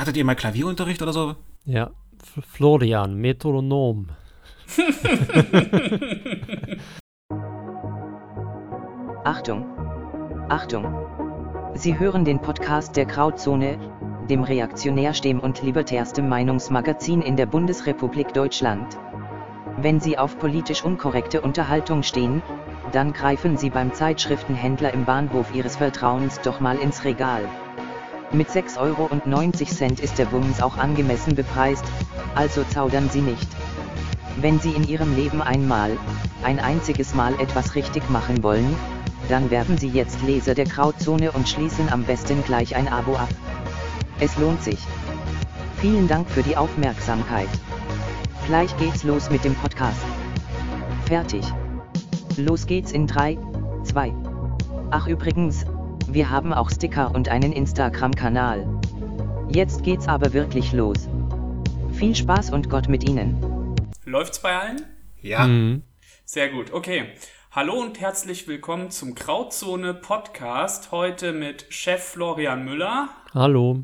Hattet 0.00 0.16
ihr 0.16 0.24
mal 0.24 0.34
Klavierunterricht 0.34 1.02
oder 1.02 1.12
so? 1.12 1.36
Ja, 1.66 1.90
F 2.22 2.42
Florian, 2.52 3.16
Metronom. 3.16 4.08
Achtung! 9.24 9.66
Achtung! 10.48 10.86
Sie 11.74 11.98
hören 11.98 12.24
den 12.24 12.40
Podcast 12.40 12.96
der 12.96 13.04
Krautzone, 13.04 13.78
dem 14.30 14.42
reaktionärstem 14.42 15.38
und 15.38 15.62
libertärstem 15.62 16.30
Meinungsmagazin 16.30 17.20
in 17.20 17.36
der 17.36 17.44
Bundesrepublik 17.44 18.32
Deutschland. 18.32 18.96
Wenn 19.76 20.00
Sie 20.00 20.16
auf 20.16 20.38
politisch 20.38 20.82
unkorrekte 20.82 21.42
Unterhaltung 21.42 22.04
stehen, 22.04 22.40
dann 22.92 23.12
greifen 23.12 23.58
Sie 23.58 23.68
beim 23.68 23.92
Zeitschriftenhändler 23.92 24.94
im 24.94 25.04
Bahnhof 25.04 25.54
Ihres 25.54 25.76
Vertrauens 25.76 26.40
doch 26.40 26.58
mal 26.58 26.78
ins 26.78 27.04
Regal. 27.04 27.46
Mit 28.32 28.48
6,90 28.48 28.78
Euro 28.78 29.10
ist 30.02 30.18
der 30.18 30.24
Bums 30.26 30.62
auch 30.62 30.78
angemessen 30.78 31.34
bepreist, 31.34 31.84
also 32.36 32.62
zaudern 32.62 33.10
Sie 33.10 33.22
nicht. 33.22 33.48
Wenn 34.40 34.60
Sie 34.60 34.70
in 34.70 34.86
Ihrem 34.86 35.16
Leben 35.16 35.42
einmal, 35.42 35.98
ein 36.44 36.60
einziges 36.60 37.12
Mal 37.14 37.34
etwas 37.40 37.74
richtig 37.74 38.08
machen 38.08 38.44
wollen, 38.44 38.76
dann 39.28 39.50
werden 39.50 39.78
Sie 39.78 39.88
jetzt 39.88 40.22
Leser 40.22 40.54
der 40.54 40.66
Krautzone 40.66 41.32
und 41.32 41.48
schließen 41.48 41.88
am 41.90 42.04
besten 42.04 42.44
gleich 42.44 42.76
ein 42.76 42.86
Abo 42.86 43.16
ab. 43.16 43.28
Es 44.20 44.36
lohnt 44.36 44.62
sich. 44.62 44.78
Vielen 45.80 46.06
Dank 46.06 46.28
für 46.30 46.44
die 46.44 46.56
Aufmerksamkeit. 46.56 47.48
Gleich 48.46 48.76
geht's 48.76 49.02
los 49.02 49.28
mit 49.30 49.44
dem 49.44 49.56
Podcast. 49.56 50.04
Fertig. 51.06 51.44
Los 52.36 52.66
geht's 52.66 52.92
in 52.92 53.08
3, 53.08 53.38
2. 53.84 54.12
Ach 54.90 55.06
übrigens, 55.08 55.66
wir 56.08 56.30
haben 56.30 56.52
auch 56.52 56.70
Sticker 56.70 57.14
und 57.14 57.28
einen 57.28 57.52
Instagram-Kanal. 57.52 58.66
Jetzt 59.48 59.82
geht's 59.82 60.08
aber 60.08 60.32
wirklich 60.32 60.72
los. 60.72 61.08
Viel 61.92 62.14
Spaß 62.14 62.50
und 62.52 62.70
Gott 62.70 62.88
mit 62.88 63.08
Ihnen. 63.08 63.76
Läuft's 64.04 64.40
bei 64.40 64.56
allen? 64.56 64.82
Ja. 65.20 65.46
Mhm. 65.46 65.82
Sehr 66.24 66.48
gut, 66.50 66.72
okay. 66.72 67.06
Hallo 67.52 67.74
und 67.80 68.00
herzlich 68.00 68.46
willkommen 68.46 68.90
zum 68.90 69.14
Krautzone 69.14 69.94
Podcast. 69.94 70.92
Heute 70.92 71.32
mit 71.32 71.66
Chef 71.68 72.02
Florian 72.02 72.64
Müller 72.64 73.08
Hallo. 73.34 73.80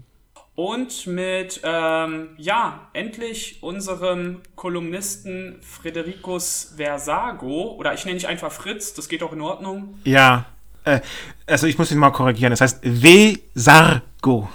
und 0.55 1.06
mit, 1.09 1.61
ähm, 1.64 2.28
ja, 2.37 2.89
endlich 2.92 3.62
unserem 3.64 4.42
Kolumnisten 4.55 5.61
Fredericus 5.62 6.75
Versago. 6.77 7.75
Oder 7.77 7.92
ich 7.94 8.05
nenne 8.05 8.19
dich 8.19 8.28
einfach 8.28 8.53
Fritz, 8.53 8.94
das 8.94 9.09
geht 9.09 9.25
auch 9.25 9.33
in 9.33 9.41
Ordnung. 9.41 9.98
Ja. 10.05 10.47
Äh, 10.87 11.01
also 11.47 11.67
ich 11.67 11.77
muss 11.79 11.91
ihn 11.91 11.98
mal 11.98 12.11
korrigieren. 12.11 12.51
Das 12.51 12.61
heißt 12.61 12.81
Vesargo. 12.83 14.48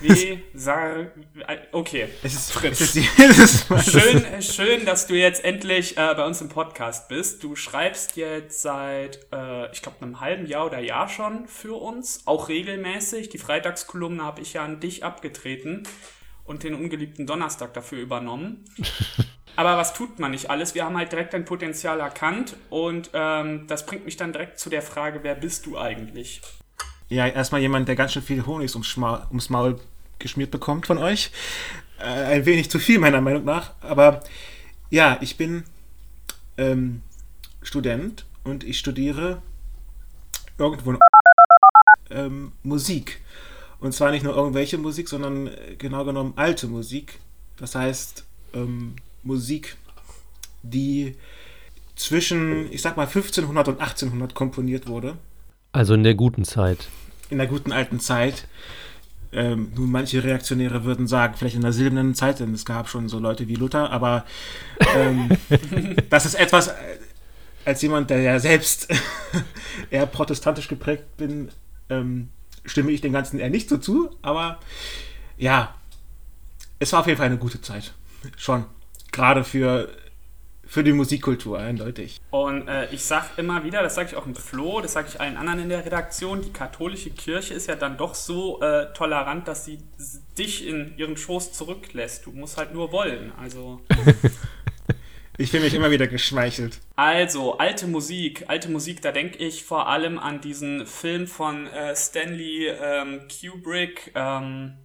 Wie 0.00 0.42
Sar. 0.54 1.06
Okay. 1.72 2.08
Es 2.22 2.34
ist 2.34 2.52
Fritz. 2.52 2.80
Es 2.80 2.94
ist, 2.94 2.94
die, 2.96 3.22
es 3.22 3.38
ist, 3.38 3.90
Schön, 3.90 4.42
schön, 4.42 4.86
dass 4.86 5.06
du 5.06 5.14
jetzt 5.14 5.44
endlich 5.44 5.96
äh, 5.96 6.14
bei 6.14 6.26
uns 6.26 6.40
im 6.40 6.48
Podcast 6.48 7.08
bist. 7.08 7.42
Du 7.42 7.56
schreibst 7.56 8.16
jetzt 8.16 8.62
seit, 8.62 9.20
äh, 9.32 9.70
ich 9.72 9.82
glaube, 9.82 9.98
einem 10.02 10.20
halben 10.20 10.46
Jahr 10.46 10.66
oder 10.66 10.80
Jahr 10.80 11.08
schon 11.08 11.46
für 11.46 11.74
uns, 11.74 12.22
auch 12.26 12.48
regelmäßig. 12.48 13.28
Die 13.28 13.38
Freitagskolumne 13.38 14.22
habe 14.22 14.40
ich 14.40 14.54
ja 14.54 14.64
an 14.64 14.80
dich 14.80 15.04
abgetreten 15.04 15.84
und 16.44 16.62
den 16.62 16.74
ungeliebten 16.74 17.26
Donnerstag 17.26 17.74
dafür 17.74 18.00
übernommen. 18.00 18.64
Aber 19.56 19.78
was 19.78 19.94
tut 19.94 20.18
man 20.18 20.32
nicht 20.32 20.50
alles? 20.50 20.74
Wir 20.74 20.84
haben 20.84 20.96
halt 20.96 21.10
direkt 21.10 21.32
dein 21.32 21.44
Potenzial 21.44 22.00
erkannt 22.00 22.56
und 22.68 23.10
ähm, 23.14 23.66
das 23.66 23.86
bringt 23.86 24.04
mich 24.04 24.16
dann 24.16 24.32
direkt 24.32 24.60
zu 24.60 24.68
der 24.68 24.82
Frage, 24.82 25.20
wer 25.22 25.34
bist 25.34 25.64
du 25.66 25.78
eigentlich? 25.78 26.42
Ja, 27.08 27.26
erstmal 27.26 27.60
jemand, 27.60 27.88
der 27.88 27.96
ganz 27.96 28.12
schön 28.12 28.22
viel 28.22 28.44
Honig 28.44 28.74
ums, 28.74 28.96
ums 28.96 29.48
Maul 29.48 29.80
geschmiert 30.18 30.50
bekommt 30.50 30.86
von 30.86 30.98
euch. 30.98 31.30
Äh, 31.98 32.04
ein 32.04 32.46
wenig 32.46 32.70
zu 32.70 32.78
viel, 32.78 32.98
meiner 32.98 33.20
Meinung 33.20 33.44
nach. 33.44 33.72
Aber 33.80 34.22
ja, 34.90 35.16
ich 35.20 35.36
bin 35.36 35.64
ähm, 36.58 37.02
Student 37.62 38.26
und 38.44 38.64
ich 38.64 38.78
studiere 38.78 39.40
irgendwo 40.58 40.92
in 40.92 40.98
ähm, 42.10 42.52
Musik. 42.62 43.20
Und 43.78 43.92
zwar 43.92 44.10
nicht 44.10 44.22
nur 44.22 44.34
irgendwelche 44.34 44.78
Musik, 44.78 45.08
sondern 45.08 45.46
äh, 45.46 45.76
genau 45.78 46.04
genommen 46.04 46.34
alte 46.36 46.66
Musik. 46.66 47.20
Das 47.56 47.74
heißt, 47.74 48.24
ähm, 48.54 48.96
Musik, 49.26 49.76
die 50.62 51.16
zwischen, 51.94 52.70
ich 52.72 52.82
sag 52.82 52.96
mal, 52.96 53.06
1500 53.06 53.68
und 53.68 53.80
1800 53.80 54.34
komponiert 54.34 54.86
wurde 54.86 55.16
Also 55.72 55.94
in 55.94 56.02
der 56.04 56.14
guten 56.14 56.44
Zeit. 56.44 56.88
in 57.30 57.38
der 57.38 57.46
guten 57.46 57.72
alten 57.72 58.00
Zeit. 58.00 58.46
Ähm, 59.32 59.72
nun, 59.74 59.90
manche 59.90 60.22
Reaktionäre 60.22 60.84
würden 60.84 61.06
sagen, 61.08 61.34
vielleicht 61.36 61.56
in 61.56 61.62
der 61.62 61.72
silbernen 61.72 62.14
Zeit, 62.14 62.38
denn 62.40 62.54
es 62.54 62.64
gab 62.64 62.88
schon 62.88 63.08
so 63.08 63.18
Leute 63.18 63.48
wie 63.48 63.56
Luther, 63.56 63.90
aber 63.90 64.24
ähm, 64.96 65.28
das 66.10 66.24
ist 66.26 66.34
etwas, 66.34 66.68
äh, 66.68 66.72
als 67.64 67.82
jemand, 67.82 68.08
der 68.10 68.20
ja 68.20 68.38
selbst 68.38 68.88
eher 69.90 70.06
protestantisch 70.06 70.68
geprägt 70.68 71.16
bin, 71.16 71.48
ähm, 71.90 72.28
stimme 72.64 72.92
ich 72.92 73.00
dem 73.00 73.12
Ganzen 73.12 73.40
eher 73.40 73.50
nicht 73.50 73.68
so 73.68 73.78
zu, 73.78 74.10
aber 74.22 74.60
ja, 75.36 75.74
es 76.78 76.92
war 76.92 77.00
auf 77.00 77.06
jeden 77.06 77.18
Fall 77.18 77.26
eine 77.26 77.38
gute 77.38 77.60
Zeit. 77.60 77.92
Schon. 78.36 78.64
Gerade 79.16 79.44
für, 79.44 79.88
für 80.66 80.84
die 80.84 80.92
Musikkultur, 80.92 81.58
eindeutig. 81.58 82.20
Und 82.30 82.68
äh, 82.68 82.92
ich 82.92 83.04
sag 83.04 83.38
immer 83.38 83.64
wieder, 83.64 83.82
das 83.82 83.94
sage 83.94 84.10
ich 84.10 84.16
auch 84.16 84.26
im 84.26 84.34
Flo, 84.34 84.82
das 84.82 84.92
sage 84.92 85.08
ich 85.08 85.20
allen 85.20 85.38
anderen 85.38 85.60
in 85.60 85.68
der 85.70 85.84
Redaktion, 85.84 86.42
die 86.42 86.52
katholische 86.52 87.10
Kirche 87.10 87.54
ist 87.54 87.66
ja 87.66 87.76
dann 87.76 87.96
doch 87.96 88.14
so 88.14 88.60
äh, 88.60 88.92
tolerant, 88.92 89.48
dass 89.48 89.64
sie 89.64 89.78
dich 90.36 90.66
in 90.66 90.96
ihren 90.98 91.16
Schoß 91.16 91.52
zurücklässt. 91.52 92.26
Du 92.26 92.32
musst 92.32 92.58
halt 92.58 92.74
nur 92.74 92.92
wollen. 92.92 93.32
Also, 93.40 93.80
Ich 95.38 95.50
fühle 95.50 95.64
mich 95.64 95.74
immer 95.74 95.90
wieder 95.90 96.06
geschmeichelt. 96.06 96.80
also 96.96 97.58
alte 97.58 97.86
Musik, 97.86 98.44
alte 98.48 98.70
Musik, 98.70 99.02
da 99.02 99.12
denke 99.12 99.36
ich 99.38 99.64
vor 99.64 99.88
allem 99.88 100.18
an 100.18 100.40
diesen 100.40 100.86
Film 100.86 101.26
von 101.26 101.66
äh, 101.66 101.94
Stanley 101.94 102.68
ähm, 102.68 103.20
Kubrick, 103.28 104.12
ähm, 104.14 104.78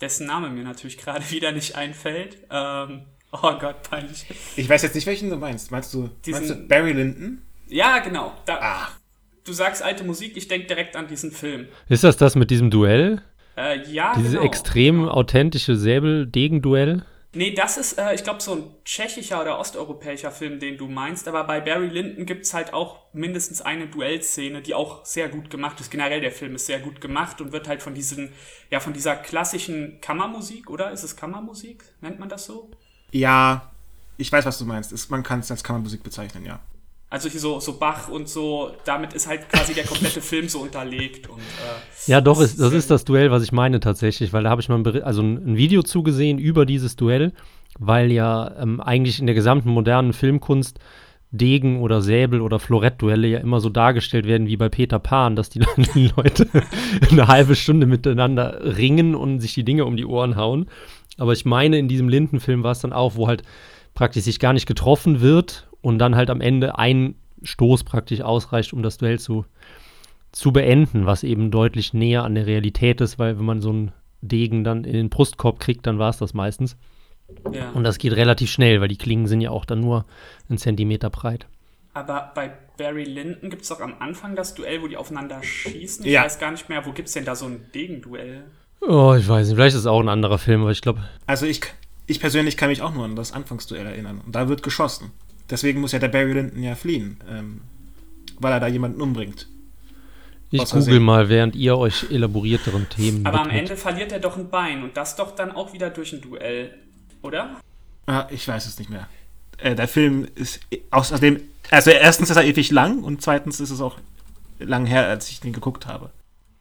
dessen 0.00 0.26
Name 0.26 0.50
mir 0.50 0.62
natürlich 0.62 0.98
gerade 1.04 1.28
wieder 1.30 1.50
nicht 1.52 1.74
einfällt. 1.74 2.38
Ähm, 2.50 3.06
oh 3.42 3.52
Gott, 3.58 3.82
peinlich. 3.88 4.26
Ich 4.56 4.68
weiß 4.68 4.82
jetzt 4.82 4.94
nicht, 4.94 5.06
welchen 5.06 5.30
du 5.30 5.36
meinst. 5.36 5.70
Meinst 5.70 5.92
du, 5.94 6.08
Diesen- 6.24 6.46
meinst 6.46 6.54
du 6.54 6.68
Barry 6.68 6.92
Lyndon? 6.92 7.42
Ja, 7.68 7.98
genau. 8.00 8.32
Da, 8.46 8.58
Ah, 8.60 8.88
Du 9.44 9.52
sagst 9.52 9.82
alte 9.82 10.04
Musik, 10.04 10.36
ich 10.36 10.46
denke 10.46 10.68
direkt 10.68 10.94
an 10.94 11.08
diesen 11.08 11.32
Film. 11.32 11.66
Ist 11.88 12.04
das 12.04 12.16
das 12.16 12.36
mit 12.36 12.50
diesem 12.50 12.70
Duell? 12.70 13.22
Äh, 13.56 13.82
ja, 13.90 14.14
Dieses 14.16 14.32
genau. 14.34 14.44
extrem 14.44 15.08
authentische 15.08 15.76
Säbel-Degen-Duell? 15.76 17.04
Nee, 17.34 17.52
das 17.54 17.76
ist, 17.78 17.98
äh, 17.98 18.14
ich 18.14 18.22
glaube, 18.24 18.40
so 18.42 18.52
ein 18.54 18.62
tschechischer 18.84 19.40
oder 19.40 19.58
osteuropäischer 19.58 20.30
Film, 20.30 20.60
den 20.60 20.76
du 20.76 20.86
meinst. 20.86 21.26
Aber 21.26 21.44
bei 21.44 21.60
Barry 21.60 21.88
Lyndon 21.88 22.26
gibt's 22.26 22.52
halt 22.54 22.72
auch 22.74 23.00
mindestens 23.14 23.62
eine 23.62 23.86
Duellszene, 23.88 24.60
die 24.62 24.74
auch 24.74 25.04
sehr 25.06 25.28
gut 25.28 25.48
gemacht 25.50 25.80
ist. 25.80 25.90
Generell 25.90 26.20
der 26.20 26.30
Film 26.30 26.54
ist 26.54 26.66
sehr 26.66 26.78
gut 26.78 27.00
gemacht 27.00 27.40
und 27.40 27.50
wird 27.52 27.66
halt 27.68 27.82
von 27.82 27.94
diesen, 27.94 28.32
ja, 28.70 28.80
von 28.80 28.92
dieser 28.92 29.16
klassischen 29.16 29.98
Kammermusik, 30.02 30.68
oder? 30.70 30.90
Ist 30.92 31.02
es 31.04 31.16
Kammermusik? 31.16 31.82
Nennt 32.00 32.20
man 32.20 32.28
das 32.28 32.44
so? 32.44 32.70
Ja, 33.12 33.70
ich 34.16 34.30
weiß, 34.30 34.44
was 34.44 34.58
du 34.58 34.64
meinst. 34.64 34.92
Es, 34.92 35.08
man 35.10 35.22
kann 35.22 35.40
es 35.40 35.50
als 35.50 35.62
Kammermusik 35.62 36.02
bezeichnen, 36.02 36.44
ja. 36.44 36.60
Also 37.10 37.28
hier 37.28 37.40
so, 37.40 37.60
so 37.60 37.74
Bach 37.74 38.08
und 38.08 38.26
so, 38.26 38.70
damit 38.86 39.12
ist 39.12 39.28
halt 39.28 39.46
quasi 39.50 39.74
der 39.74 39.84
komplette 39.84 40.20
Film 40.22 40.48
so 40.48 40.60
unterlegt 40.60 41.28
und 41.28 41.40
äh, 41.40 42.10
Ja, 42.10 42.22
doch, 42.22 42.40
Das 42.40 42.52
ist, 42.52 42.60
das 42.60 42.68
ist 42.68 42.78
ist 42.84 42.90
das 42.90 43.04
Duell, 43.04 43.30
was 43.30 43.42
ich 43.42 43.52
meine 43.52 43.80
tatsächlich, 43.80 44.32
weil 44.32 44.44
da 44.44 44.50
habe 44.50 44.62
ich 44.62 44.70
mal 44.70 44.78
ein, 44.78 45.02
also 45.02 45.20
ein, 45.20 45.52
ein 45.52 45.56
Video 45.58 45.82
zugesehen 45.82 46.38
über 46.38 46.64
dieses 46.64 46.96
Duell, 46.96 47.34
weil 47.78 48.10
ja 48.10 48.56
ähm, 48.58 48.80
eigentlich 48.80 49.20
in 49.20 49.26
der 49.26 49.34
gesamten 49.34 49.68
modernen 49.68 50.14
Filmkunst 50.14 50.78
Degen- 51.32 51.80
oder 51.80 52.02
Säbel- 52.02 52.42
oder 52.42 52.58
Florettduelle 52.58 53.26
ja 53.26 53.38
immer 53.40 53.60
so 53.60 53.70
dargestellt 53.70 54.26
werden 54.26 54.46
wie 54.46 54.58
bei 54.58 54.68
Peter 54.68 54.98
Pan, 54.98 55.34
dass 55.34 55.48
die, 55.48 55.60
die 55.94 56.12
Leute 56.14 56.46
eine 57.10 57.26
halbe 57.26 57.56
Stunde 57.56 57.86
miteinander 57.86 58.76
ringen 58.76 59.14
und 59.14 59.40
sich 59.40 59.54
die 59.54 59.64
Dinge 59.64 59.86
um 59.86 59.96
die 59.96 60.04
Ohren 60.04 60.36
hauen. 60.36 60.66
Aber 61.18 61.32
ich 61.32 61.44
meine, 61.44 61.78
in 61.78 61.88
diesem 61.88 62.08
Lindenfilm 62.08 62.62
war 62.62 62.72
es 62.72 62.80
dann 62.80 62.92
auch, 62.92 63.16
wo 63.16 63.28
halt 63.28 63.42
praktisch 63.94 64.24
sich 64.24 64.38
gar 64.38 64.52
nicht 64.52 64.66
getroffen 64.66 65.20
wird 65.20 65.68
und 65.80 65.98
dann 65.98 66.16
halt 66.16 66.30
am 66.30 66.40
Ende 66.40 66.78
ein 66.78 67.14
Stoß 67.42 67.84
praktisch 67.84 68.20
ausreicht, 68.20 68.72
um 68.72 68.82
das 68.82 68.98
Duell 68.98 69.18
zu, 69.18 69.44
zu 70.30 70.52
beenden, 70.52 71.06
was 71.06 71.22
eben 71.24 71.50
deutlich 71.50 71.92
näher 71.92 72.24
an 72.24 72.34
der 72.34 72.46
Realität 72.46 73.00
ist, 73.00 73.18
weil 73.18 73.38
wenn 73.38 73.44
man 73.44 73.60
so 73.60 73.70
einen 73.70 73.92
Degen 74.22 74.64
dann 74.64 74.84
in 74.84 74.92
den 74.92 75.10
Brustkorb 75.10 75.58
kriegt, 75.60 75.86
dann 75.86 75.98
war 75.98 76.10
es 76.10 76.18
das 76.18 76.32
meistens. 76.34 76.76
ja. 77.52 77.70
Und 77.70 77.84
das 77.84 77.98
geht 77.98 78.12
relativ 78.14 78.50
schnell, 78.50 78.80
weil 78.80 78.88
die 78.88 78.96
Klingen 78.96 79.26
sind 79.26 79.40
ja 79.40 79.50
auch 79.50 79.64
dann 79.64 79.80
nur 79.80 80.06
einen 80.48 80.58
Zentimeter 80.58 81.10
breit. 81.10 81.46
Aber 81.94 82.32
bei 82.34 82.52
Barry 82.78 83.04
Lyndon 83.04 83.50
gibt's 83.50 83.68
doch 83.68 83.80
am 83.80 83.94
Anfang 83.98 84.34
das 84.34 84.54
Duell, 84.54 84.80
wo 84.80 84.86
die 84.88 84.96
aufeinander 84.96 85.42
schießen. 85.42 86.06
Ich 86.06 86.12
Ja. 86.12 86.22
weiß 86.24 86.38
gar 86.38 86.50
nicht 86.52 86.68
mehr, 86.68 86.86
wo 86.86 86.92
gibt's 86.92 87.12
denn 87.12 87.24
da 87.26 87.34
so 87.34 87.46
ein 87.46 87.66
Degenduell? 87.74 88.44
Oh, 88.88 89.14
ich 89.16 89.28
weiß 89.28 89.46
nicht, 89.46 89.56
vielleicht 89.56 89.74
ist 89.74 89.82
es 89.82 89.86
auch 89.86 90.00
ein 90.00 90.08
anderer 90.08 90.38
Film, 90.38 90.62
aber 90.62 90.70
ich 90.70 90.80
glaube, 90.80 91.00
Also 91.26 91.46
ich, 91.46 91.60
ich 92.06 92.20
persönlich 92.20 92.56
kann 92.56 92.68
mich 92.68 92.82
auch 92.82 92.92
nur 92.92 93.04
an 93.04 93.16
das 93.16 93.32
Anfangsduell 93.32 93.86
erinnern. 93.86 94.20
Und 94.24 94.34
da 94.34 94.48
wird 94.48 94.62
geschossen. 94.62 95.10
Deswegen 95.50 95.80
muss 95.80 95.92
ja 95.92 95.98
der 95.98 96.08
Barry 96.08 96.32
Lyndon 96.32 96.62
ja 96.62 96.74
fliehen. 96.74 97.18
Ähm, 97.30 97.60
weil 98.38 98.52
er 98.52 98.60
da 98.60 98.66
jemanden 98.66 99.00
umbringt. 99.00 99.48
Ich 100.50 100.68
google 100.70 101.00
mal, 101.00 101.28
während 101.30 101.56
ihr 101.56 101.78
euch 101.78 102.10
elaborierteren 102.10 102.88
Themen. 102.88 103.24
Aber 103.24 103.38
widmet. 103.38 103.52
am 103.52 103.58
Ende 103.58 103.76
verliert 103.76 104.12
er 104.12 104.18
doch 104.18 104.36
ein 104.36 104.50
Bein 104.50 104.82
und 104.82 104.96
das 104.96 105.16
doch 105.16 105.34
dann 105.34 105.52
auch 105.52 105.72
wieder 105.72 105.88
durch 105.88 106.12
ein 106.12 106.20
Duell, 106.20 106.74
oder? 107.22 107.56
Ah, 108.06 108.26
ich 108.30 108.46
weiß 108.46 108.66
es 108.66 108.78
nicht 108.78 108.90
mehr. 108.90 109.08
Äh, 109.56 109.74
der 109.74 109.88
Film 109.88 110.28
ist 110.34 110.60
außerdem, 110.90 111.40
also 111.70 111.90
erstens 111.90 112.28
ist 112.28 112.36
er 112.36 112.44
ewig 112.44 112.70
lang 112.70 113.02
und 113.02 113.22
zweitens 113.22 113.60
ist 113.60 113.70
es 113.70 113.80
auch 113.80 113.96
lang 114.58 114.84
her, 114.84 115.08
als 115.08 115.30
ich 115.30 115.40
den 115.40 115.54
geguckt 115.54 115.86
habe. 115.86 116.10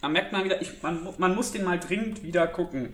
Da 0.02 0.10
merkt 0.10 0.32
man 0.32 0.44
wieder, 0.44 0.62
ich, 0.62 0.82
man, 0.82 1.08
man 1.18 1.36
muss 1.36 1.52
den 1.52 1.64
mal 1.64 1.80
dringend 1.80 2.24
wieder 2.24 2.48
gucken. 2.48 2.94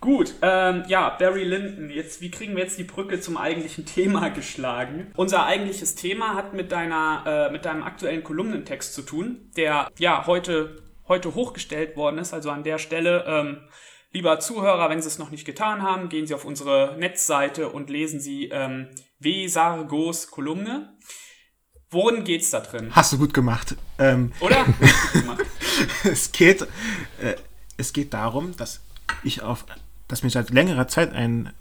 Gut, 0.00 0.34
ähm, 0.42 0.84
ja, 0.86 1.08
Barry 1.08 1.44
Lyndon. 1.44 1.88
Jetzt, 1.90 2.20
wie 2.20 2.30
kriegen 2.30 2.54
wir 2.54 2.62
jetzt 2.62 2.78
die 2.78 2.84
Brücke 2.84 3.20
zum 3.20 3.36
eigentlichen 3.36 3.86
Thema 3.86 4.28
geschlagen? 4.28 5.10
Unser 5.16 5.46
eigentliches 5.46 5.94
Thema 5.94 6.34
hat 6.34 6.52
mit 6.52 6.72
deiner, 6.72 7.24
äh, 7.26 7.52
mit 7.52 7.64
deinem 7.64 7.82
aktuellen 7.82 8.22
Kolumnentext 8.22 8.94
zu 8.94 9.02
tun, 9.02 9.50
der 9.56 9.90
ja 9.98 10.26
heute, 10.26 10.82
heute 11.08 11.34
hochgestellt 11.34 11.96
worden 11.96 12.18
ist. 12.18 12.34
Also 12.34 12.50
an 12.50 12.64
der 12.64 12.78
Stelle, 12.78 13.24
ähm, 13.26 13.58
lieber 14.12 14.38
Zuhörer, 14.40 14.90
wenn 14.90 15.00
Sie 15.00 15.08
es 15.08 15.18
noch 15.18 15.30
nicht 15.30 15.46
getan 15.46 15.82
haben, 15.82 16.08
gehen 16.10 16.26
Sie 16.26 16.34
auf 16.34 16.44
unsere 16.44 16.96
Netzseite 16.98 17.70
und 17.70 17.88
lesen 17.90 18.20
Sie 18.20 18.50
ähm, 18.52 18.90
W. 19.20 19.48
Sargos 19.48 20.30
Kolumne. 20.30 20.98
Worin 21.94 22.24
geht's 22.24 22.50
da 22.50 22.60
drin? 22.60 22.88
Hast 22.90 23.12
du 23.12 23.18
gut 23.18 23.32
gemacht. 23.32 23.76
Ähm, 23.98 24.32
Oder? 24.40 24.66
es 26.04 26.32
geht, 26.32 26.62
äh, 27.22 27.36
es 27.76 27.92
geht 27.92 28.12
darum, 28.12 28.56
dass 28.56 28.80
ich 29.22 29.42
auf 29.42 29.64
dass 30.08 30.22
mir 30.22 30.30
seit 30.30 30.50
längerer 30.50 30.86
Zeit 30.88 31.12
ein, 31.12 31.52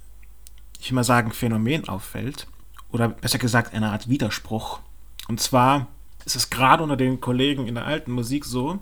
ich 0.80 0.90
will 0.90 0.96
mal 0.96 1.04
sagen, 1.04 1.32
Phänomen 1.32 1.88
auffällt, 1.88 2.48
oder 2.92 3.10
besser 3.10 3.38
gesagt 3.38 3.74
eine 3.74 3.92
Art 3.92 4.10
Widerspruch. 4.10 4.80
Und 5.28 5.40
zwar 5.40 5.88
ist 6.26 6.36
es 6.36 6.50
gerade 6.50 6.84
unter 6.84 6.98
den 6.98 7.22
Kollegen 7.22 7.68
in 7.68 7.76
der 7.76 7.86
alten 7.86 8.12
Musik 8.12 8.46
so, 8.46 8.80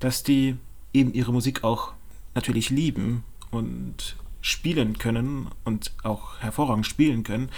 dass 0.00 0.22
die 0.22 0.56
eben 0.92 1.12
ihre 1.12 1.32
Musik 1.32 1.62
auch 1.62 1.92
natürlich 2.34 2.70
lieben 2.70 3.24
und 3.50 4.16
spielen 4.40 4.98
können 4.98 5.50
und 5.64 5.92
auch 6.02 6.40
hervorragend 6.40 6.86
spielen 6.86 7.22
können 7.22 7.50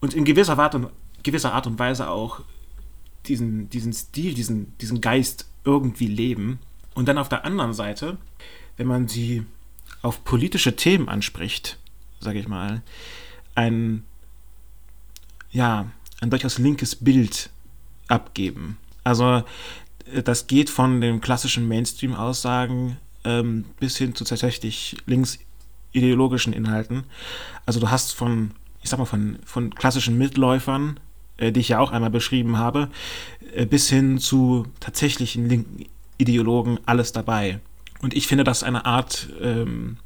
und 0.00 0.14
in 0.14 0.24
gewisser 0.24 0.58
Art 0.58 0.74
und, 0.74 0.88
gewisser 1.26 1.52
Art 1.52 1.66
und 1.66 1.78
Weise 1.78 2.08
auch 2.08 2.40
diesen, 3.26 3.68
diesen 3.68 3.92
Stil, 3.92 4.34
diesen, 4.34 4.76
diesen 4.78 5.00
Geist 5.00 5.48
irgendwie 5.64 6.06
leben. 6.06 6.60
Und 6.94 7.08
dann 7.08 7.18
auf 7.18 7.28
der 7.28 7.44
anderen 7.44 7.74
Seite, 7.74 8.16
wenn 8.76 8.86
man 8.86 9.08
sie 9.08 9.44
auf 10.02 10.24
politische 10.24 10.76
Themen 10.76 11.08
anspricht, 11.08 11.78
sage 12.20 12.38
ich 12.38 12.48
mal, 12.48 12.82
ein, 13.54 14.04
ja, 15.50 15.90
ein 16.20 16.30
durchaus 16.30 16.58
linkes 16.58 16.96
Bild 16.96 17.50
abgeben. 18.08 18.78
Also 19.04 19.42
das 20.24 20.46
geht 20.46 20.70
von 20.70 21.00
den 21.00 21.20
klassischen 21.20 21.66
Mainstream-Aussagen 21.66 22.98
ähm, 23.24 23.64
bis 23.80 23.96
hin 23.96 24.14
zu 24.14 24.24
tatsächlich 24.24 24.96
linksideologischen 25.06 26.52
Inhalten. 26.52 27.04
Also 27.66 27.80
du 27.80 27.90
hast 27.90 28.12
von, 28.12 28.52
ich 28.82 28.90
sag 28.90 28.98
mal, 28.98 29.04
von, 29.04 29.38
von 29.44 29.74
klassischen 29.74 30.16
Mitläufern, 30.16 30.98
äh, 30.98 31.05
die 31.38 31.60
ich 31.60 31.68
ja 31.68 31.78
auch 31.78 31.92
einmal 31.92 32.10
beschrieben 32.10 32.58
habe, 32.58 32.88
äh, 33.54 33.66
bis 33.66 33.88
hin 33.88 34.18
zu 34.18 34.66
tatsächlichen 34.80 35.48
linken 35.48 35.86
Ideologen 36.18 36.78
alles 36.86 37.12
dabei. 37.12 37.60
Und 38.00 38.14
ich 38.14 38.26
finde 38.26 38.44
das 38.44 38.62
eine 38.62 38.86
Art 38.86 39.28
ähm, 39.40 39.98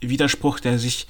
Widerspruch, 0.00 0.60
der 0.60 0.78
sich, 0.78 1.06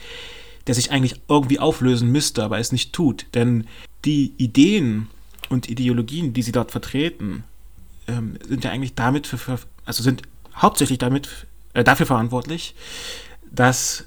der 0.66 0.74
sich 0.74 0.90
eigentlich 0.90 1.20
irgendwie 1.28 1.58
auflösen 1.58 2.10
müsste, 2.10 2.44
aber 2.44 2.58
es 2.58 2.72
nicht 2.72 2.92
tut. 2.92 3.26
Denn 3.34 3.66
die 4.04 4.32
Ideen 4.36 5.08
und 5.48 5.68
Ideologien, 5.68 6.32
die 6.32 6.42
sie 6.42 6.52
dort 6.52 6.70
vertreten, 6.70 7.44
ähm, 8.08 8.38
sind 8.46 8.64
ja 8.64 8.70
eigentlich 8.70 8.94
damit 8.94 9.26
für, 9.26 9.58
also 9.84 10.02
sind 10.02 10.22
hauptsächlich 10.54 10.98
damit 10.98 11.46
äh, 11.74 11.84
dafür 11.84 12.06
verantwortlich, 12.06 12.74
dass 13.50 14.06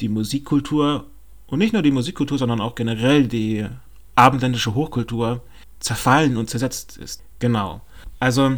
die 0.00 0.08
Musikkultur 0.08 1.06
und 1.46 1.58
nicht 1.58 1.72
nur 1.72 1.82
die 1.82 1.90
Musikkultur, 1.90 2.38
sondern 2.38 2.60
auch 2.60 2.74
generell 2.74 3.28
die 3.28 3.66
abendländische 4.14 4.74
Hochkultur 4.74 5.42
zerfallen 5.80 6.36
und 6.36 6.48
zersetzt 6.48 6.96
ist. 6.96 7.22
Genau. 7.38 7.82
Also 8.20 8.56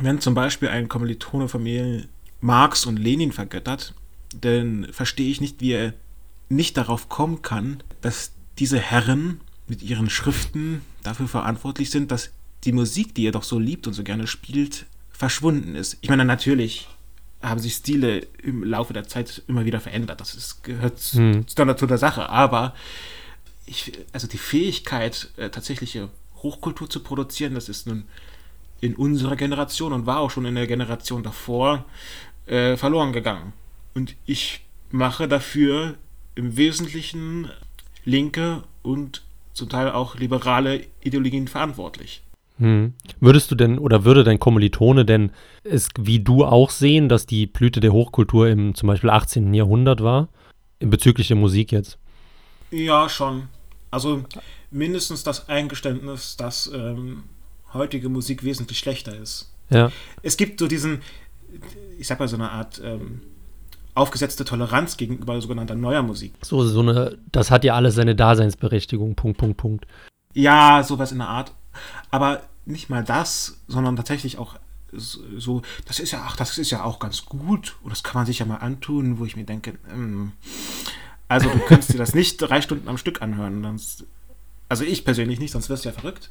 wenn 0.00 0.20
zum 0.20 0.34
Beispiel 0.34 0.68
ein 0.68 0.88
Kommilitone 0.88 1.48
von 1.48 1.62
mir 1.62 2.06
Marx 2.40 2.86
und 2.86 2.98
Lenin 2.98 3.32
vergöttert, 3.32 3.94
dann 4.34 4.86
verstehe 4.92 5.30
ich 5.30 5.40
nicht, 5.40 5.60
wie 5.60 5.72
er 5.72 5.94
nicht 6.48 6.76
darauf 6.76 7.08
kommen 7.08 7.42
kann, 7.42 7.82
dass 8.00 8.32
diese 8.58 8.78
Herren 8.78 9.40
mit 9.66 9.82
ihren 9.82 10.10
Schriften 10.10 10.82
dafür 11.02 11.28
verantwortlich 11.28 11.90
sind, 11.90 12.10
dass 12.10 12.30
die 12.64 12.72
Musik, 12.72 13.14
die 13.14 13.26
er 13.26 13.32
doch 13.32 13.42
so 13.42 13.58
liebt 13.58 13.86
und 13.86 13.94
so 13.94 14.02
gerne 14.02 14.26
spielt, 14.26 14.86
verschwunden 15.10 15.74
ist. 15.74 15.98
Ich 16.00 16.08
meine, 16.08 16.24
natürlich 16.24 16.88
haben 17.42 17.60
sich 17.60 17.74
Stile 17.74 18.26
im 18.42 18.64
Laufe 18.64 18.92
der 18.92 19.08
Zeit 19.08 19.42
immer 19.48 19.64
wieder 19.64 19.80
verändert. 19.80 20.20
Das 20.20 20.34
ist, 20.34 20.62
gehört 20.62 20.98
hm. 20.98 21.46
zur 21.46 21.64
Natur 21.64 21.88
der 21.88 21.98
Sache. 21.98 22.28
Aber 22.28 22.74
ich, 23.70 23.92
also 24.12 24.26
die 24.26 24.38
Fähigkeit, 24.38 25.30
äh, 25.36 25.48
tatsächliche 25.48 26.10
Hochkultur 26.42 26.90
zu 26.90 27.00
produzieren, 27.00 27.54
das 27.54 27.68
ist 27.68 27.86
nun 27.86 28.04
in 28.80 28.96
unserer 28.96 29.36
Generation 29.36 29.92
und 29.92 30.06
war 30.06 30.18
auch 30.20 30.30
schon 30.30 30.44
in 30.46 30.54
der 30.54 30.66
Generation 30.66 31.22
davor 31.22 31.84
äh, 32.46 32.76
verloren 32.76 33.12
gegangen. 33.12 33.52
Und 33.94 34.16
ich 34.26 34.62
mache 34.90 35.28
dafür 35.28 35.94
im 36.34 36.56
Wesentlichen 36.56 37.50
linke 38.04 38.64
und 38.82 39.22
zum 39.52 39.68
Teil 39.68 39.90
auch 39.90 40.16
liberale 40.16 40.86
Ideologien 41.02 41.46
verantwortlich. 41.46 42.22
Hm. 42.58 42.94
Würdest 43.20 43.50
du 43.50 43.54
denn 43.54 43.78
oder 43.78 44.04
würde 44.04 44.24
dein 44.24 44.38
Kommilitone 44.38 45.04
denn 45.04 45.32
es 45.64 45.88
wie 45.98 46.20
du 46.20 46.44
auch 46.44 46.70
sehen, 46.70 47.08
dass 47.08 47.26
die 47.26 47.46
Blüte 47.46 47.80
der 47.80 47.92
Hochkultur 47.92 48.48
im 48.48 48.74
zum 48.74 48.86
Beispiel 48.86 49.10
18. 49.10 49.54
Jahrhundert 49.54 50.02
war? 50.02 50.28
Bezüglich 50.78 51.28
der 51.28 51.36
Musik 51.36 51.72
jetzt? 51.72 51.98
Ja, 52.70 53.08
schon. 53.08 53.48
Also 53.90 54.24
mindestens 54.70 55.24
das 55.24 55.48
Eingeständnis, 55.48 56.36
dass 56.36 56.70
ähm, 56.72 57.24
heutige 57.72 58.08
Musik 58.08 58.44
wesentlich 58.44 58.78
schlechter 58.78 59.16
ist. 59.16 59.52
Ja. 59.68 59.90
Es 60.22 60.36
gibt 60.36 60.60
so 60.60 60.66
diesen, 60.66 61.02
ich 61.98 62.06
sag 62.06 62.18
mal, 62.18 62.28
so 62.28 62.36
eine 62.36 62.50
Art 62.50 62.80
ähm, 62.84 63.22
aufgesetzte 63.94 64.44
Toleranz 64.44 64.96
gegenüber 64.96 65.40
sogenannter 65.40 65.74
neuer 65.74 66.02
Musik. 66.02 66.34
So, 66.42 66.64
so 66.64 66.80
eine, 66.80 67.18
das 67.32 67.50
hat 67.50 67.64
ja 67.64 67.74
alles 67.74 67.94
seine 67.94 68.14
Daseinsberechtigung, 68.14 69.14
Punkt, 69.14 69.38
Punkt, 69.38 69.56
Punkt. 69.56 69.86
Ja, 70.32 70.82
sowas 70.82 71.12
in 71.12 71.18
der 71.18 71.28
Art. 71.28 71.52
Aber 72.10 72.42
nicht 72.64 72.90
mal 72.90 73.04
das, 73.04 73.60
sondern 73.66 73.96
tatsächlich 73.96 74.38
auch 74.38 74.56
so, 74.92 75.62
das 75.86 76.00
ist 76.00 76.10
ja, 76.10 76.24
ach, 76.26 76.36
das 76.36 76.58
ist 76.58 76.70
ja 76.70 76.82
auch 76.82 76.98
ganz 76.98 77.24
gut 77.26 77.76
und 77.82 77.90
das 77.90 78.02
kann 78.02 78.18
man 78.20 78.26
sich 78.26 78.40
ja 78.40 78.46
mal 78.46 78.56
antun, 78.56 79.18
wo 79.18 79.24
ich 79.24 79.36
mir 79.36 79.44
denke, 79.44 79.74
ähm, 79.88 80.32
also 81.30 81.48
du 81.48 81.60
könntest 81.60 81.92
dir 81.92 81.98
das 81.98 82.12
nicht 82.12 82.38
drei 82.38 82.60
Stunden 82.60 82.88
am 82.88 82.98
Stück 82.98 83.22
anhören. 83.22 83.62
Sonst, 83.62 84.04
also 84.68 84.82
ich 84.82 85.04
persönlich 85.04 85.38
nicht, 85.38 85.52
sonst 85.52 85.68
wirst 85.68 85.84
du 85.84 85.90
ja 85.90 85.94
verrückt. 85.94 86.28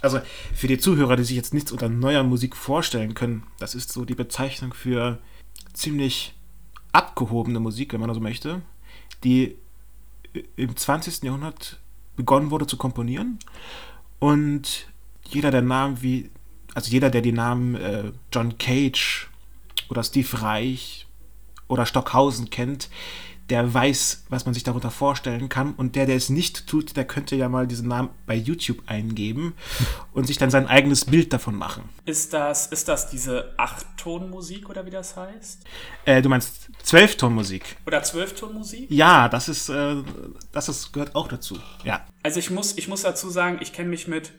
Also 0.00 0.20
für 0.54 0.68
die 0.68 0.78
Zuhörer, 0.78 1.16
die 1.16 1.24
sich 1.24 1.34
jetzt 1.34 1.52
nichts 1.52 1.72
unter 1.72 1.88
neuer 1.88 2.22
Musik 2.22 2.54
vorstellen 2.54 3.14
können, 3.14 3.42
das 3.58 3.74
ist 3.74 3.92
so 3.92 4.04
die 4.04 4.14
Bezeichnung 4.14 4.74
für 4.74 5.18
ziemlich 5.72 6.34
abgehobene 6.92 7.58
Musik, 7.58 7.92
wenn 7.92 8.00
man 8.00 8.14
so 8.14 8.20
möchte, 8.20 8.62
die 9.24 9.56
im 10.54 10.76
20. 10.76 11.24
Jahrhundert 11.24 11.80
begonnen 12.14 12.52
wurde 12.52 12.68
zu 12.68 12.76
komponieren. 12.76 13.40
Und 14.20 14.86
jeder 15.28 15.50
der 15.50 15.62
Namen 15.62 16.00
wie, 16.00 16.30
also 16.74 16.92
jeder, 16.92 17.10
der 17.10 17.22
die 17.22 17.32
Namen 17.32 17.74
äh, 17.74 18.12
John 18.32 18.56
Cage 18.56 19.28
oder 19.88 20.04
Steve 20.04 20.42
Reich 20.42 21.08
oder 21.66 21.86
Stockhausen 21.86 22.50
kennt, 22.50 22.88
der 23.50 23.72
weiß, 23.72 24.24
was 24.28 24.44
man 24.44 24.54
sich 24.54 24.62
darunter 24.62 24.90
vorstellen 24.90 25.48
kann. 25.48 25.74
Und 25.74 25.96
der, 25.96 26.06
der 26.06 26.16
es 26.16 26.30
nicht 26.30 26.66
tut, 26.66 26.96
der 26.96 27.04
könnte 27.04 27.36
ja 27.36 27.48
mal 27.48 27.66
diesen 27.66 27.88
Namen 27.88 28.10
bei 28.26 28.34
YouTube 28.34 28.78
eingeben 28.86 29.54
und 30.12 30.26
sich 30.26 30.38
dann 30.38 30.50
sein 30.50 30.66
eigenes 30.66 31.04
Bild 31.04 31.32
davon 31.32 31.54
machen. 31.54 31.84
Ist 32.04 32.32
das, 32.32 32.66
ist 32.66 32.88
das 32.88 33.10
diese 33.10 33.52
Acht-Ton-Musik 33.58 34.70
oder 34.70 34.86
wie 34.86 34.90
das 34.90 35.16
heißt? 35.16 35.64
Äh, 36.04 36.22
du 36.22 36.28
meinst 36.28 36.68
Zwölftonmusik? 36.82 37.76
Oder 37.86 38.02
Zwölftonmusik? 38.02 38.90
Ja, 38.90 39.28
das 39.28 39.48
ist, 39.48 39.68
äh, 39.68 39.96
das 40.52 40.68
ist, 40.68 40.92
gehört 40.92 41.14
auch 41.14 41.28
dazu. 41.28 41.58
Ja. 41.84 42.06
Also 42.22 42.38
ich 42.38 42.50
muss, 42.50 42.76
ich 42.78 42.88
muss 42.88 43.02
dazu 43.02 43.28
sagen, 43.30 43.58
ich 43.60 43.72
kenne 43.72 43.88
mich 43.88 44.08
mit 44.08 44.32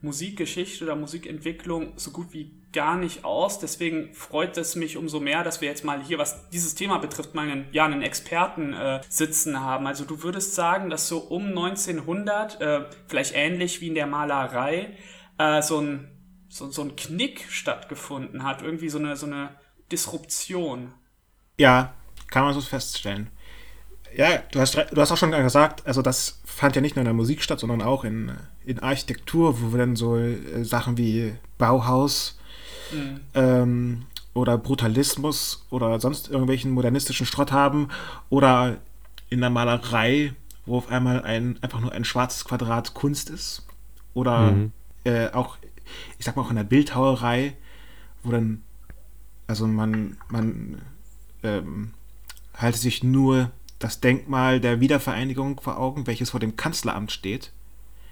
Musikgeschichte 0.00 0.84
oder 0.84 0.96
Musikentwicklung 0.96 1.92
so 1.96 2.10
gut 2.10 2.32
wie 2.32 2.52
gar 2.72 2.96
nicht 2.96 3.24
aus. 3.24 3.58
Deswegen 3.58 4.14
freut 4.14 4.56
es 4.56 4.76
mich 4.76 4.96
umso 4.96 5.20
mehr, 5.20 5.42
dass 5.42 5.60
wir 5.60 5.68
jetzt 5.68 5.84
mal 5.84 6.02
hier, 6.02 6.18
was 6.18 6.48
dieses 6.50 6.74
Thema 6.74 6.98
betrifft, 6.98 7.34
mal 7.34 7.48
einen, 7.48 7.66
ja, 7.72 7.84
einen 7.84 8.02
Experten 8.02 8.72
äh, 8.74 9.00
sitzen 9.08 9.60
haben. 9.60 9.86
Also 9.86 10.04
du 10.04 10.22
würdest 10.22 10.54
sagen, 10.54 10.90
dass 10.90 11.08
so 11.08 11.18
um 11.18 11.46
1900, 11.46 12.60
äh, 12.60 12.84
vielleicht 13.06 13.34
ähnlich 13.34 13.80
wie 13.80 13.88
in 13.88 13.94
der 13.94 14.06
Malerei, 14.06 14.96
äh, 15.38 15.62
so, 15.62 15.80
ein, 15.80 16.10
so, 16.48 16.70
so 16.70 16.82
ein 16.82 16.96
Knick 16.96 17.46
stattgefunden 17.48 18.44
hat. 18.44 18.62
Irgendwie 18.62 18.90
so 18.90 18.98
eine, 18.98 19.16
so 19.16 19.26
eine 19.26 19.50
Disruption. 19.90 20.92
Ja, 21.56 21.94
kann 22.28 22.44
man 22.44 22.54
so 22.54 22.60
feststellen. 22.60 23.30
Ja, 24.18 24.42
du 24.50 24.58
hast, 24.58 24.74
du 24.74 25.00
hast 25.00 25.12
auch 25.12 25.16
schon 25.16 25.30
gesagt, 25.30 25.86
also 25.86 26.02
das 26.02 26.40
fand 26.44 26.74
ja 26.74 26.82
nicht 26.82 26.96
nur 26.96 27.02
in 27.02 27.06
der 27.06 27.14
Musik 27.14 27.40
statt, 27.40 27.60
sondern 27.60 27.82
auch 27.82 28.02
in, 28.02 28.32
in 28.64 28.80
Architektur, 28.80 29.62
wo 29.62 29.70
wir 29.70 29.78
dann 29.78 29.94
so 29.94 30.16
äh, 30.16 30.64
Sachen 30.64 30.98
wie 30.98 31.34
Bauhaus 31.56 32.36
mhm. 32.90 33.20
ähm, 33.34 34.06
oder 34.34 34.58
Brutalismus 34.58 35.64
oder 35.70 36.00
sonst 36.00 36.30
irgendwelchen 36.30 36.72
modernistischen 36.72 37.26
Schrott 37.26 37.52
haben 37.52 37.90
oder 38.28 38.78
in 39.30 39.40
der 39.40 39.50
Malerei, 39.50 40.34
wo 40.66 40.78
auf 40.78 40.88
einmal 40.88 41.22
ein, 41.22 41.56
einfach 41.62 41.78
nur 41.78 41.92
ein 41.92 42.04
schwarzes 42.04 42.44
Quadrat 42.44 42.94
Kunst 42.94 43.30
ist 43.30 43.64
oder 44.14 44.50
mhm. 44.50 44.72
äh, 45.04 45.28
auch, 45.28 45.58
ich 46.18 46.24
sag 46.24 46.34
mal 46.34 46.42
auch 46.42 46.50
in 46.50 46.56
der 46.56 46.64
Bildhauerei, 46.64 47.54
wo 48.24 48.32
dann, 48.32 48.64
also 49.46 49.68
man, 49.68 50.16
man 50.28 50.82
ähm, 51.44 51.92
halte 52.56 52.78
sich 52.78 53.04
nur 53.04 53.52
das 53.78 54.00
Denkmal 54.00 54.60
der 54.60 54.80
Wiedervereinigung 54.80 55.60
vor 55.60 55.78
Augen, 55.78 56.06
welches 56.06 56.30
vor 56.30 56.40
dem 56.40 56.56
Kanzleramt 56.56 57.12
steht. 57.12 57.52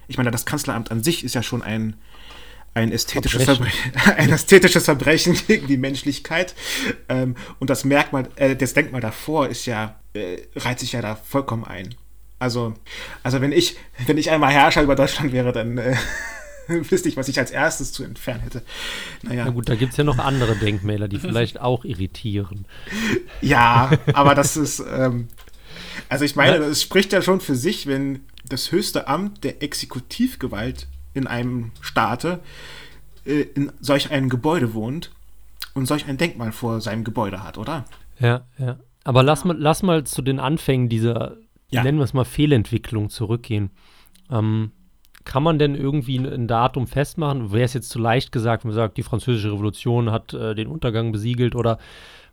Ich 0.08 0.16
meine, 0.16 0.30
das 0.30 0.46
Kanzleramt 0.46 0.90
an 0.90 1.02
sich 1.02 1.24
ist 1.24 1.34
ja 1.34 1.42
schon 1.42 1.62
ein, 1.62 1.96
ein, 2.74 2.92
ästhetisches, 2.92 3.44
Verbrechen. 3.44 3.92
Ein 4.16 4.30
ästhetisches 4.30 4.84
Verbrechen 4.84 5.36
gegen 5.46 5.66
die 5.66 5.78
Menschlichkeit. 5.78 6.54
Ähm, 7.08 7.34
und 7.58 7.70
das 7.70 7.84
Merkmal, 7.84 8.28
äh, 8.36 8.54
das 8.54 8.74
Denkmal 8.74 9.00
davor 9.00 9.48
ist 9.48 9.66
ja, 9.66 9.98
äh, 10.12 10.38
reiht 10.54 10.78
sich 10.78 10.92
ja 10.92 11.02
da 11.02 11.16
vollkommen 11.16 11.64
ein. 11.64 11.94
Also, 12.38 12.74
also 13.22 13.40
wenn 13.40 13.52
ich, 13.52 13.76
wenn 14.06 14.18
ich 14.18 14.30
einmal 14.30 14.52
Herrscher 14.52 14.82
über 14.82 14.94
Deutschland 14.94 15.32
wäre, 15.32 15.52
dann 15.52 15.78
äh, 15.78 15.96
wüsste 16.68 17.08
ich, 17.08 17.16
was 17.16 17.28
ich 17.28 17.38
als 17.38 17.50
erstes 17.50 17.92
zu 17.92 18.04
entfernen 18.04 18.42
hätte. 18.42 18.62
Naja. 19.22 19.46
Na 19.46 19.50
gut, 19.50 19.68
da 19.68 19.74
gibt 19.74 19.92
es 19.92 19.96
ja 19.96 20.04
noch 20.04 20.18
andere 20.18 20.54
Denkmäler, 20.56 21.08
die 21.08 21.18
vielleicht 21.18 21.60
auch 21.60 21.84
irritieren. 21.84 22.66
Ja, 23.40 23.90
aber 24.12 24.34
das 24.34 24.56
ist, 24.56 24.80
ähm, 24.80 25.28
also 26.08 26.24
ich 26.24 26.36
meine, 26.36 26.56
es 26.56 26.82
spricht 26.82 27.12
ja 27.12 27.22
schon 27.22 27.40
für 27.40 27.54
sich, 27.54 27.86
wenn 27.86 28.20
das 28.48 28.72
höchste 28.72 29.08
Amt 29.08 29.44
der 29.44 29.62
Exekutivgewalt 29.62 30.88
in 31.14 31.26
einem 31.26 31.72
Staate 31.80 32.40
äh, 33.24 33.42
in 33.54 33.72
solch 33.80 34.10
einem 34.10 34.28
Gebäude 34.28 34.74
wohnt 34.74 35.10
und 35.74 35.86
solch 35.86 36.06
ein 36.06 36.16
Denkmal 36.16 36.52
vor 36.52 36.80
seinem 36.80 37.04
Gebäude 37.04 37.42
hat, 37.42 37.58
oder? 37.58 37.84
Ja, 38.18 38.46
ja. 38.58 38.78
Aber 39.04 39.22
lass 39.22 39.44
mal, 39.44 39.56
lass 39.58 39.82
mal 39.82 40.04
zu 40.04 40.22
den 40.22 40.40
Anfängen 40.40 40.88
dieser, 40.88 41.36
ja. 41.70 41.82
nennen 41.82 41.98
wir 41.98 42.04
es 42.04 42.14
mal, 42.14 42.24
Fehlentwicklung 42.24 43.08
zurückgehen. 43.08 43.70
Ähm, 44.30 44.72
kann 45.24 45.42
man 45.42 45.58
denn 45.58 45.74
irgendwie 45.74 46.18
ein, 46.18 46.46
Datum 46.46 46.86
festmachen? 46.86 47.52
Wäre 47.52 47.64
es 47.64 47.74
jetzt 47.74 47.90
zu 47.90 47.98
leicht 47.98 48.32
gesagt, 48.32 48.64
wenn 48.64 48.70
man 48.70 48.76
sagt, 48.76 48.96
die 48.96 49.02
Französische 49.02 49.52
Revolution 49.52 50.10
hat 50.10 50.32
äh, 50.34 50.54
den 50.54 50.68
Untergang 50.68 51.12
besiegelt 51.12 51.54
oder 51.54 51.78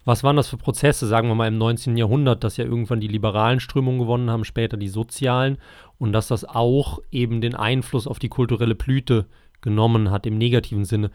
was 0.06 0.24
waren 0.24 0.36
das 0.36 0.50
für 0.50 0.58
Prozesse, 0.58 1.08
sagen 1.08 1.28
wir 1.30 1.36
mal 1.36 1.48
im 1.48 1.58
19. 1.58 1.96
Jahrhundert, 1.98 2.44
dass 2.44 2.58
ja 2.58 2.66
irgendwann 2.66 3.00
die 3.00 3.08
liberalen 3.08 3.60
Strömungen 3.60 4.00
gewonnen 4.00 4.30
haben, 4.30 4.44
später 4.44 4.78
die 4.78 4.90
sozialen 4.90 5.58
und 5.98 6.12
dass 6.12 6.28
das 6.28 6.44
auch 6.44 7.00
eben 7.12 7.42
den 7.42 7.56
Einfluss 7.56 8.08
auf 8.08 8.20
die 8.20 8.30
kulturelle 8.30 8.76
Blüte 8.76 9.28
genommen 9.62 10.12
hat 10.12 10.26
im 10.26 10.38
negativen 10.38 10.86
Sinne. 10.86 11.12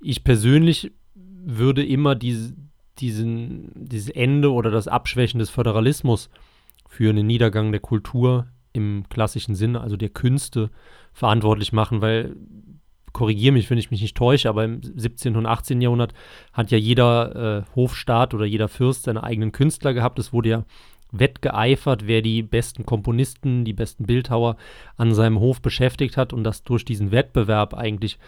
Ich 0.00 0.22
persönlich 0.22 0.92
würde 1.14 1.84
immer 1.84 2.14
diese, 2.14 2.54
diesen, 2.98 3.70
dieses 3.74 4.10
Ende 4.10 4.52
oder 4.52 4.70
das 4.70 4.88
Abschwächen 4.88 5.38
des 5.38 5.50
Föderalismus 5.50 6.28
für 6.88 7.10
einen 7.10 7.26
Niedergang 7.26 7.72
der 7.72 7.80
Kultur 7.80 8.48
im 8.72 9.04
klassischen 9.08 9.54
Sinne, 9.54 9.80
also 9.80 9.96
der 9.96 10.10
Künste, 10.10 10.70
verantwortlich 11.14 11.72
machen, 11.72 12.02
weil 12.02 12.36
korrigiere 13.16 13.54
mich, 13.54 13.70
wenn 13.70 13.78
ich 13.78 13.90
mich 13.90 14.02
nicht 14.02 14.14
täusche, 14.14 14.50
aber 14.50 14.64
im 14.64 14.82
17. 14.82 15.36
und 15.36 15.46
18. 15.46 15.80
Jahrhundert 15.80 16.12
hat 16.52 16.70
ja 16.70 16.76
jeder 16.76 17.64
äh, 17.64 17.74
Hofstaat 17.74 18.34
oder 18.34 18.44
jeder 18.44 18.68
Fürst 18.68 19.04
seine 19.04 19.24
eigenen 19.24 19.52
Künstler 19.52 19.94
gehabt. 19.94 20.18
Es 20.18 20.34
wurde 20.34 20.50
ja 20.50 20.64
wettgeeifert, 21.12 22.06
wer 22.06 22.20
die 22.20 22.42
besten 22.42 22.84
Komponisten, 22.84 23.64
die 23.64 23.72
besten 23.72 24.04
Bildhauer 24.04 24.58
an 24.98 25.14
seinem 25.14 25.40
Hof 25.40 25.62
beschäftigt 25.62 26.18
hat 26.18 26.34
und 26.34 26.44
dass 26.44 26.62
durch 26.62 26.84
diesen 26.84 27.10
Wettbewerb 27.10 27.72
eigentlich 27.72 28.18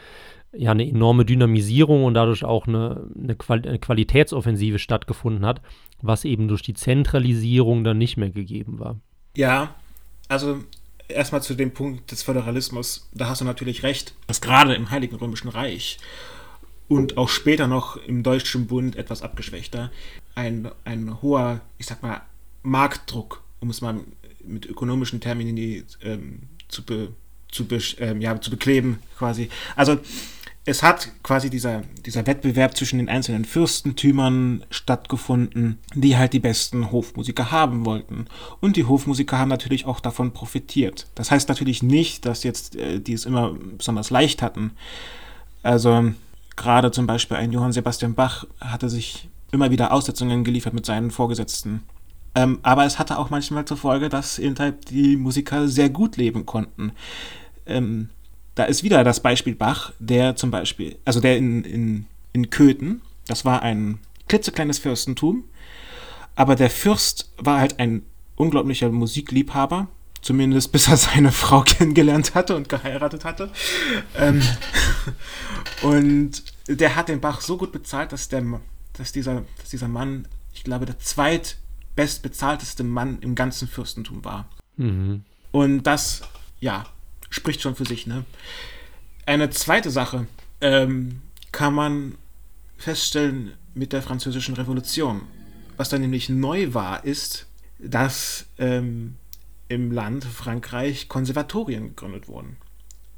ja 0.57 0.71
eine 0.71 0.89
enorme 0.89 1.27
Dynamisierung 1.27 2.05
und 2.05 2.15
dadurch 2.15 2.47
auch 2.47 2.67
eine, 2.67 3.11
eine, 3.23 3.35
Qual 3.35 3.61
eine 3.67 3.79
Qualitätsoffensive 3.79 4.79
stattgefunden 4.79 5.45
hat, 5.45 5.61
was 6.01 6.25
eben 6.25 6.49
durch 6.49 6.63
die 6.63 6.73
Zentralisierung 6.73 7.85
dann 7.85 7.99
nicht 7.99 8.17
mehr 8.17 8.31
gegeben 8.31 8.79
war. 8.79 8.99
Ja, 9.37 9.75
also 10.29 10.61
erstmal 11.09 11.43
zu 11.43 11.55
dem 11.55 11.73
Punkt 11.73 12.11
des 12.11 12.23
Föderalismus, 12.23 13.09
da 13.13 13.29
hast 13.29 13.41
du 13.41 13.45
natürlich 13.45 13.83
recht, 13.83 14.15
dass 14.27 14.41
gerade 14.41 14.75
im 14.75 14.91
Heiligen 14.91 15.17
Römischen 15.17 15.49
Reich 15.49 15.99
und 16.89 17.17
auch 17.17 17.29
später 17.29 17.67
noch 17.67 17.97
im 17.97 18.23
Deutschen 18.23 18.67
Bund 18.67 18.97
etwas 18.97 19.23
abgeschwächter 19.23 19.91
ein, 20.35 20.71
ein 20.85 21.21
hoher, 21.21 21.61
ich 21.79 21.87
sag 21.87 22.03
mal, 22.03 22.23
Marktdruck, 22.63 23.43
um 23.61 23.71
es 23.71 23.81
mal 23.81 24.01
mit 24.45 24.67
ökonomischen 24.67 25.21
Termini 25.21 25.85
ähm, 26.03 26.41
zu, 26.69 26.85
be, 26.85 27.13
zu, 27.51 27.67
be, 27.67 27.79
ähm, 27.99 28.21
ja, 28.21 28.41
zu 28.41 28.51
bekleben, 28.51 29.01
quasi. 29.17 29.51
Also 29.77 29.99
es 30.65 30.83
hat 30.83 31.11
quasi 31.23 31.49
dieser, 31.49 31.83
dieser 32.05 32.27
Wettbewerb 32.27 32.77
zwischen 32.77 32.99
den 32.99 33.09
einzelnen 33.09 33.47
Fürstentümern 33.47 34.65
stattgefunden, 34.71 35.79
die 35.95 36.17
halt 36.17 36.35
die 36.35 36.41
besten 36.41 36.93
Hofmusiker 36.93 37.51
haben 37.51 37.87
wollten. 37.87 38.27
Und 38.61 38.77
die 38.77 38.85
Hofmusiker 38.85 39.39
haben 39.39 39.49
natürlich 39.49 39.87
auch 39.87 40.01
davon 40.01 40.33
profitiert. 40.33 41.07
Das 41.15 41.31
heißt 41.31 41.49
natürlich 41.49 41.83
nicht, 41.83 42.27
dass 42.27 42.43
jetzt 42.43 42.77
äh, 42.77 43.01
die 43.01 43.15
es 43.15 43.25
immer 43.25 43.55
besonders 43.79 44.11
leicht 44.11 44.43
hatten. 44.43 44.73
Also 45.63 46.13
gerade 46.57 46.91
zum 46.91 47.07
Beispiel 47.07 47.39
ein 47.39 47.53
Johann 47.53 47.73
Sebastian 47.73 48.15
Bach 48.15 48.47
hatte 48.61 48.91
sich 48.91 49.29
immer 49.51 49.71
wieder 49.71 49.93
Aussetzungen 49.93 50.45
geliefert 50.45 50.75
mit 50.75 50.85
seinen 50.85 51.11
Vorgesetzten. 51.11 51.83
Ähm, 52.35 52.59
aber 52.63 52.85
es 52.85 52.99
hatte 52.99 53.19
auch 53.19 53.31
manchmal 53.31 53.65
zur 53.65 53.79
Folge, 53.79 54.09
dass 54.09 54.39
eben 54.39 54.59
halt 54.59 54.91
die 54.91 55.17
Musiker 55.17 55.67
sehr 55.69 55.89
gut 55.89 56.17
leben 56.17 56.45
konnten. 56.45 56.93
Ähm, 57.67 58.11
da 58.59 58.65
ist 58.65 58.83
wieder 58.83 59.05
das 59.05 59.21
Beispiel 59.21 59.55
Bach, 59.55 59.93
der 60.01 60.35
zum 60.35 60.51
Beispiel, 60.51 60.99
also 61.05 61.21
der 61.21 61.37
in, 61.37 61.63
in, 61.63 62.07
in 62.33 62.51
Köthen, 62.51 63.03
das 63.29 63.45
war 63.45 63.63
ein 63.63 64.01
klitzekleines 64.27 64.81
Fürstentum, 64.81 65.45
aber 66.35 66.57
der 66.57 66.69
Fürst 66.69 67.31
war 67.37 67.61
halt 67.61 67.79
ein 67.79 68.03
unglaublicher 68.35 68.91
Musikliebhaber, 68.91 69.87
zumindest 70.23 70.73
bis 70.73 70.89
er 70.89 70.97
seine 70.97 71.31
Frau 71.45 71.63
kennengelernt 71.63 72.35
hatte 72.35 72.57
und 72.57 72.69
geheiratet 72.69 73.25
hatte. 73.25 73.53
Ähm, 74.17 74.43
und 75.83 76.43
der 76.67 76.97
hat 76.97 77.09
den 77.09 77.21
Bach 77.21 77.41
so 77.41 77.59
gut 77.59 77.71
bezahlt, 77.71 78.11
dass, 78.11 78.29
der, 78.29 78.43
dass, 78.95 79.13
dieser, 79.13 79.45
dass 79.61 79.71
dieser 79.71 79.89
Mann, 79.89 80.27
ich 80.53 80.65
glaube, 80.65 80.85
der 80.85 80.99
zweitbestbezahlteste 80.99 82.83
Mann 82.83 83.19
im 83.21 83.37
ganzen 83.37 83.69
Fürstentum 83.69 84.25
war. 84.25 84.49
Mhm. 84.77 85.23
Und 85.53 85.85
das, 85.85 86.23
ja, 86.59 86.87
spricht 87.31 87.63
schon 87.63 87.75
für 87.75 87.85
sich. 87.85 88.07
Ne? 88.07 88.25
Eine 89.27 89.51
zweite 89.51 89.91
Sache 89.91 90.27
ähm, 90.61 91.23
kann 91.53 91.75
man 91.75 92.15
feststellen 92.77 93.53
mit 93.75 93.93
der 93.93 94.03
Französischen 94.03 94.55
Revolution. 94.55 95.23
Was 95.77 95.89
da 95.89 95.99
nämlich 95.99 96.29
neu 96.29 96.75
war, 96.75 97.05
ist, 97.05 97.47
dass 97.79 98.47
ähm, 98.59 99.17
im 99.69 99.93
Land 99.93 100.25
Frankreich 100.25 101.09
Konservatorien 101.09 101.89
gegründet 101.89 102.29
wurden. 102.29 102.57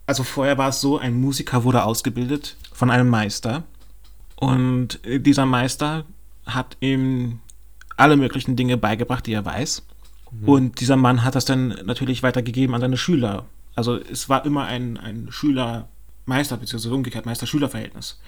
Also 0.07 0.25
vorher 0.25 0.59
war 0.59 0.71
es 0.71 0.81
so, 0.81 0.99
ein 0.99 1.21
Musiker 1.21 1.65
wurde 1.65 1.85
ausgebildet 1.85 2.57
von 2.73 2.91
einem 2.91 3.09
Meister 3.09 3.65
und 4.37 4.99
dieser 5.05 5.47
Meister 5.47 6.05
hat 6.47 6.77
ihm 6.81 7.39
alle 7.97 8.17
möglichen 8.17 8.57
Dinge 8.57 8.77
beigebracht, 8.77 9.27
die 9.27 9.35
er 9.35 9.45
weiß. 9.45 9.87
Mhm. 10.31 10.49
Und 10.49 10.81
dieser 10.81 10.97
Mann 10.97 11.23
hat 11.23 11.35
das 11.35 11.45
dann 11.45 11.69
natürlich 11.85 12.23
weitergegeben 12.23 12.75
an 12.75 12.81
seine 12.81 12.97
Schüler 12.97 13.47
also 13.81 13.97
es 13.97 14.29
war 14.29 14.45
immer 14.45 14.67
ein, 14.67 14.99
ein 14.99 15.29
Schüler-Meister, 15.31 16.59
beziehungsweise 16.59 16.95
umgekehrt 16.95 17.25
Meister-Schüler-Verhältnis. 17.25 18.21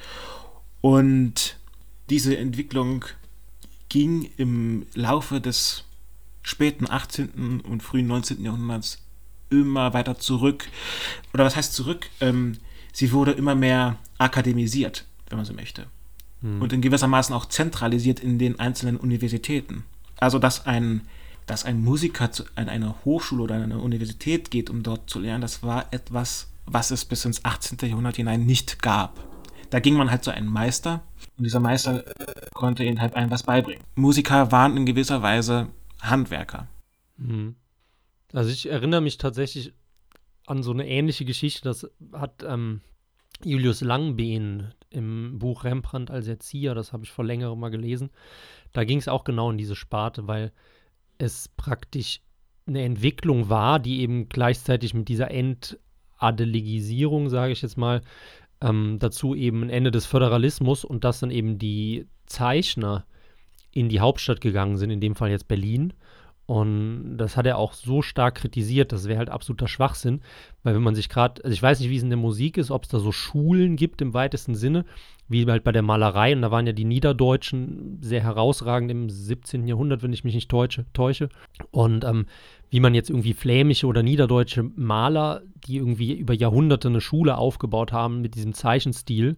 Und 0.80 1.58
diese 2.08 2.38
Entwicklung 2.38 3.04
ging 3.90 4.30
im 4.38 4.86
Laufe 4.94 5.42
des 5.42 5.84
späten 6.40 6.88
18. 6.88 7.60
und 7.60 7.82
frühen 7.82 8.06
19. 8.06 8.42
Jahrhunderts 8.42 8.98
immer 9.50 9.92
weiter 9.92 10.18
zurück. 10.18 10.68
Oder 11.34 11.44
was 11.44 11.54
heißt 11.54 11.74
zurück? 11.74 12.08
Ähm, 12.22 12.56
sie 12.94 13.12
wurde 13.12 13.32
immer 13.32 13.54
mehr 13.54 13.98
akademisiert, 14.16 15.04
wenn 15.28 15.36
man 15.36 15.44
so 15.44 15.52
möchte. 15.52 15.84
Hm. 16.40 16.62
Und 16.62 16.72
in 16.72 16.80
gewissermaßen 16.80 17.34
auch 17.34 17.44
zentralisiert 17.44 18.20
in 18.20 18.38
den 18.38 18.58
einzelnen 18.58 18.96
Universitäten. 18.96 19.84
Also 20.18 20.38
dass 20.38 20.64
ein 20.64 21.02
dass 21.46 21.64
ein 21.64 21.82
Musiker 21.82 22.30
zu, 22.32 22.44
an 22.54 22.68
eine 22.68 23.04
Hochschule 23.04 23.42
oder 23.42 23.56
an 23.56 23.64
eine 23.64 23.78
Universität 23.78 24.50
geht, 24.50 24.70
um 24.70 24.82
dort 24.82 25.10
zu 25.10 25.18
lernen, 25.18 25.42
das 25.42 25.62
war 25.62 25.92
etwas, 25.92 26.48
was 26.66 26.90
es 26.90 27.04
bis 27.04 27.24
ins 27.24 27.44
18. 27.44 27.78
Jahrhundert 27.88 28.16
hinein 28.16 28.46
nicht 28.46 28.82
gab. 28.82 29.18
Da 29.70 29.80
ging 29.80 29.94
man 29.94 30.10
halt 30.10 30.22
zu 30.22 30.30
einem 30.30 30.48
Meister 30.48 31.02
und 31.38 31.44
dieser 31.44 31.60
Meister 31.60 32.04
konnte 32.52 32.84
ihnen 32.84 33.00
halt 33.00 33.14
einem 33.14 33.30
was 33.30 33.42
beibringen. 33.42 33.82
Musiker 33.94 34.52
waren 34.52 34.76
in 34.76 34.86
gewisser 34.86 35.22
Weise 35.22 35.68
Handwerker. 36.00 36.68
Mhm. 37.16 37.56
Also 38.32 38.50
ich 38.50 38.68
erinnere 38.68 39.00
mich 39.00 39.18
tatsächlich 39.18 39.72
an 40.46 40.62
so 40.62 40.72
eine 40.72 40.86
ähnliche 40.86 41.24
Geschichte, 41.24 41.62
das 41.62 41.90
hat 42.12 42.44
ähm, 42.46 42.80
Julius 43.44 43.80
Langbehn 43.80 44.74
im 44.90 45.38
Buch 45.38 45.64
Rembrandt 45.64 46.10
als 46.10 46.28
Erzieher, 46.28 46.74
das 46.74 46.92
habe 46.92 47.04
ich 47.04 47.10
vor 47.10 47.24
längerem 47.24 47.58
mal 47.58 47.70
gelesen. 47.70 48.10
Da 48.72 48.84
ging 48.84 48.98
es 48.98 49.08
auch 49.08 49.24
genau 49.24 49.50
in 49.50 49.58
diese 49.58 49.76
Sparte, 49.76 50.26
weil 50.26 50.52
es 51.22 51.48
praktisch 51.56 52.20
eine 52.66 52.82
Entwicklung 52.82 53.48
war, 53.48 53.78
die 53.78 54.00
eben 54.00 54.28
gleichzeitig 54.28 54.92
mit 54.94 55.08
dieser 55.08 55.30
Entadeligisierung, 55.30 57.28
sage 57.30 57.52
ich 57.52 57.62
jetzt 57.62 57.78
mal, 57.78 58.02
Ähm, 58.64 58.98
dazu 59.00 59.34
eben 59.34 59.64
ein 59.64 59.70
Ende 59.70 59.90
des 59.90 60.06
Föderalismus 60.06 60.84
und 60.84 61.02
dass 61.02 61.18
dann 61.18 61.32
eben 61.32 61.58
die 61.58 62.06
Zeichner 62.26 63.04
in 63.72 63.88
die 63.88 63.98
Hauptstadt 63.98 64.40
gegangen 64.40 64.76
sind, 64.76 64.90
in 64.90 65.00
dem 65.00 65.16
Fall 65.16 65.30
jetzt 65.30 65.48
Berlin. 65.48 65.94
Und 66.46 67.16
das 67.18 67.36
hat 67.36 67.46
er 67.46 67.58
auch 67.58 67.72
so 67.72 68.02
stark 68.02 68.36
kritisiert, 68.36 68.92
das 68.92 69.08
wäre 69.08 69.18
halt 69.18 69.30
absoluter 69.30 69.66
Schwachsinn, 69.66 70.20
weil 70.62 70.76
wenn 70.76 70.82
man 70.84 70.94
sich 70.94 71.08
gerade, 71.08 71.42
also 71.42 71.52
ich 71.52 71.62
weiß 71.62 71.80
nicht, 71.80 71.90
wie 71.90 71.96
es 71.96 72.04
in 72.04 72.10
der 72.10 72.18
Musik 72.18 72.56
ist, 72.56 72.70
ob 72.70 72.84
es 72.84 72.90
da 72.90 73.00
so 73.00 73.10
Schulen 73.10 73.74
gibt 73.74 74.00
im 74.00 74.14
weitesten 74.14 74.54
Sinne, 74.54 74.84
wie 75.32 75.46
halt 75.46 75.64
bei 75.64 75.72
der 75.72 75.82
Malerei, 75.82 76.34
und 76.34 76.42
da 76.42 76.50
waren 76.50 76.66
ja 76.66 76.72
die 76.72 76.84
Niederdeutschen 76.84 77.98
sehr 78.00 78.22
herausragend 78.22 78.90
im 78.90 79.10
17. 79.10 79.66
Jahrhundert, 79.66 80.02
wenn 80.02 80.12
ich 80.12 80.24
mich 80.24 80.34
nicht 80.34 80.50
täusche. 80.50 80.86
täusche. 80.92 81.28
Und 81.70 82.04
ähm, 82.04 82.26
wie 82.70 82.80
man 82.80 82.94
jetzt 82.94 83.10
irgendwie 83.10 83.34
flämische 83.34 83.86
oder 83.86 84.02
niederdeutsche 84.02 84.62
Maler, 84.76 85.42
die 85.66 85.76
irgendwie 85.76 86.14
über 86.14 86.34
Jahrhunderte 86.34 86.88
eine 86.88 87.00
Schule 87.00 87.36
aufgebaut 87.36 87.92
haben 87.92 88.20
mit 88.20 88.34
diesem 88.34 88.54
Zeichenstil, 88.54 89.36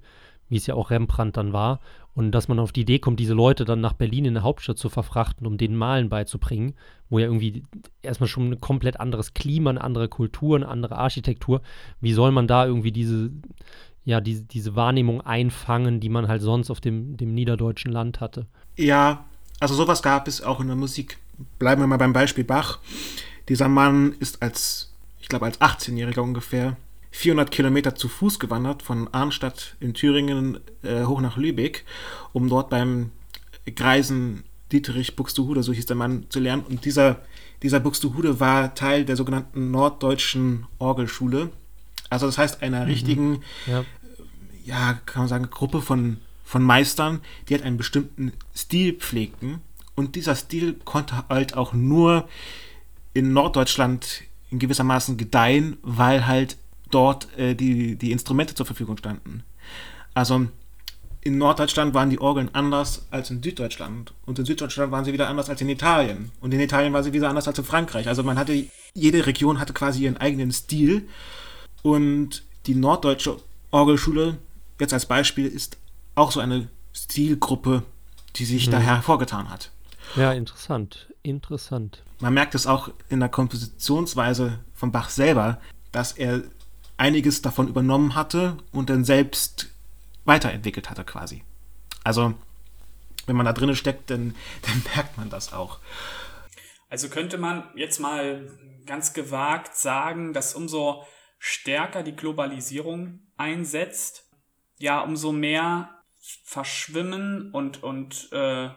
wie 0.49 0.57
es 0.57 0.67
ja 0.67 0.75
auch 0.75 0.91
Rembrandt 0.91 1.37
dann 1.37 1.53
war, 1.53 1.81
und 2.15 2.31
dass 2.31 2.47
man 2.47 2.61
auf 2.61 2.71
die 2.71 2.83
Idee 2.83 3.01
kommt, 3.01 3.19
diese 3.19 3.35
Leute 3.35 3.65
dann 3.65 3.81
nach 3.81 3.95
Berlin 3.95 4.25
in 4.25 4.35
der 4.35 4.45
Hauptstadt 4.45 4.79
zu 4.79 4.89
verfrachten, 4.89 5.47
um 5.47 5.59
denen 5.59 5.77
Malen 5.77 6.09
beizubringen, 6.09 6.75
wo 7.11 7.19
ja 7.19 7.27
irgendwie 7.27 7.65
erstmal 8.03 8.29
schon 8.29 8.51
ein 8.51 8.61
komplett 8.61 9.01
anderes 9.01 9.35
Klima, 9.35 9.71
eine 9.71 9.83
andere 9.83 10.09
Kultur, 10.09 10.57
eine 10.57 10.69
andere 10.69 10.97
Architektur. 10.97 11.61
Wie 12.01 12.13
soll 12.13 12.31
man 12.31 12.47
da 12.47 12.67
irgendwie 12.67 12.93
diese, 12.93 13.33
ja, 14.05 14.21
diese, 14.21 14.43
diese 14.45 14.77
Wahrnehmung 14.77 15.21
einfangen, 15.23 16.01
die 16.01 16.09
man 16.09 16.29
halt 16.29 16.43
sonst 16.43 16.71
auf 16.71 16.81
dem, 16.81 17.17
dem 17.17 17.35
niederdeutschen 17.35 17.91
Land 17.91 18.21
hatte? 18.21 18.47
Ja, 18.77 19.25
also 19.61 19.75
sowas 19.75 20.03
gab 20.03 20.29
es 20.29 20.43
auch 20.43 20.61
in 20.61 20.67
der 20.67 20.77
Musik. 20.77 21.19
Bleiben 21.59 21.81
wir 21.81 21.87
mal 21.87 21.97
beim 21.97 22.13
Beispiel 22.13 22.45
Bach. 22.45 22.79
Dieser 23.49 23.69
Mann 23.69 24.15
ist 24.21 24.43
als, 24.43 24.93
ich 25.21 25.29
glaube, 25.29 25.47
als 25.47 25.61
18-Jähriger 25.61 26.21
ungefähr 26.21 26.77
400 27.13 27.51
Kilometer 27.51 27.95
zu 27.95 28.09
Fuß 28.09 28.39
gewandert 28.39 28.83
von 28.83 29.09
Arnstadt 29.13 29.77
in 29.81 29.95
Thüringen 29.95 30.59
äh, 30.83 31.05
hoch 31.05 31.21
nach 31.21 31.37
Lübeck, 31.37 31.85
um 32.33 32.49
dort 32.49 32.71
beim 32.71 33.13
Greisen 33.75 34.45
Dietrich 34.73 35.15
Buxtehude, 35.15 35.63
so 35.63 35.73
hieß 35.73 35.87
der 35.87 35.97
Mann, 35.97 36.27
zu 36.29 36.41
lernen. 36.41 36.65
Und 36.69 36.85
dieser, 36.85 37.21
dieser 37.63 37.81
Buxtehude 37.81 38.41
war 38.41 38.75
Teil 38.75 39.05
der 39.05 39.17
sogenannten 39.17 39.71
Norddeutschen 39.71 40.67
Orgelschule. 40.79 41.51
Also 42.15 42.27
das 42.27 42.39
heißt 42.39 42.63
einer 42.63 42.81
mhm. 42.81 42.87
richtigen, 42.87 43.43
ja. 43.67 43.85
ja, 44.65 44.95
kann 45.05 45.23
man 45.23 45.29
sagen, 45.29 45.51
Gruppe 45.51 45.83
von, 45.83 46.19
von 46.45 46.63
Meistern, 46.63 47.21
die 47.49 47.55
halt 47.55 47.65
einen 47.65 47.77
bestimmten 47.77 48.33
Stil 48.57 48.95
pflegten. 48.95 49.61
Und 49.95 50.17
dieser 50.17 50.35
Stil 50.35 50.75
konnte 50.85 51.25
halt 51.29 51.57
auch 51.57 51.73
nur 51.73 52.29
in 53.13 53.33
Norddeutschland 53.33 54.23
in 54.51 54.59
gewissermaßen 54.59 55.17
gedeihen, 55.17 55.77
weil 55.83 56.27
halt 56.27 56.57
dort 56.91 57.29
äh, 57.39 57.55
die, 57.55 57.97
die 57.97 58.13
Instrumente 58.13 58.55
zur 58.55 58.67
Verfügung 58.67 58.97
standen. 58.97 59.45
Also 60.15 60.47
in 61.25 61.39
Norddeutschland 61.39 61.95
waren 61.95 62.11
die 62.11 62.21
Orgeln 62.21 62.51
anders 62.53 63.07
als 63.11 63.31
in 63.31 63.43
Süddeutschland. 63.43 64.13
Und 64.27 64.39
in 64.39 64.45
Süddeutschland 64.45 64.93
waren 64.93 65.05
sie 65.05 65.13
wieder 65.13 65.29
anders 65.29 65.49
als 65.49 65.61
in 65.63 65.71
Italien. 65.71 66.31
Und 66.41 66.53
in 66.53 66.61
Italien 66.61 66.93
waren 66.93 67.03
sie 67.03 67.15
wieder 67.15 67.31
anders 67.31 67.49
als 67.49 67.59
in 67.59 67.65
Frankreich. 67.65 68.09
Also 68.09 68.23
man 68.23 68.39
hatte, 68.39 68.67
jede 68.93 69.27
Region 69.27 69.59
hatte 69.59 69.73
quasi 69.73 70.03
ihren 70.03 70.19
eigenen 70.19 70.53
Stil. 70.53 71.09
Und 71.85 72.45
die 72.65 72.75
norddeutsche 72.75 73.37
Orgelschule, 73.71 74.39
jetzt 74.81 74.95
als 74.95 75.05
Beispiel, 75.05 75.47
ist 75.47 75.77
auch 76.15 76.33
so 76.33 76.41
eine 76.41 76.69
Stilgruppe, 76.95 77.83
die 78.37 78.47
sich 78.47 78.69
mhm. 78.69 78.71
da 78.73 78.79
hervorgetan 78.79 79.51
hat. 79.51 79.71
Ja, 80.17 80.33
interessant. 80.33 81.09
Interessant. 81.23 82.03
Man 82.21 82.33
merkt 82.33 82.55
es 82.55 82.67
auch 82.67 82.89
in 83.11 83.21
der 83.21 83.29
Kompositionsweise 83.29 84.61
von 84.75 84.93
Bach 84.93 85.11
selber, 85.11 85.61
dass 85.93 86.13
er 86.13 86.43
einiges 86.97 87.43
davon 87.43 87.69
übernommen 87.69 88.15
hatte 88.15 88.57
und 88.73 88.89
dann 88.89 89.05
selbst 89.05 89.69
weiterentwickelt 90.25 90.89
hatte 90.89 91.05
quasi. 91.05 91.45
Also, 92.03 92.33
wenn 93.27 93.37
man 93.37 93.45
da 93.45 93.53
drin 93.53 93.77
steckt, 93.77 94.09
dann, 94.09 94.35
dann 94.63 94.83
merkt 94.95 95.19
man 95.19 95.29
das 95.29 95.53
auch. 95.53 95.81
Also 96.89 97.11
könnte 97.11 97.37
man 97.37 97.65
jetzt 97.75 98.01
mal 98.01 98.49
ganz 98.87 99.13
gewagt 99.13 99.77
sagen, 99.77 100.33
dass 100.33 100.55
umso 100.55 101.05
stärker 101.39 102.03
die 102.03 102.17
Globalisierung 102.17 103.21
einsetzt, 103.37 104.31
ja, 104.79 105.01
umso 105.01 105.33
mehr 105.33 106.03
verschwimmen 106.45 107.51
und, 107.53 107.83
und 107.83 108.33
äh, 108.33 108.71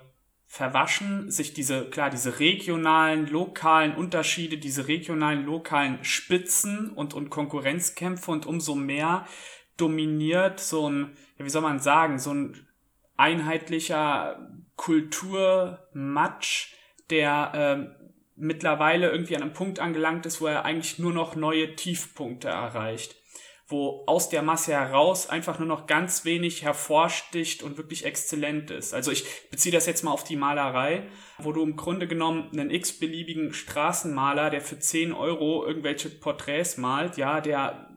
verwaschen 0.46 1.30
sich 1.30 1.54
diese, 1.54 1.90
klar, 1.90 2.10
diese 2.10 2.40
regionalen, 2.40 3.28
lokalen 3.28 3.96
Unterschiede, 3.96 4.58
diese 4.58 4.88
regionalen, 4.88 5.46
lokalen 5.46 6.04
Spitzen 6.04 6.90
und, 6.92 7.14
und 7.14 7.30
Konkurrenzkämpfe 7.30 8.32
und 8.32 8.46
umso 8.46 8.76
mehr 8.76 9.28
dominiert 9.76 10.60
so 10.60 10.90
ein, 10.90 11.18
ja, 11.38 11.46
wie 11.46 11.50
soll 11.50 11.62
man 11.62 11.80
sagen, 11.80 12.18
so 12.18 12.34
ein 12.34 12.68
einheitlicher 13.18 14.50
Kulturmatsch, 14.76 16.74
der 17.10 17.52
äh, 17.54 18.07
mittlerweile 18.38 19.10
irgendwie 19.12 19.36
an 19.36 19.42
einem 19.42 19.54
Punkt 19.54 19.80
angelangt 19.80 20.26
ist, 20.26 20.40
wo 20.40 20.48
er 20.48 20.64
eigentlich 20.64 21.00
nur 21.00 21.14
noch 21.14 21.36
neue 21.36 21.76
Tiefpunkte 21.76 22.48
erreicht 22.48 23.16
wo 23.70 24.04
aus 24.08 24.30
der 24.30 24.44
Masse 24.44 24.72
heraus 24.72 25.28
einfach 25.28 25.60
nur 25.60 25.68
noch 25.68 25.88
ganz 25.88 26.24
wenig 26.24 26.64
hervorsticht 26.64 27.64
und 27.64 27.78
wirklich 27.78 28.06
exzellent 28.06 28.72
ist. 28.72 28.94
Also 28.94 29.12
ich 29.12 29.26
beziehe 29.50 29.74
das 29.74 29.86
jetzt 29.86 30.04
mal 30.04 30.12
auf 30.12 30.24
die 30.24 30.38
Malerei, 30.38 31.04
wo 31.38 31.52
du 31.52 31.64
im 31.64 31.76
Grunde 31.76 32.08
genommen 32.08 32.50
einen 32.54 32.72
x-beliebigen 32.72 33.54
Straßenmaler, 33.54 34.50
der 34.52 34.62
für 34.62 34.80
10 34.80 35.12
Euro 35.12 35.66
irgendwelche 35.66 36.10
Porträts 36.10 36.78
malt, 36.78 37.18
ja, 37.18 37.42
der 37.42 37.90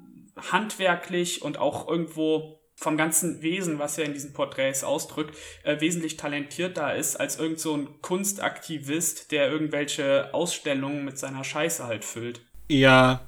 handwerklich 0.50 1.42
und 1.42 1.58
auch 1.58 1.86
irgendwo 1.86 2.59
vom 2.80 2.96
ganzen 2.96 3.42
Wesen, 3.42 3.78
was 3.78 3.98
er 3.98 4.06
in 4.06 4.14
diesen 4.14 4.32
Porträts 4.32 4.84
ausdrückt, 4.84 5.36
äh, 5.64 5.78
wesentlich 5.82 6.16
talentierter 6.16 6.96
ist 6.96 7.16
als 7.16 7.38
irgend 7.38 7.60
so 7.60 7.76
ein 7.76 7.88
Kunstaktivist, 8.00 9.32
der 9.32 9.50
irgendwelche 9.50 10.32
Ausstellungen 10.32 11.04
mit 11.04 11.18
seiner 11.18 11.44
Scheiße 11.44 11.84
halt 11.84 12.06
füllt. 12.06 12.40
Ja, 12.68 13.20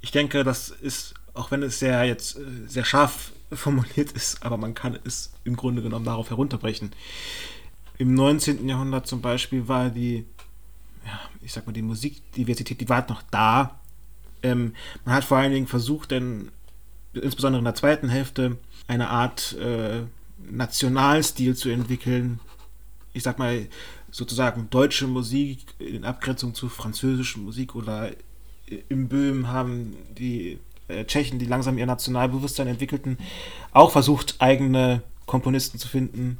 ich 0.00 0.12
denke, 0.12 0.44
das 0.44 0.70
ist 0.70 1.14
auch 1.34 1.50
wenn 1.50 1.64
es 1.64 1.80
sehr 1.80 2.04
jetzt 2.04 2.38
äh, 2.38 2.42
sehr 2.66 2.84
scharf 2.84 3.32
formuliert 3.52 4.12
ist, 4.12 4.44
aber 4.44 4.56
man 4.56 4.74
kann 4.74 4.96
es 5.04 5.32
im 5.42 5.56
Grunde 5.56 5.82
genommen 5.82 6.04
darauf 6.04 6.30
herunterbrechen. 6.30 6.92
Im 7.98 8.14
19. 8.14 8.68
Jahrhundert 8.68 9.08
zum 9.08 9.20
Beispiel 9.20 9.66
war 9.66 9.90
die, 9.90 10.24
ja, 11.04 11.20
ich 11.42 11.52
sag 11.52 11.66
mal, 11.66 11.72
die 11.72 11.82
Musikdiversität, 11.82 12.80
die 12.80 12.88
war 12.88 12.98
halt 12.98 13.08
noch 13.08 13.22
da. 13.30 13.80
Ähm, 14.44 14.74
man 15.04 15.16
hat 15.16 15.24
vor 15.24 15.38
allen 15.38 15.52
Dingen 15.52 15.66
versucht, 15.66 16.12
denn 16.12 16.52
insbesondere 17.12 17.58
in 17.58 17.64
der 17.64 17.74
zweiten 17.74 18.08
Hälfte 18.08 18.56
eine 18.86 19.08
Art 19.08 19.56
äh, 19.58 20.02
Nationalstil 20.38 21.56
zu 21.56 21.70
entwickeln. 21.70 22.40
Ich 23.12 23.22
sag 23.22 23.38
mal, 23.38 23.66
sozusagen 24.10 24.68
deutsche 24.70 25.06
Musik 25.06 25.66
in 25.78 26.04
Abgrenzung 26.04 26.54
zu 26.54 26.68
französischer 26.68 27.40
Musik 27.40 27.74
oder 27.74 28.10
im 28.88 29.08
Böhm 29.08 29.48
haben 29.48 29.96
die 30.16 30.58
äh, 30.88 31.04
Tschechen, 31.04 31.38
die 31.38 31.46
langsam 31.46 31.78
ihr 31.78 31.86
Nationalbewusstsein 31.86 32.68
entwickelten, 32.68 33.18
auch 33.72 33.90
versucht, 33.90 34.36
eigene 34.38 35.02
Komponisten 35.26 35.78
zu 35.78 35.88
finden. 35.88 36.38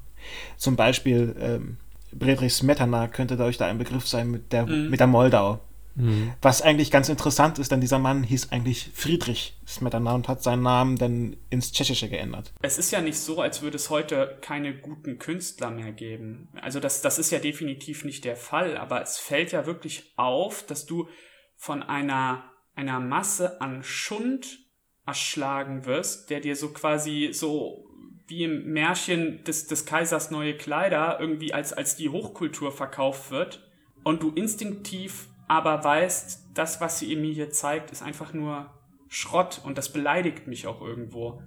Zum 0.56 0.76
Beispiel 0.76 1.34
ähm, 1.38 1.76
Friedrich 2.18 2.54
Smetana 2.54 3.08
könnte 3.08 3.36
dadurch 3.36 3.58
da 3.58 3.66
ein 3.66 3.78
Begriff 3.78 4.06
sein 4.06 4.30
mit 4.30 4.52
der, 4.52 4.66
mhm. 4.66 4.90
mit 4.90 5.00
der 5.00 5.06
Moldau. 5.06 5.60
Mhm. 5.96 6.32
Was 6.42 6.62
eigentlich 6.62 6.90
ganz 6.90 7.08
interessant 7.08 7.58
ist, 7.58 7.70
denn 7.70 7.80
dieser 7.80 7.98
Mann 7.98 8.22
hieß 8.22 8.50
eigentlich 8.52 8.90
Friedrich 8.94 9.56
Smetana 9.66 10.14
und 10.14 10.28
hat 10.28 10.42
seinen 10.42 10.62
Namen 10.62 10.96
dann 10.96 11.36
ins 11.50 11.72
Tschechische 11.72 12.08
geändert. 12.08 12.52
Es 12.62 12.78
ist 12.78 12.90
ja 12.90 13.00
nicht 13.00 13.18
so, 13.18 13.40
als 13.40 13.62
würde 13.62 13.76
es 13.76 13.90
heute 13.90 14.38
keine 14.40 14.76
guten 14.76 15.18
Künstler 15.18 15.70
mehr 15.70 15.92
geben. 15.92 16.48
Also 16.60 16.80
das, 16.80 17.02
das 17.02 17.18
ist 17.18 17.30
ja 17.30 17.38
definitiv 17.38 18.04
nicht 18.04 18.24
der 18.24 18.36
Fall, 18.36 18.76
aber 18.76 19.02
es 19.02 19.18
fällt 19.18 19.52
ja 19.52 19.66
wirklich 19.66 20.12
auf, 20.16 20.64
dass 20.64 20.86
du 20.86 21.08
von 21.56 21.82
einer 21.82 22.44
einer 22.74 23.00
Masse 23.00 23.60
an 23.60 23.82
Schund 23.82 24.58
erschlagen 25.06 25.84
wirst, 25.86 26.30
der 26.30 26.40
dir 26.40 26.56
so 26.56 26.70
quasi 26.72 27.30
so 27.32 27.86
wie 28.26 28.44
im 28.44 28.72
Märchen 28.72 29.44
des, 29.44 29.66
des 29.66 29.84
Kaisers 29.84 30.30
neue 30.30 30.56
Kleider 30.56 31.18
irgendwie 31.20 31.52
als, 31.52 31.72
als 31.72 31.96
die 31.96 32.08
Hochkultur 32.08 32.72
verkauft 32.72 33.30
wird 33.30 33.70
und 34.02 34.22
du 34.22 34.30
instinktiv 34.30 35.28
aber 35.48 35.82
weißt, 35.82 36.50
das, 36.54 36.80
was 36.80 36.98
sie 36.98 37.14
mir 37.16 37.32
hier 37.32 37.50
zeigt, 37.50 37.90
ist 37.90 38.02
einfach 38.02 38.32
nur 38.32 38.70
Schrott 39.08 39.60
und 39.64 39.78
das 39.78 39.92
beleidigt 39.92 40.46
mich 40.46 40.66
auch 40.66 40.80
irgendwo. 40.80 41.42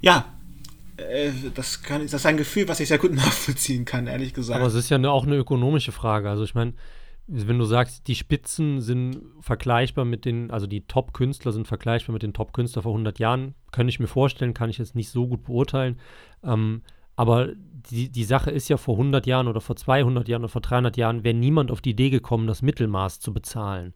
Ja, 0.00 0.26
äh, 0.96 1.30
das, 1.54 1.82
kann, 1.82 2.02
das 2.02 2.14
ist 2.14 2.26
ein 2.26 2.36
Gefühl, 2.36 2.68
was 2.68 2.80
ich 2.80 2.88
sehr 2.88 2.98
gut 2.98 3.14
nachvollziehen 3.14 3.84
kann, 3.84 4.06
ehrlich 4.06 4.34
gesagt. 4.34 4.58
Aber 4.58 4.68
es 4.68 4.74
ist 4.74 4.90
ja 4.90 4.98
auch 5.08 5.26
eine 5.26 5.36
ökonomische 5.36 5.92
Frage. 5.92 6.28
Also 6.28 6.44
ich 6.44 6.54
meine, 6.54 6.74
wenn 7.26 7.58
du 7.58 7.64
sagst, 7.64 8.08
die 8.08 8.14
Spitzen 8.14 8.80
sind 8.80 9.20
vergleichbar 9.40 10.04
mit 10.04 10.24
den, 10.24 10.50
also 10.50 10.66
die 10.66 10.86
Top-Künstler 10.86 11.52
sind 11.52 11.68
vergleichbar 11.68 12.12
mit 12.12 12.22
den 12.22 12.32
Top-Künstlern 12.32 12.82
vor 12.82 12.92
100 12.92 13.18
Jahren, 13.18 13.54
könnte 13.70 13.90
ich 13.90 14.00
mir 14.00 14.08
vorstellen, 14.08 14.54
kann 14.54 14.70
ich 14.70 14.78
jetzt 14.78 14.96
nicht 14.96 15.10
so 15.10 15.28
gut 15.28 15.44
beurteilen. 15.44 15.98
Ähm, 16.42 16.82
aber 17.14 17.50
die, 17.90 18.10
die 18.10 18.24
Sache 18.24 18.50
ist 18.50 18.68
ja, 18.68 18.76
vor 18.76 18.94
100 18.94 19.26
Jahren 19.26 19.48
oder 19.48 19.60
vor 19.60 19.76
200 19.76 20.28
Jahren 20.28 20.42
oder 20.42 20.48
vor 20.48 20.62
300 20.62 20.96
Jahren 20.96 21.24
wäre 21.24 21.34
niemand 21.34 21.70
auf 21.70 21.80
die 21.80 21.90
Idee 21.90 22.10
gekommen, 22.10 22.46
das 22.46 22.62
Mittelmaß 22.62 23.20
zu 23.20 23.32
bezahlen. 23.32 23.94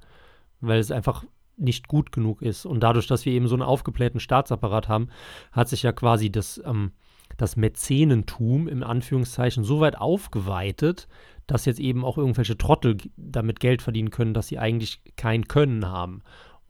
Weil 0.60 0.78
es 0.78 0.90
einfach 0.90 1.24
nicht 1.56 1.88
gut 1.88 2.12
genug 2.12 2.42
ist. 2.42 2.66
Und 2.66 2.80
dadurch, 2.80 3.06
dass 3.06 3.24
wir 3.24 3.32
eben 3.32 3.48
so 3.48 3.54
einen 3.54 3.62
aufgeblähten 3.62 4.20
Staatsapparat 4.20 4.88
haben, 4.88 5.08
hat 5.52 5.68
sich 5.68 5.82
ja 5.82 5.92
quasi 5.92 6.30
das, 6.30 6.60
ähm, 6.64 6.92
das 7.36 7.56
Mäzenentum 7.56 8.68
im 8.68 8.82
Anführungszeichen 8.82 9.64
so 9.64 9.80
weit 9.80 9.96
aufgeweitet, 9.98 11.08
dass 11.46 11.64
jetzt 11.64 11.80
eben 11.80 12.04
auch 12.04 12.18
irgendwelche 12.18 12.56
Trottel 12.56 12.96
damit 13.16 13.60
Geld 13.60 13.82
verdienen 13.82 14.10
können, 14.10 14.34
dass 14.34 14.48
sie 14.48 14.58
eigentlich 14.58 15.00
kein 15.16 15.46
Können 15.46 15.86
haben. 15.86 16.22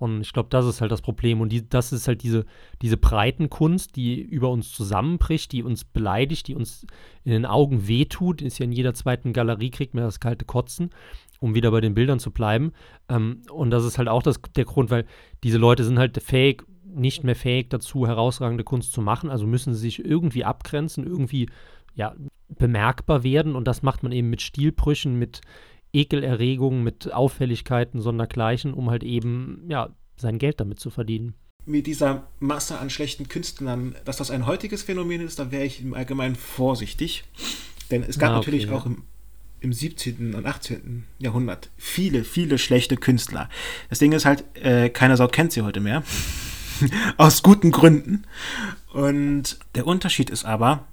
Und 0.04 0.20
ich 0.20 0.34
glaube, 0.34 0.50
das 0.50 0.66
ist 0.66 0.82
halt 0.82 0.92
das 0.92 1.00
Problem. 1.00 1.40
Und 1.40 1.50
die, 1.50 1.66
das 1.66 1.90
ist 1.90 2.08
halt 2.08 2.22
diese, 2.22 2.44
diese 2.82 2.98
Breitenkunst, 2.98 3.96
die 3.96 4.20
über 4.20 4.50
uns 4.50 4.70
zusammenbricht, 4.70 5.50
die 5.52 5.62
uns 5.62 5.86
beleidigt, 5.86 6.46
die 6.46 6.54
uns 6.54 6.86
in 7.24 7.32
den 7.32 7.46
Augen 7.46 7.88
wehtut. 7.88 8.42
Ist 8.42 8.58
ja 8.58 8.64
in 8.64 8.72
jeder 8.72 8.92
zweiten 8.92 9.32
Galerie, 9.32 9.70
kriegt 9.70 9.94
man 9.94 10.04
das 10.04 10.20
kalte 10.20 10.44
Kotzen, 10.44 10.90
um 11.40 11.54
wieder 11.54 11.70
bei 11.70 11.80
den 11.80 11.94
Bildern 11.94 12.18
zu 12.18 12.32
bleiben. 12.32 12.72
Ähm, 13.08 13.40
und 13.50 13.70
das 13.70 13.86
ist 13.86 13.96
halt 13.96 14.08
auch 14.08 14.22
das, 14.22 14.38
der 14.54 14.66
Grund, 14.66 14.90
weil 14.90 15.06
diese 15.42 15.56
Leute 15.56 15.84
sind 15.84 15.98
halt 15.98 16.22
fähig, 16.22 16.64
nicht 16.84 17.24
mehr 17.24 17.34
fähig 17.34 17.70
dazu, 17.70 18.06
herausragende 18.06 18.62
Kunst 18.62 18.92
zu 18.92 19.00
machen. 19.00 19.30
Also 19.30 19.46
müssen 19.46 19.72
sie 19.72 19.80
sich 19.80 20.04
irgendwie 20.04 20.44
abgrenzen, 20.44 21.06
irgendwie 21.06 21.48
ja, 21.94 22.14
bemerkbar 22.48 23.22
werden. 23.22 23.56
Und 23.56 23.66
das 23.66 23.82
macht 23.82 24.02
man 24.02 24.12
eben 24.12 24.28
mit 24.28 24.42
Stilbrüchen, 24.42 25.18
mit 25.18 25.40
Ekelerregungen, 25.94 26.82
mit 26.82 27.12
Auffälligkeiten 27.12 28.00
sondergleichen, 28.00 28.74
um 28.74 28.90
halt 28.90 29.04
eben, 29.04 29.64
ja, 29.68 29.90
sein 30.16 30.38
Geld 30.38 30.60
damit 30.60 30.80
zu 30.80 30.90
verdienen. 30.90 31.34
Mit 31.66 31.86
dieser 31.86 32.26
Masse 32.40 32.78
an 32.78 32.90
schlechten 32.90 33.28
Künstlern, 33.28 33.94
dass 34.04 34.18
das 34.18 34.30
ein 34.30 34.46
heutiges 34.46 34.82
Phänomen 34.82 35.22
ist, 35.22 35.38
da 35.38 35.50
wäre 35.50 35.64
ich 35.64 35.80
im 35.80 35.94
Allgemeinen 35.94 36.36
vorsichtig. 36.36 37.24
Denn 37.90 38.02
es 38.02 38.18
gab 38.18 38.30
ah, 38.30 38.38
okay, 38.38 38.50
natürlich 38.50 38.66
ja. 38.66 38.72
auch 38.72 38.86
im, 38.86 39.04
im 39.60 39.72
17. 39.72 40.34
und 40.34 40.46
18. 40.46 41.04
Jahrhundert 41.18 41.70
viele, 41.76 42.24
viele 42.24 42.58
schlechte 42.58 42.96
Künstler. 42.96 43.48
Das 43.88 43.98
Ding 43.98 44.12
ist 44.12 44.26
halt, 44.26 44.44
äh, 44.56 44.90
keiner 44.90 45.16
Sau 45.16 45.28
kennt 45.28 45.52
sie 45.52 45.62
heute 45.62 45.80
mehr. 45.80 46.02
Aus 47.16 47.42
guten 47.42 47.70
Gründen. 47.70 48.24
Und 48.92 49.58
der 49.74 49.86
Unterschied 49.86 50.28
ist 50.28 50.44
aber, 50.44 50.86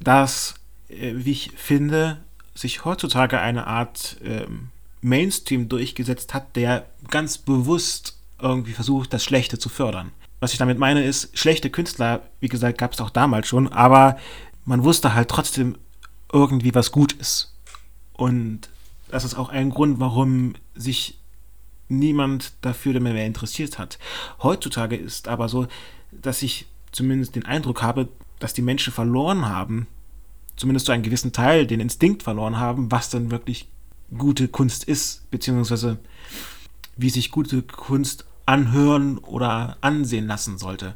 dass, 0.00 0.54
äh, 0.88 1.12
wie 1.16 1.32
ich 1.32 1.52
finde, 1.56 2.24
sich 2.54 2.84
heutzutage 2.84 3.40
eine 3.40 3.66
Art 3.66 4.16
ähm, 4.24 4.70
Mainstream 5.00 5.68
durchgesetzt 5.68 6.34
hat, 6.34 6.56
der 6.56 6.86
ganz 7.10 7.38
bewusst 7.38 8.18
irgendwie 8.40 8.72
versucht, 8.72 9.12
das 9.12 9.24
Schlechte 9.24 9.58
zu 9.58 9.68
fördern. 9.68 10.12
Was 10.40 10.52
ich 10.52 10.58
damit 10.58 10.78
meine, 10.78 11.04
ist, 11.04 11.36
schlechte 11.38 11.70
Künstler, 11.70 12.22
wie 12.40 12.48
gesagt, 12.48 12.78
gab 12.78 12.92
es 12.92 13.00
auch 13.00 13.10
damals 13.10 13.48
schon, 13.48 13.72
aber 13.72 14.18
man 14.64 14.84
wusste 14.84 15.14
halt 15.14 15.28
trotzdem 15.28 15.76
irgendwie, 16.32 16.74
was 16.74 16.92
gut 16.92 17.12
ist. 17.12 17.54
Und 18.12 18.68
das 19.08 19.24
ist 19.24 19.34
auch 19.34 19.48
ein 19.48 19.70
Grund, 19.70 20.00
warum 20.00 20.54
sich 20.74 21.18
niemand 21.88 22.52
dafür 22.62 22.98
mehr 23.00 23.26
interessiert 23.26 23.78
hat. 23.78 23.98
Heutzutage 24.42 24.96
ist 24.96 25.28
aber 25.28 25.48
so, 25.48 25.66
dass 26.10 26.42
ich 26.42 26.66
zumindest 26.92 27.34
den 27.34 27.44
Eindruck 27.44 27.82
habe, 27.82 28.08
dass 28.38 28.54
die 28.54 28.62
Menschen 28.62 28.92
verloren 28.92 29.46
haben, 29.48 29.86
zumindest 30.56 30.86
zu 30.86 30.92
einem 30.92 31.02
gewissen 31.02 31.32
Teil 31.32 31.66
den 31.66 31.80
Instinkt 31.80 32.22
verloren 32.22 32.58
haben, 32.58 32.90
was 32.90 33.10
dann 33.10 33.30
wirklich 33.30 33.68
gute 34.16 34.48
Kunst 34.48 34.84
ist, 34.84 35.28
beziehungsweise 35.30 35.98
wie 36.96 37.10
sich 37.10 37.30
gute 37.30 37.62
Kunst 37.62 38.24
anhören 38.46 39.18
oder 39.18 39.76
ansehen 39.80 40.26
lassen 40.26 40.58
sollte. 40.58 40.94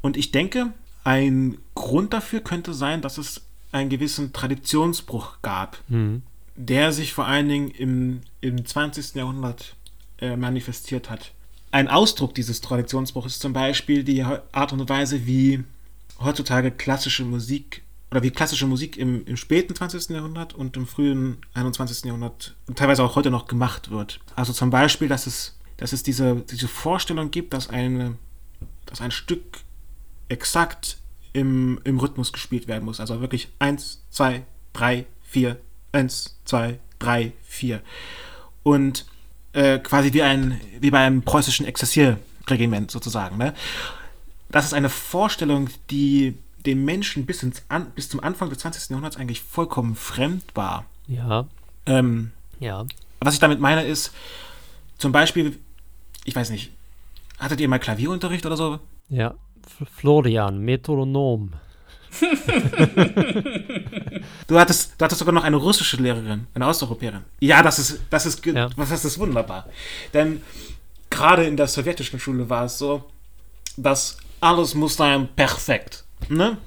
Und 0.00 0.16
ich 0.16 0.30
denke, 0.30 0.72
ein 1.04 1.58
Grund 1.74 2.12
dafür 2.12 2.40
könnte 2.40 2.74
sein, 2.74 3.02
dass 3.02 3.18
es 3.18 3.42
einen 3.72 3.90
gewissen 3.90 4.32
Traditionsbruch 4.32 5.42
gab, 5.42 5.78
mhm. 5.88 6.22
der 6.54 6.92
sich 6.92 7.12
vor 7.12 7.26
allen 7.26 7.48
Dingen 7.48 7.70
im, 7.70 8.20
im 8.40 8.64
20. 8.64 9.14
Jahrhundert 9.14 9.76
äh, 10.18 10.36
manifestiert 10.36 11.10
hat. 11.10 11.32
Ein 11.72 11.88
Ausdruck 11.88 12.34
dieses 12.34 12.60
Traditionsbruchs 12.60 13.34
ist 13.34 13.42
zum 13.42 13.52
Beispiel 13.52 14.04
die 14.04 14.22
Art 14.22 14.72
und 14.72 14.88
Weise, 14.88 15.26
wie 15.26 15.64
heutzutage 16.20 16.70
klassische 16.70 17.24
Musik 17.24 17.82
oder 18.10 18.22
wie 18.22 18.30
klassische 18.30 18.66
Musik 18.66 18.96
im, 18.96 19.24
im 19.26 19.36
späten 19.36 19.74
20. 19.74 20.10
Jahrhundert 20.10 20.54
und 20.54 20.76
im 20.76 20.86
frühen 20.86 21.38
21. 21.54 22.04
Jahrhundert 22.04 22.54
teilweise 22.74 23.02
auch 23.02 23.16
heute 23.16 23.30
noch 23.30 23.46
gemacht 23.46 23.90
wird. 23.90 24.20
Also 24.36 24.52
zum 24.52 24.70
Beispiel, 24.70 25.08
dass 25.08 25.26
es, 25.26 25.58
dass 25.76 25.92
es 25.92 26.02
diese, 26.02 26.36
diese 26.36 26.68
Vorstellung 26.68 27.30
gibt, 27.30 27.52
dass, 27.52 27.68
eine, 27.68 28.16
dass 28.86 29.00
ein 29.00 29.10
Stück 29.10 29.58
exakt 30.28 30.98
im, 31.32 31.80
im 31.84 31.98
Rhythmus 31.98 32.32
gespielt 32.32 32.68
werden 32.68 32.84
muss. 32.84 33.00
Also 33.00 33.20
wirklich 33.20 33.48
1, 33.58 34.04
2, 34.10 34.44
3, 34.72 35.06
4, 35.22 35.56
1, 35.92 36.38
2, 36.44 36.78
3, 36.98 37.32
4. 37.42 37.82
Und 38.62 39.06
äh, 39.52 39.78
quasi 39.78 40.12
wie, 40.12 40.22
ein, 40.22 40.60
wie 40.80 40.90
bei 40.90 41.00
einem 41.00 41.22
preußischen 41.22 41.66
Exzessierregiment 41.66 42.90
sozusagen. 42.90 43.36
Ne? 43.36 43.52
Das 44.48 44.64
ist 44.64 44.74
eine 44.74 44.88
Vorstellung, 44.88 45.68
die 45.90 46.38
dem 46.66 46.84
Menschen 46.84 47.26
bis, 47.26 47.42
ins 47.42 47.62
An 47.68 47.90
bis 47.94 48.08
zum 48.08 48.20
Anfang 48.20 48.50
des 48.50 48.58
20. 48.58 48.90
Jahrhunderts 48.90 49.16
eigentlich 49.16 49.42
vollkommen 49.42 49.94
fremd 49.94 50.44
war. 50.54 50.84
Ja. 51.06 51.46
Ähm, 51.86 52.32
ja. 52.60 52.84
Was 53.20 53.34
ich 53.34 53.40
damit 53.40 53.60
meine 53.60 53.84
ist, 53.84 54.12
zum 54.98 55.12
Beispiel, 55.12 55.58
ich 56.24 56.34
weiß 56.34 56.50
nicht, 56.50 56.72
hattet 57.38 57.60
ihr 57.60 57.68
mal 57.68 57.78
Klavierunterricht 57.78 58.44
oder 58.44 58.56
so? 58.56 58.80
Ja, 59.08 59.34
Florian, 59.96 60.58
Metronom. 60.58 61.52
du, 64.46 64.58
hattest, 64.58 64.94
du 64.98 65.04
hattest 65.04 65.18
sogar 65.18 65.34
noch 65.34 65.44
eine 65.44 65.56
russische 65.56 65.98
Lehrerin, 65.98 66.46
eine 66.54 66.66
Osteuropäerin. 66.66 67.24
Ja, 67.40 67.62
das 67.62 67.78
ist, 67.78 68.00
das 68.10 68.26
ist, 68.26 68.44
ja. 68.46 68.70
was 68.76 68.88
das 69.02 69.18
wunderbar. 69.18 69.66
Denn 70.14 70.42
gerade 71.10 71.44
in 71.44 71.56
der 71.56 71.66
sowjetischen 71.66 72.18
Schule 72.18 72.48
war 72.48 72.64
es 72.64 72.78
so, 72.78 73.04
dass 73.76 74.16
alles 74.40 74.74
muss 74.74 74.96
sein 74.96 75.28
perfekt. 75.34 76.05
Ne? 76.28 76.58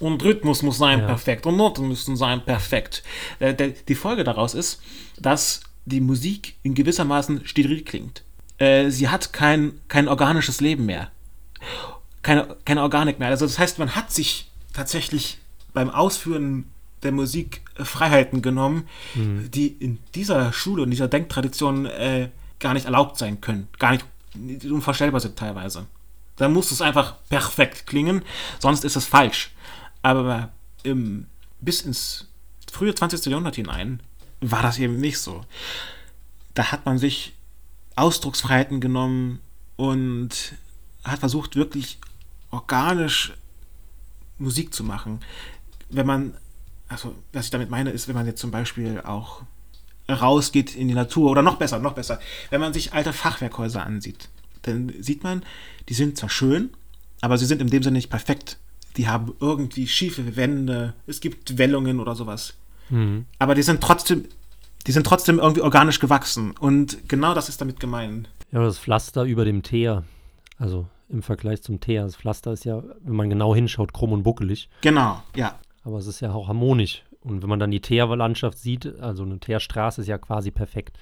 Und 0.00 0.22
Rhythmus 0.22 0.62
muss 0.62 0.78
sein 0.78 1.00
ja. 1.00 1.06
perfekt 1.06 1.46
und 1.46 1.56
Noten 1.56 1.88
müssen 1.88 2.16
sein 2.16 2.44
perfekt. 2.44 3.02
Äh, 3.40 3.72
die 3.88 3.94
Folge 3.94 4.24
daraus 4.24 4.54
ist, 4.54 4.80
dass 5.18 5.62
die 5.86 6.00
Musik 6.00 6.54
in 6.62 6.74
gewissermaßen 6.74 7.46
steril 7.46 7.82
klingt. 7.82 8.22
Äh, 8.58 8.90
sie 8.90 9.08
hat 9.08 9.32
kein, 9.32 9.80
kein 9.88 10.08
organisches 10.08 10.60
Leben 10.60 10.86
mehr. 10.86 11.10
Keine, 12.22 12.56
keine 12.64 12.82
Organik 12.82 13.18
mehr. 13.18 13.28
Also 13.28 13.46
das 13.46 13.58
heißt, 13.58 13.78
man 13.78 13.94
hat 13.96 14.12
sich 14.12 14.50
tatsächlich 14.72 15.38
beim 15.72 15.90
Ausführen 15.90 16.66
der 17.02 17.12
Musik 17.12 17.62
Freiheiten 17.76 18.42
genommen, 18.42 18.88
mhm. 19.14 19.50
die 19.50 19.68
in 19.68 19.98
dieser 20.14 20.52
Schule 20.52 20.82
und 20.82 20.90
dieser 20.90 21.08
Denktradition 21.08 21.86
äh, 21.86 22.30
gar 22.58 22.74
nicht 22.74 22.86
erlaubt 22.86 23.18
sein 23.18 23.40
können. 23.40 23.68
Gar 23.78 23.98
nicht 24.34 24.64
unvorstellbar 24.64 25.20
sind 25.20 25.36
teilweise. 25.36 25.86
Da 26.38 26.48
muss 26.48 26.70
es 26.70 26.80
einfach 26.80 27.16
perfekt 27.28 27.86
klingen, 27.86 28.22
sonst 28.58 28.84
ist 28.84 28.96
es 28.96 29.04
falsch. 29.04 29.50
Aber 30.02 30.52
im, 30.84 31.26
bis 31.60 31.82
ins 31.82 32.28
frühe 32.70 32.94
20. 32.94 33.26
Jahrhundert 33.26 33.56
hinein 33.56 34.00
war 34.40 34.62
das 34.62 34.78
eben 34.78 35.00
nicht 35.00 35.18
so. 35.18 35.44
Da 36.54 36.70
hat 36.72 36.86
man 36.86 36.98
sich 36.98 37.34
Ausdrucksfreiheiten 37.96 38.80
genommen 38.80 39.40
und 39.76 40.54
hat 41.04 41.18
versucht, 41.18 41.56
wirklich 41.56 41.98
organisch 42.50 43.32
Musik 44.38 44.72
zu 44.72 44.84
machen. 44.84 45.20
Wenn 45.90 46.06
man, 46.06 46.36
also 46.88 47.14
was 47.32 47.46
ich 47.46 47.50
damit 47.50 47.70
meine, 47.70 47.90
ist, 47.90 48.06
wenn 48.06 48.14
man 48.14 48.26
jetzt 48.26 48.40
zum 48.40 48.52
Beispiel 48.52 49.00
auch 49.00 49.42
rausgeht 50.08 50.76
in 50.76 50.88
die 50.88 50.94
Natur 50.94 51.30
oder 51.30 51.42
noch 51.42 51.56
besser, 51.56 51.80
noch 51.80 51.92
besser, 51.94 52.20
wenn 52.50 52.60
man 52.60 52.72
sich 52.72 52.92
alte 52.92 53.12
Fachwerkhäuser 53.12 53.84
ansieht 53.84 54.28
dann 54.62 54.92
sieht 55.00 55.22
man, 55.22 55.42
die 55.88 55.94
sind 55.94 56.16
zwar 56.16 56.30
schön, 56.30 56.70
aber 57.20 57.38
sie 57.38 57.46
sind 57.46 57.60
in 57.60 57.68
dem 57.68 57.82
Sinne 57.82 57.96
nicht 57.96 58.10
perfekt. 58.10 58.58
Die 58.96 59.08
haben 59.08 59.34
irgendwie 59.40 59.86
schiefe 59.86 60.36
Wände, 60.36 60.94
es 61.06 61.20
gibt 61.20 61.58
Wellungen 61.58 62.00
oder 62.00 62.14
sowas. 62.14 62.54
Mhm. 62.90 63.26
Aber 63.38 63.54
die 63.54 63.62
sind 63.62 63.80
trotzdem, 63.80 64.24
die 64.86 64.92
sind 64.92 65.06
trotzdem 65.06 65.38
irgendwie 65.38 65.62
organisch 65.62 66.00
gewachsen. 66.00 66.52
Und 66.58 67.08
genau 67.08 67.34
das 67.34 67.48
ist 67.48 67.60
damit 67.60 67.80
gemeint. 67.80 68.28
Ja, 68.52 68.62
das 68.62 68.78
Pflaster 68.78 69.24
über 69.24 69.44
dem 69.44 69.62
Teer. 69.62 70.04
Also 70.58 70.86
im 71.08 71.22
Vergleich 71.22 71.62
zum 71.62 71.80
Teer. 71.80 72.04
Das 72.04 72.16
Pflaster 72.16 72.52
ist 72.52 72.64
ja, 72.64 72.82
wenn 73.02 73.14
man 73.14 73.30
genau 73.30 73.54
hinschaut, 73.54 73.92
krumm 73.92 74.12
und 74.12 74.22
buckelig. 74.22 74.68
Genau, 74.80 75.22
ja. 75.34 75.58
Aber 75.84 75.98
es 75.98 76.06
ist 76.06 76.20
ja 76.20 76.32
auch 76.32 76.48
harmonisch. 76.48 77.02
Und 77.20 77.42
wenn 77.42 77.48
man 77.48 77.58
dann 77.58 77.70
die 77.70 77.80
Teerlandschaft 77.80 78.58
sieht, 78.58 79.00
also 79.00 79.22
eine 79.22 79.38
Teerstraße 79.38 80.02
ist 80.02 80.06
ja 80.06 80.18
quasi 80.18 80.50
perfekt. 80.50 80.98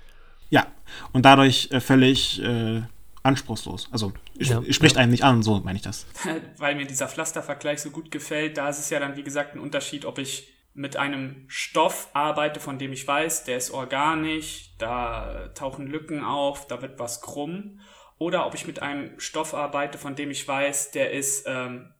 Ja, 0.50 0.66
und 1.12 1.24
dadurch 1.24 1.68
äh, 1.72 1.80
völlig 1.80 2.42
äh, 2.42 2.82
anspruchslos. 3.26 3.88
Also 3.92 4.12
ja, 4.34 4.62
spricht 4.70 4.96
ja. 4.96 5.02
einen 5.02 5.10
nicht 5.10 5.24
an, 5.24 5.42
so 5.42 5.60
meine 5.60 5.76
ich 5.76 5.82
das. 5.82 6.06
Weil 6.56 6.74
mir 6.74 6.86
dieser 6.86 7.08
Pflastervergleich 7.08 7.80
so 7.80 7.90
gut 7.90 8.10
gefällt, 8.10 8.56
da 8.56 8.68
ist 8.68 8.78
es 8.78 8.90
ja 8.90 9.00
dann, 9.00 9.16
wie 9.16 9.22
gesagt, 9.22 9.54
ein 9.54 9.60
Unterschied, 9.60 10.04
ob 10.04 10.18
ich 10.18 10.52
mit 10.72 10.96
einem 10.96 11.44
Stoff 11.48 12.10
arbeite, 12.12 12.60
von 12.60 12.78
dem 12.78 12.92
ich 12.92 13.06
weiß, 13.06 13.44
der 13.44 13.56
ist 13.56 13.70
organisch, 13.70 14.74
da 14.78 15.48
tauchen 15.54 15.86
Lücken 15.86 16.22
auf, 16.22 16.66
da 16.66 16.82
wird 16.82 16.98
was 16.98 17.22
krumm, 17.22 17.80
oder 18.18 18.46
ob 18.46 18.54
ich 18.54 18.66
mit 18.66 18.82
einem 18.82 19.18
Stoff 19.18 19.54
arbeite, 19.54 19.98
von 19.98 20.14
dem 20.14 20.30
ich 20.30 20.46
weiß, 20.46 20.90
der 20.90 21.12
ist 21.12 21.44
ähm, 21.46 21.92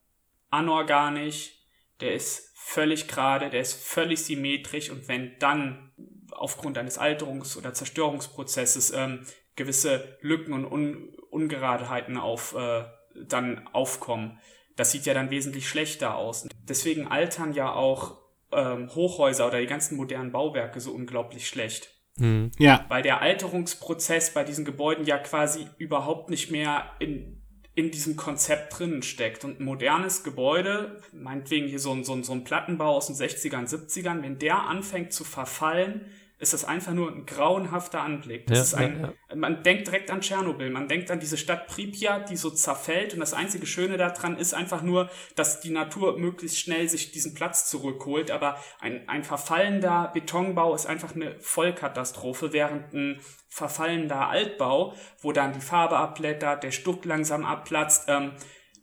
anorganisch, 0.51 1.53
der 2.01 2.15
ist 2.15 2.53
völlig 2.55 3.09
gerade, 3.09 3.49
der 3.49 3.61
ist 3.61 3.83
völlig 3.83 4.25
symmetrisch 4.25 4.91
und 4.91 5.09
wenn 5.09 5.39
dann 5.39 5.93
aufgrund 6.33 6.77
eines 6.77 6.99
Alterungs- 6.99 7.57
oder 7.57 7.73
Zerstörungsprozesses 7.73 8.93
ähm, 8.93 9.25
gewisse 9.57 10.19
Lücken 10.21 10.53
und 10.53 10.67
Un 10.67 11.16
Ungeradeheiten 11.37 12.17
auf, 12.17 12.55
äh, 12.55 12.85
dann 13.29 13.69
aufkommen. 13.73 14.39
Das 14.77 14.93
sieht 14.93 15.07
ja 15.07 15.15
dann 15.15 15.31
wesentlich 15.31 15.69
schlechter 15.69 16.17
aus. 16.17 16.49
Deswegen 16.69 17.07
altern 17.07 17.53
ja 17.53 17.73
auch 17.73 18.19
ähm, 18.53 18.95
Hochhäuser 18.95 19.47
oder 19.47 19.61
die 19.61 19.67
ganzen 19.67 19.97
modernen 19.97 20.33
Bauwerke 20.33 20.81
so 20.81 20.93
unglaublich 20.93 21.49
schlecht. 21.49 21.91
Mhm. 22.19 22.51
Ja. 22.59 22.85
Weil 22.89 23.03
der 23.03 23.21
Alterungsprozess 23.21 24.33
bei 24.33 24.45
diesen 24.45 24.65
Gebäuden 24.65 25.05
ja 25.05 25.19
quasi 25.19 25.67
überhaupt 25.79 26.31
nicht 26.31 26.51
mehr 26.51 26.91
in, 26.99 27.43
in 27.75 27.91
diesem 27.91 28.17
Konzept 28.17 28.79
drinnen 28.79 29.03
steckt. 29.03 29.45
Und 29.45 29.61
ein 29.61 29.65
modernes 29.65 30.25
Gebäude, 30.25 31.03
meinetwegen 31.13 31.69
hier 31.69 31.81
so 31.81 31.93
ein, 31.93 32.05
so 32.05 32.15
ein, 32.15 32.25
so 32.25 32.33
ein 32.33 32.45
Plattenbau 32.45 32.97
aus 32.97 33.07
den 33.09 33.17
60ern, 33.17 33.69
70ern, 33.69 34.23
wenn 34.23 34.39
der 34.39 34.63
anfängt 34.63 35.13
zu 35.13 35.25
verfallen, 35.25 36.07
ist 36.39 36.53
das 36.53 36.65
einfach 36.65 36.93
nur 36.93 37.11
ein 37.11 37.25
grauenhafter 37.25 38.03
Anblick. 38.03 38.47
Das 38.47 38.59
Ja, 38.59 38.63
ist 38.65 38.75
ein, 38.75 39.15
ja, 39.31 39.37
Man 39.37 39.63
denkt 39.63 39.87
direkt 39.87 40.11
an 40.11 40.21
Tschernobyl, 40.21 40.69
man 40.71 40.87
denkt 40.87 41.11
an 41.11 41.19
diese 41.19 41.39
Stadt 41.39 41.67
Pripyat, 41.67 42.29
die 42.29 42.37
so 42.37 42.51
zerfällt. 42.51 43.15
Und 43.15 43.21
das 43.21 43.33
einzige 43.33 43.67
Schöne 43.67 43.97
daran 43.97 44.37
ist 44.37 44.53
einfach 44.53 44.83
nur, 44.83 45.09
dass 45.35 45.61
die 45.61 45.71
Natur 45.71 46.19
möglichst 46.19 46.59
schnell 46.59 46.89
sich 46.89 47.11
diesen 47.11 47.35
Platz 47.35 47.71
zurückholt, 47.71 48.31
aber 48.31 48.59
ein, 48.81 49.09
ein 49.09 49.25
verfallender 49.25 50.11
Betonbau 50.13 50.75
ist 50.75 50.87
einfach 50.87 51.15
eine 51.15 51.41
Vollkatastrophe, 51.41 52.53
während 52.53 52.93
ein 52.93 53.21
verfallender 53.49 54.29
Altbau, 54.29 54.95
wo 55.23 55.33
dann 55.33 55.55
die 55.55 55.61
Farbe 55.61 55.97
abblättert, 55.97 56.63
der 56.63 56.71
Stuck 56.71 57.07
langsam 57.07 57.47
abplatzt, 57.47 58.05
ähm, 58.09 58.33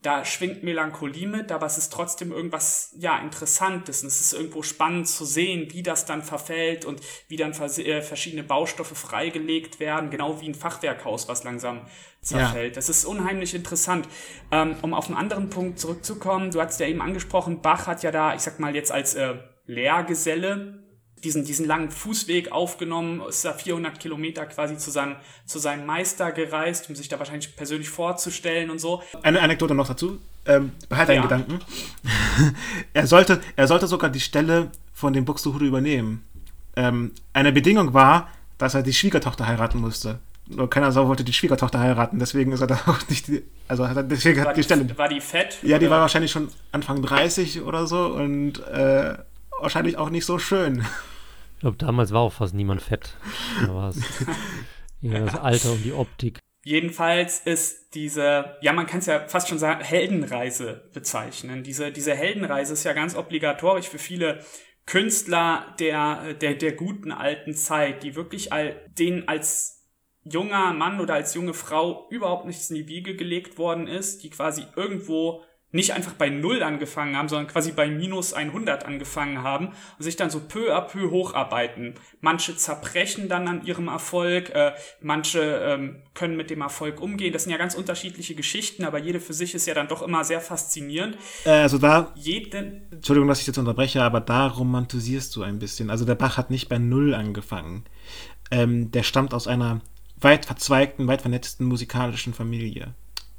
da 0.04 0.26
schwingt 0.26 0.64
Melancholie 0.64 1.28
mit, 1.28 1.52
aber 1.52 1.66
es 1.66 1.78
ist 1.78 1.92
trotzdem 1.92 2.34
irgendwas, 2.34 2.94
ja, 3.00 3.20
Interessantes. 3.20 4.02
Und 4.04 4.10
es 4.10 4.20
ist 4.20 4.34
irgendwo 4.34 4.62
spannend 4.62 5.08
zu 5.08 5.24
sehen, 5.24 5.72
wie 5.72 5.82
das 5.82 6.06
dann 6.06 6.22
verfällt 6.22 6.84
und 6.84 7.02
wie 7.30 7.38
dann 7.38 7.54
äh, 7.54 8.02
verschiedene 8.02 8.44
Baustoffe 8.44 8.98
freigelegt 8.98 9.80
werden, 9.80 10.10
genau 10.10 10.42
wie 10.42 10.50
ein 10.50 10.56
Fachwerkhaus, 10.56 11.30
was 11.30 11.46
langsam 11.46 11.88
zerfällt. 12.22 12.76
Das 12.76 12.90
ist 12.90 13.06
unheimlich 13.06 13.56
interessant. 13.56 14.08
Ähm, 14.52 14.76
um 14.82 14.94
auf 14.94 15.08
einen 15.08 15.18
anderen 15.18 15.50
Punkt 15.50 15.80
zurückzukommen, 15.80 16.52
du 16.52 16.62
hast 16.62 16.82
ja 16.82 16.88
eben 16.88 17.02
angesprochen, 17.02 17.62
Bach 17.62 17.88
hat 17.88 18.04
ja 18.04 18.12
da, 18.12 18.36
ich 18.36 18.42
sag 18.42 18.60
mal 18.60 18.76
jetzt 18.76 18.92
als 18.92 19.16
äh, 19.16 19.36
Lehrgeselle 19.68 20.83
diesen, 21.24 21.46
diesen 21.46 21.66
langen 21.66 21.90
Fußweg 21.92 22.52
aufgenommen, 22.52 23.22
ist 23.28 23.46
da 23.46 23.54
400 23.54 24.00
Kilometer 24.00 24.46
quasi 24.46 24.78
zu 24.78 24.92
seinem, 24.92 25.16
zu 25.46 25.60
seinem 25.60 25.86
Meister 25.86 26.32
gereist, 26.32 26.90
um 26.90 26.96
sich 26.96 27.08
da 27.10 27.18
wahrscheinlich 27.20 27.56
persönlich 27.56 27.90
vorzustellen 27.90 28.70
und 28.70 28.80
so. 28.80 29.02
Eine 29.24 29.42
Anekdote 29.42 29.74
noch 29.74 29.88
dazu. 29.88 30.20
Ähm, 30.46 30.72
behalte 30.90 31.14
Ja. 31.14 31.22
einen 31.22 31.30
Gedanken. 31.30 31.60
er, 32.94 33.08
sollte, 33.08 33.42
er 33.56 33.68
sollte 33.68 33.88
sogar 33.88 34.10
die 34.10 34.20
Stelle 34.20 34.72
von 34.94 35.14
dem 35.14 35.26
Buxtehude 35.26 35.66
übernehmen. 35.66 36.24
Ähm, 36.76 37.12
eine 37.34 37.52
Bedingung 37.52 37.94
war, 37.94 38.30
dass 38.58 38.74
er 38.74 38.84
die 38.84 38.94
Schwiegertochter 38.94 39.48
heiraten 39.48 39.80
musste. 39.80 40.20
Nur 40.48 40.70
keiner 40.70 40.92
Sau 40.92 41.08
wollte 41.08 41.24
die 41.24 41.32
Schwiegertochter 41.32 41.80
heiraten, 41.80 42.20
deswegen 42.20 42.52
ist 42.52 42.60
er 42.62 42.68
da 42.68 42.76
auch 42.88 43.00
nicht 43.10 43.28
die, 43.28 43.44
also 43.70 43.88
hat 43.88 43.96
er, 43.96 44.04
deswegen 44.04 44.42
War 44.42 44.50
hat 44.50 44.58
die 44.58 44.64
Stelle. 44.64 44.84
die, 44.84 44.98
war 44.98 45.08
die 45.08 45.22
fett? 45.22 45.58
Ja, 45.64 45.80
die 45.80 45.86
Oder- 45.86 45.96
war 45.96 46.02
wahrscheinlich 46.02 46.32
schon 46.32 46.50
Anfang 46.74 47.02
30 47.02 47.62
oder 47.62 47.88
so 47.88 48.08
und 48.08 48.60
äh, 48.68 49.16
wahrscheinlich 49.62 49.98
auch 49.98 50.10
nicht 50.10 50.26
so 50.26 50.40
schön. 50.40 50.84
Ich 51.64 51.66
glaube, 51.66 51.78
damals 51.78 52.12
war 52.12 52.20
auch 52.20 52.34
fast 52.34 52.54
niemand 52.54 52.82
fett. 52.82 53.16
Da 53.62 53.74
war 53.74 53.90
es 53.92 53.98
eher 55.02 55.24
das 55.24 55.40
Alter 55.40 55.72
und 55.72 55.86
die 55.86 55.94
Optik. 55.94 56.40
Jedenfalls 56.66 57.40
ist 57.40 57.96
diese, 57.96 58.58
ja, 58.60 58.74
man 58.74 58.86
kann 58.86 59.00
es 59.00 59.06
ja 59.06 59.26
fast 59.30 59.48
schon 59.48 59.60
sagen, 59.60 59.82
Heldenreise 59.82 60.90
bezeichnen. 60.94 61.64
Diese, 61.64 61.94
diese 61.94 62.16
Heldenreise 62.16 62.74
ist 62.74 62.84
ja 62.84 62.92
ganz 62.92 63.16
obligatorisch 63.16 63.88
für 63.88 63.98
viele 63.98 64.44
Künstler 64.86 65.74
der, 65.80 66.34
der, 66.34 66.56
der 66.56 66.74
guten 66.74 67.14
alten 67.14 67.54
Zeit, 67.54 68.04
die 68.04 68.18
wirklich 68.18 68.52
all, 68.52 68.76
denen 69.00 69.30
als 69.30 69.88
junger 70.26 70.74
Mann 70.74 71.00
oder 71.00 71.14
als 71.14 71.34
junge 71.34 71.54
Frau 71.54 72.10
überhaupt 72.10 72.46
nichts 72.46 72.70
in 72.72 72.76
die 72.76 72.90
Wiege 72.90 73.16
gelegt 73.16 73.58
worden 73.58 73.88
ist, 73.88 74.22
die 74.24 74.32
quasi 74.32 74.66
irgendwo 74.76 75.46
nicht 75.74 75.92
einfach 75.92 76.14
bei 76.14 76.30
Null 76.30 76.64
angefangen 76.64 77.18
haben, 77.18 77.28
sondern 77.28 77.48
quasi 77.48 77.72
bei 77.72 77.90
minus 77.90 78.34
100 78.34 78.86
angefangen 78.86 79.44
haben 79.44 79.70
und 79.98 80.04
sich 80.04 80.16
dann 80.16 80.30
so 80.30 80.40
peu 80.40 80.74
à 80.74 80.82
peu 80.82 81.10
hocharbeiten. 81.10 81.96
Manche 82.22 82.56
zerbrechen 82.56 83.28
dann 83.28 83.48
an 83.48 83.66
ihrem 83.66 83.88
Erfolg, 83.88 84.52
äh, 84.52 84.74
manche 85.02 85.42
ähm, 85.42 86.04
können 86.14 86.38
mit 86.38 86.52
dem 86.52 86.62
Erfolg 86.62 87.02
umgehen. 87.02 87.34
Das 87.34 87.44
sind 87.44 87.52
ja 87.52 87.58
ganz 87.58 87.74
unterschiedliche 87.74 88.36
Geschichten, 88.36 88.86
aber 88.86 89.00
jede 89.00 89.20
für 89.20 89.34
sich 89.34 89.56
ist 89.56 89.66
ja 89.66 89.74
dann 89.74 89.88
doch 89.88 90.04
immer 90.04 90.24
sehr 90.24 90.42
faszinierend. 90.42 91.18
Äh, 91.44 91.50
also 91.50 91.80
da, 91.80 92.14
Jeden, 92.16 92.84
Entschuldigung, 92.92 93.28
dass 93.28 93.42
ich 93.42 93.48
jetzt 93.48 93.58
unterbreche, 93.58 94.04
aber 94.04 94.22
da 94.22 94.48
romantisierst 94.48 95.36
du 95.36 95.42
ein 95.42 95.58
bisschen. 95.58 95.90
Also 95.90 96.06
der 96.06 96.16
Bach 96.16 96.38
hat 96.38 96.52
nicht 96.52 96.70
bei 96.70 96.78
Null 96.78 97.16
angefangen. 97.16 97.84
Ähm, 98.52 98.92
der 98.92 99.02
stammt 99.02 99.34
aus 99.34 99.48
einer 99.48 99.82
weit 100.22 100.46
verzweigten, 100.46 101.08
weit 101.08 101.22
vernetzten 101.22 101.66
musikalischen 101.66 102.34
Familie. 102.34 102.94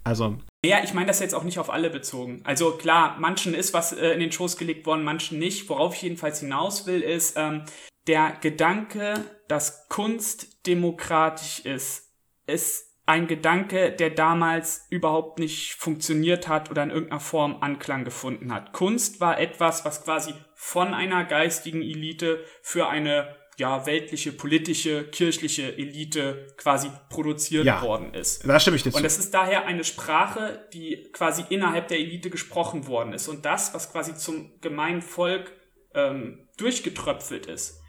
Also, 0.05 0.37
Ja, 0.65 0.85
ich 0.85 0.95
meine 0.95 1.07
das 1.07 1.21
jetzt 1.21 1.35
auch 1.35 1.45
nicht 1.45 1.59
auf 1.59 1.71
alle 1.71 1.91
bezogen. 1.91 2.43
Also 2.45 2.73
klar, 2.73 3.17
manchen 3.19 3.55
ist 3.55 3.73
was 3.73 3.93
äh, 3.93 4.11
in 4.11 4.21
den 4.21 4.33
Schoß 4.33 4.57
gelegt 4.57 4.87
worden, 4.87 5.03
manchen 5.03 5.39
nicht. 5.39 5.69
Worauf 5.69 5.95
ich 5.95 6.03
jedenfalls 6.03 6.41
hinaus 6.41 6.87
will, 6.87 7.01
ist 7.01 7.37
ähm, 7.37 7.65
der 8.07 8.37
Gedanke, 8.41 9.25
dass 9.49 9.89
Kunst 9.89 10.67
demokratisch 10.67 11.61
ist, 11.61 12.13
ist 12.47 12.95
ein 13.07 13.27
Gedanke, 13.27 13.93
der 13.93 14.11
damals 14.11 14.87
überhaupt 14.89 15.39
nicht 15.39 15.75
funktioniert 15.75 16.49
hat 16.49 16.71
oder 16.71 16.83
in 16.83 16.91
irgendeiner 16.91 17.21
Form 17.21 17.59
Anklang 17.61 18.05
gefunden 18.05 18.53
hat. 18.53 18.73
Kunst 18.73 19.21
war 19.21 19.39
etwas, 19.39 19.85
was 19.85 20.05
quasi 20.05 20.35
von 20.55 20.95
einer 20.95 21.25
geistigen 21.25 21.83
Elite 21.83 22.43
für 22.63 22.89
eine 22.89 23.37
ja, 23.57 23.87
weltliche, 23.87 24.33
politische, 24.33 25.05
kirchliche 25.11 25.77
Elite 25.77 26.49
quasi 26.57 26.91
produziert 27.09 27.65
Ja. 27.65 27.83
worden 27.83 28.13
ist. 28.15 28.47
da 28.47 28.59
stimme 28.59 28.77
ich 28.77 28.83
dir 28.83 28.91
zu. 28.91 28.99
Und 28.99 29.05
es 29.05 29.19
ist 29.19 29.33
daher 29.33 29.67
eine 29.67 29.85
Sprache, 29.85 30.67
die 30.73 31.09
quasi 31.13 31.45
innerhalb 31.49 31.89
der 31.89 31.99
Elite 31.99 32.31
gesprochen 32.31 32.87
worden 32.87 33.13
ist. 33.13 33.29
Und 33.29 33.45
das, 33.45 33.73
was 33.75 33.93
quasi 33.93 34.15
zum 34.17 34.61
gemeinen 34.61 35.03
Volk 35.03 35.53
ähm, 35.95 36.49
durchgetröpfelt 36.57 37.47
ist. 37.47 37.81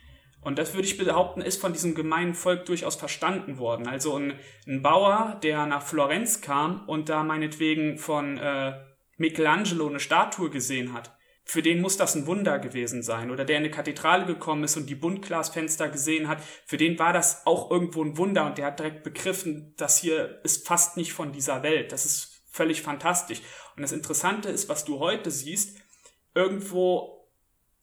Und 0.41 0.59
das 0.59 0.75
würde 0.75 0.87
ich 0.87 0.97
behaupten, 0.97 1.41
ist 1.41 1.59
von 1.59 1.73
diesem 1.73 1.95
gemeinen 1.95 2.35
Volk 2.35 2.65
durchaus 2.67 2.95
verstanden 2.95 3.57
worden. 3.57 3.87
Also 3.87 4.15
ein, 4.15 4.39
ein 4.67 4.83
Bauer, 4.83 5.39
der 5.41 5.65
nach 5.65 5.81
Florenz 5.81 6.41
kam 6.41 6.87
und 6.87 7.09
da 7.09 7.23
meinetwegen 7.23 7.97
von 7.97 8.37
äh, 8.37 8.73
Michelangelo 9.17 9.87
eine 9.87 9.99
Statue 9.99 10.51
gesehen 10.51 10.93
hat, 10.93 11.14
für 11.47 11.61
den 11.61 11.79
muss 11.79 11.95
das 11.95 12.15
ein 12.15 12.25
Wunder 12.25 12.57
gewesen 12.57 13.03
sein. 13.03 13.29
Oder 13.29 13.45
der 13.45 13.57
in 13.57 13.63
eine 13.63 13.71
Kathedrale 13.71 14.25
gekommen 14.25 14.63
ist 14.63 14.77
und 14.77 14.87
die 14.87 14.95
Buntglasfenster 14.95 15.89
gesehen 15.89 16.27
hat, 16.27 16.39
für 16.65 16.77
den 16.77 16.97
war 16.97 17.13
das 17.13 17.45
auch 17.45 17.69
irgendwo 17.69 18.03
ein 18.03 18.17
Wunder 18.17 18.47
und 18.47 18.57
der 18.57 18.65
hat 18.65 18.79
direkt 18.79 19.03
begriffen, 19.03 19.73
das 19.77 19.99
hier 19.99 20.41
ist 20.43 20.67
fast 20.67 20.97
nicht 20.97 21.13
von 21.13 21.31
dieser 21.31 21.61
Welt. 21.61 21.91
Das 21.91 22.03
ist 22.03 22.41
völlig 22.49 22.81
fantastisch. 22.81 23.41
Und 23.75 23.83
das 23.83 23.91
Interessante 23.91 24.49
ist, 24.49 24.69
was 24.69 24.85
du 24.85 24.99
heute 24.99 25.29
siehst, 25.29 25.77
irgendwo 26.33 27.29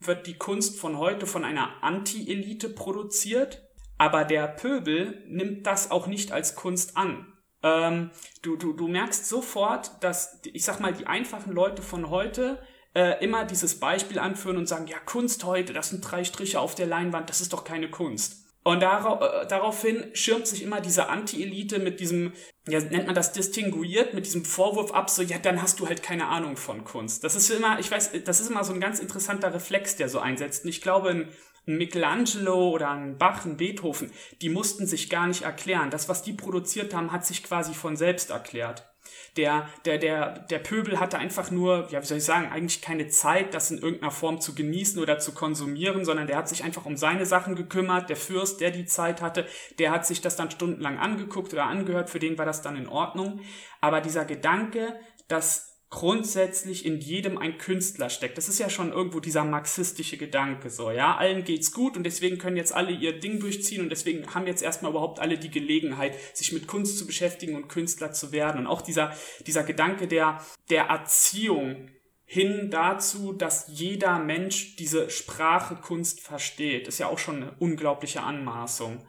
wird 0.01 0.27
die 0.27 0.37
Kunst 0.37 0.81
von 0.81 0.99
heute 0.99 1.29
von 1.29 1.45
einer 1.45 1.85
Anti-Elite 1.85 2.69
produziert, 2.69 3.63
aber 3.97 4.25
der 4.25 4.49
Pöbel 4.49 5.23
nimmt 5.29 5.69
das 5.69 5.93
auch 5.93 6.09
nicht 6.09 6.33
als 6.33 6.57
Kunst 6.57 6.97
an. 6.97 7.33
Ähm, 7.63 8.11
du, 8.43 8.57
du, 8.57 8.73
du 8.73 8.89
merkst 8.89 9.29
sofort, 9.29 10.03
dass, 10.03 10.41
ich 10.53 10.65
sag 10.65 10.81
mal, 10.81 10.93
die 10.93 11.07
einfachen 11.07 11.53
Leute 11.53 11.81
von 11.81 12.11
heute 12.11 12.61
äh, 12.95 13.23
immer 13.25 13.45
dieses 13.45 13.81
Beispiel 13.81 14.19
anführen 14.19 14.57
und 14.57 14.69
sagen, 14.69 14.87
ja, 14.87 14.99
Kunst 14.99 15.45
heute, 15.45 15.73
das 15.73 15.91
sind 15.91 16.01
drei 16.01 16.25
Striche 16.25 16.61
auf 16.61 16.75
der 16.75 16.87
Leinwand, 16.87 17.31
das 17.31 17.41
ist 17.41 17.53
doch 17.53 17.65
keine 17.65 17.91
Kunst. 17.91 18.43
Und 18.65 18.81
darauf, 18.81 19.21
äh, 19.21 19.47
daraufhin 19.47 20.05
schirmt 20.15 20.47
sich 20.47 20.63
immer 20.63 20.81
diese 20.81 21.09
Anti-Elite 21.09 21.81
mit 21.81 21.99
diesem, 21.99 22.33
ja, 22.69 22.79
nennt 22.81 23.07
man 23.07 23.15
das 23.15 23.33
distinguiert, 23.33 24.15
mit 24.15 24.27
diesem 24.27 24.45
Vorwurf 24.45 24.93
ab, 24.93 25.11
so, 25.11 25.23
ja, 25.23 25.39
dann 25.39 25.61
hast 25.63 25.81
du 25.81 25.89
halt 25.89 26.03
keine 26.03 26.29
Ahnung 26.29 26.57
von 26.57 26.85
Kunst. 26.85 27.25
Das 27.25 27.35
ist 27.35 27.51
immer, 27.51 27.81
ich 27.81 27.91
weiß, 27.91 28.13
das 28.25 28.41
ist 28.41 28.51
immer 28.51 28.63
so 28.63 28.73
ein 28.73 28.81
ganz 28.81 29.01
interessanter 29.01 29.53
Reflex, 29.53 29.97
der 29.97 30.09
so 30.09 30.21
einsetzt. 30.21 30.65
Und 30.65 30.71
ich 30.71 30.81
glaube, 30.81 31.11
ein, 31.11 31.29
ein 31.67 31.77
Michelangelo 31.77 32.71
oder 32.71 32.91
ein 32.91 33.19
Bach, 33.19 33.45
ein 33.45 33.57
Beethoven, 33.57 34.13
die 34.41 34.49
mussten 34.49 34.87
sich 34.87 35.11
gar 35.11 35.27
nicht 35.27 35.43
erklären. 35.43 35.91
Das, 35.91 36.09
was 36.09 36.23
die 36.23 36.33
produziert 36.33 36.95
haben, 36.95 37.11
hat 37.11 37.27
sich 37.27 37.43
quasi 37.43 37.75
von 37.75 37.97
selbst 37.97 38.31
erklärt. 38.31 38.92
Der, 39.37 39.67
der, 39.87 39.97
der, 39.99 40.39
der 40.41 40.59
Pöbel 40.59 41.01
hatte 41.01 41.19
einfach 41.19 41.51
nur, 41.51 41.89
ja, 41.91 42.03
wie 42.03 42.07
soll 42.07 42.19
ich 42.19 42.25
sagen, 42.25 42.53
eigentlich 42.53 42.83
keine 42.83 43.09
Zeit, 43.09 43.55
das 43.55 43.71
in 43.71 43.79
irgendeiner 43.79 44.11
Form 44.11 44.41
zu 44.41 44.55
genießen 44.55 45.01
oder 45.01 45.19
zu 45.19 45.33
konsumieren, 45.33 46.05
sondern 46.05 46.27
der 46.27 46.37
hat 46.37 46.49
sich 46.49 46.65
einfach 46.65 46.85
um 46.85 46.99
seine 46.99 47.25
Sachen 47.25 47.57
gekümmert. 47.57 48.11
Der 48.11 48.17
Fürst, 48.17 48.61
der 48.61 48.71
die 48.71 48.85
Zeit 48.85 49.23
hatte, 49.23 49.47
der 49.79 49.91
hat 49.91 50.07
sich 50.07 50.21
das 50.21 50.37
dann 50.37 50.51
stundenlang 50.51 50.99
angeguckt 50.99 51.53
oder 51.55 51.65
angehört, 51.65 52.11
für 52.11 52.19
den 52.19 52.37
war 52.37 52.45
das 52.45 52.61
dann 52.61 52.77
in 52.77 52.89
Ordnung. 52.89 53.41
Aber 53.81 54.03
dieser 54.03 54.27
Gedanke, 54.27 55.01
dass 55.29 55.72
grundsätzlich 55.93 56.87
in 56.87 57.01
jedem 57.01 57.37
ein 57.37 57.59
Künstler 57.59 58.09
steckt. 58.09 58.39
Das 58.39 58.49
ist 58.49 58.59
ja 58.59 58.71
schon 58.71 58.93
irgendwo 58.93 59.21
dieser 59.21 59.45
marxistische 59.45 60.17
Gedanke 60.17 60.71
so, 60.71 60.91
ja. 60.91 61.17
Allen 61.17 61.45
geht's 61.45 61.71
gut 61.71 61.99
und 61.99 62.05
deswegen 62.05 62.39
können 62.39 62.57
jetzt 62.57 62.75
alle 62.75 62.93
ihr 62.93 63.21
Ding 63.21 63.39
durchziehen 63.39 63.83
und 63.83 63.91
deswegen 63.91 64.35
haben 64.35 64.47
jetzt 64.47 64.63
erstmal 64.63 64.93
überhaupt 64.93 65.21
alle 65.21 65.37
die 65.37 65.51
Gelegenheit, 65.51 66.15
sich 66.33 66.51
mit 66.51 66.67
Kunst 66.67 66.97
zu 66.97 67.07
beschäftigen 67.07 67.57
und 67.57 67.69
Künstler 67.69 68.11
zu 68.11 68.33
werden. 68.33 68.63
Und 68.63 68.67
auch 68.67 68.81
dieser, 68.81 69.13
dieser 69.47 69.65
Gedanke 69.65 70.09
der, 70.09 70.41
der 70.71 70.85
Erziehung 70.85 71.91
hin 72.25 72.71
dazu, 72.71 73.35
dass 73.35 73.67
jeder 73.69 74.19
Mensch 74.19 74.77
diese 74.77 75.11
Sprache 75.11 75.77
Kunst 75.77 76.21
versteht, 76.21 76.89
ist 76.89 77.01
ja 77.01 77.09
auch 77.09 77.19
schon 77.19 77.37
eine 77.37 77.53
unglaubliche 77.59 78.23
Anmaßung. 78.23 79.05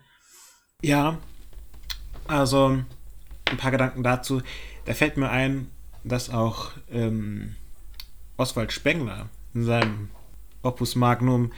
Ja, 0.82 1.17
also 2.28 2.84
ein 3.50 3.58
paar 3.58 3.72
Gedanken 3.72 4.04
dazu. 4.04 4.41
Da 4.84 4.93
fällt 4.93 5.15
mir 5.15 5.30
ein, 5.30 5.72
dass 6.04 6.30
auch 6.30 6.72
ähm, 6.92 7.56
Oswald 8.38 8.72
Spengler 8.72 9.30
in 9.54 9.63
seinem 9.63 10.10
Opus 10.62 10.96
Magnum 10.96 11.52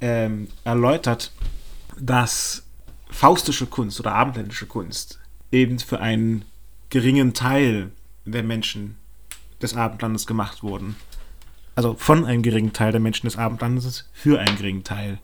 ähm, 0.00 0.48
erläutert, 0.64 1.32
dass 1.98 2.64
faustische 3.10 3.66
Kunst 3.66 3.98
oder 4.00 4.14
abendländische 4.14 4.66
Kunst 4.66 5.20
eben 5.50 5.78
für 5.78 6.00
einen 6.00 6.44
geringen 6.90 7.34
Teil 7.34 7.90
der 8.24 8.42
Menschen 8.42 8.96
des 9.62 9.74
Abendlandes 9.74 10.26
gemacht 10.26 10.62
wurden. 10.62 10.96
Also 11.74 11.94
von 11.94 12.24
einem 12.24 12.42
geringen 12.42 12.72
Teil 12.72 12.92
der 12.92 13.00
Menschen 13.00 13.26
des 13.26 13.36
Abendlandes 13.36 14.08
für 14.12 14.40
einen 14.40 14.56
geringen 14.56 14.84
Teil. 14.84 15.18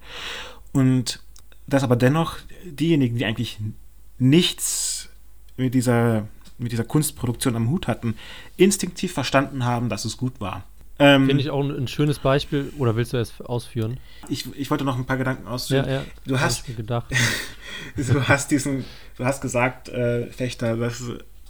Und 0.73 1.21
dass 1.67 1.83
aber 1.83 1.97
dennoch 1.97 2.39
diejenigen, 2.65 3.17
die 3.17 3.25
eigentlich 3.25 3.59
nichts 4.19 5.09
mit 5.57 5.75
dieser, 5.75 6.29
mit 6.59 6.73
dieser 6.73 6.85
Kunstproduktion 6.85 7.57
am 7.57 7.71
Hut 7.71 7.89
hatten, 7.89 8.17
instinktiv 8.57 9.13
verstanden 9.13 9.65
haben, 9.65 9.89
dass 9.89 10.05
es 10.05 10.17
gut 10.17 10.41
war. 10.41 10.65
Ähm, 10.99 11.27
Finde 11.27 11.43
ich 11.43 11.51
auch 11.51 11.63
ein, 11.63 11.77
ein, 11.77 11.89
schönes 11.89 12.21
Beispiel. 12.21 12.73
Oder 12.79 12.95
willst 12.95 13.13
du 13.13 13.17
es 13.17 13.41
ausführen? 13.41 13.99
Ich, 14.29 14.47
ich 14.55 14.71
wollte 14.71 14.85
noch 14.85 14.97
ein 14.97 15.07
paar 15.07 15.17
Gedanken 15.17 15.49
ausführen. 15.49 15.87
Ja, 15.87 15.93
ja. 15.95 16.05
Du 16.25 16.39
hast 16.39 16.65
gedacht. 16.77 17.07
du 17.97 18.29
hast 18.29 18.51
diesen, 18.51 18.85
du 19.17 19.25
hast 19.25 19.41
gesagt, 19.41 19.89
äh, 19.89 20.27
Fechter, 20.29 20.77
dass, 20.77 21.03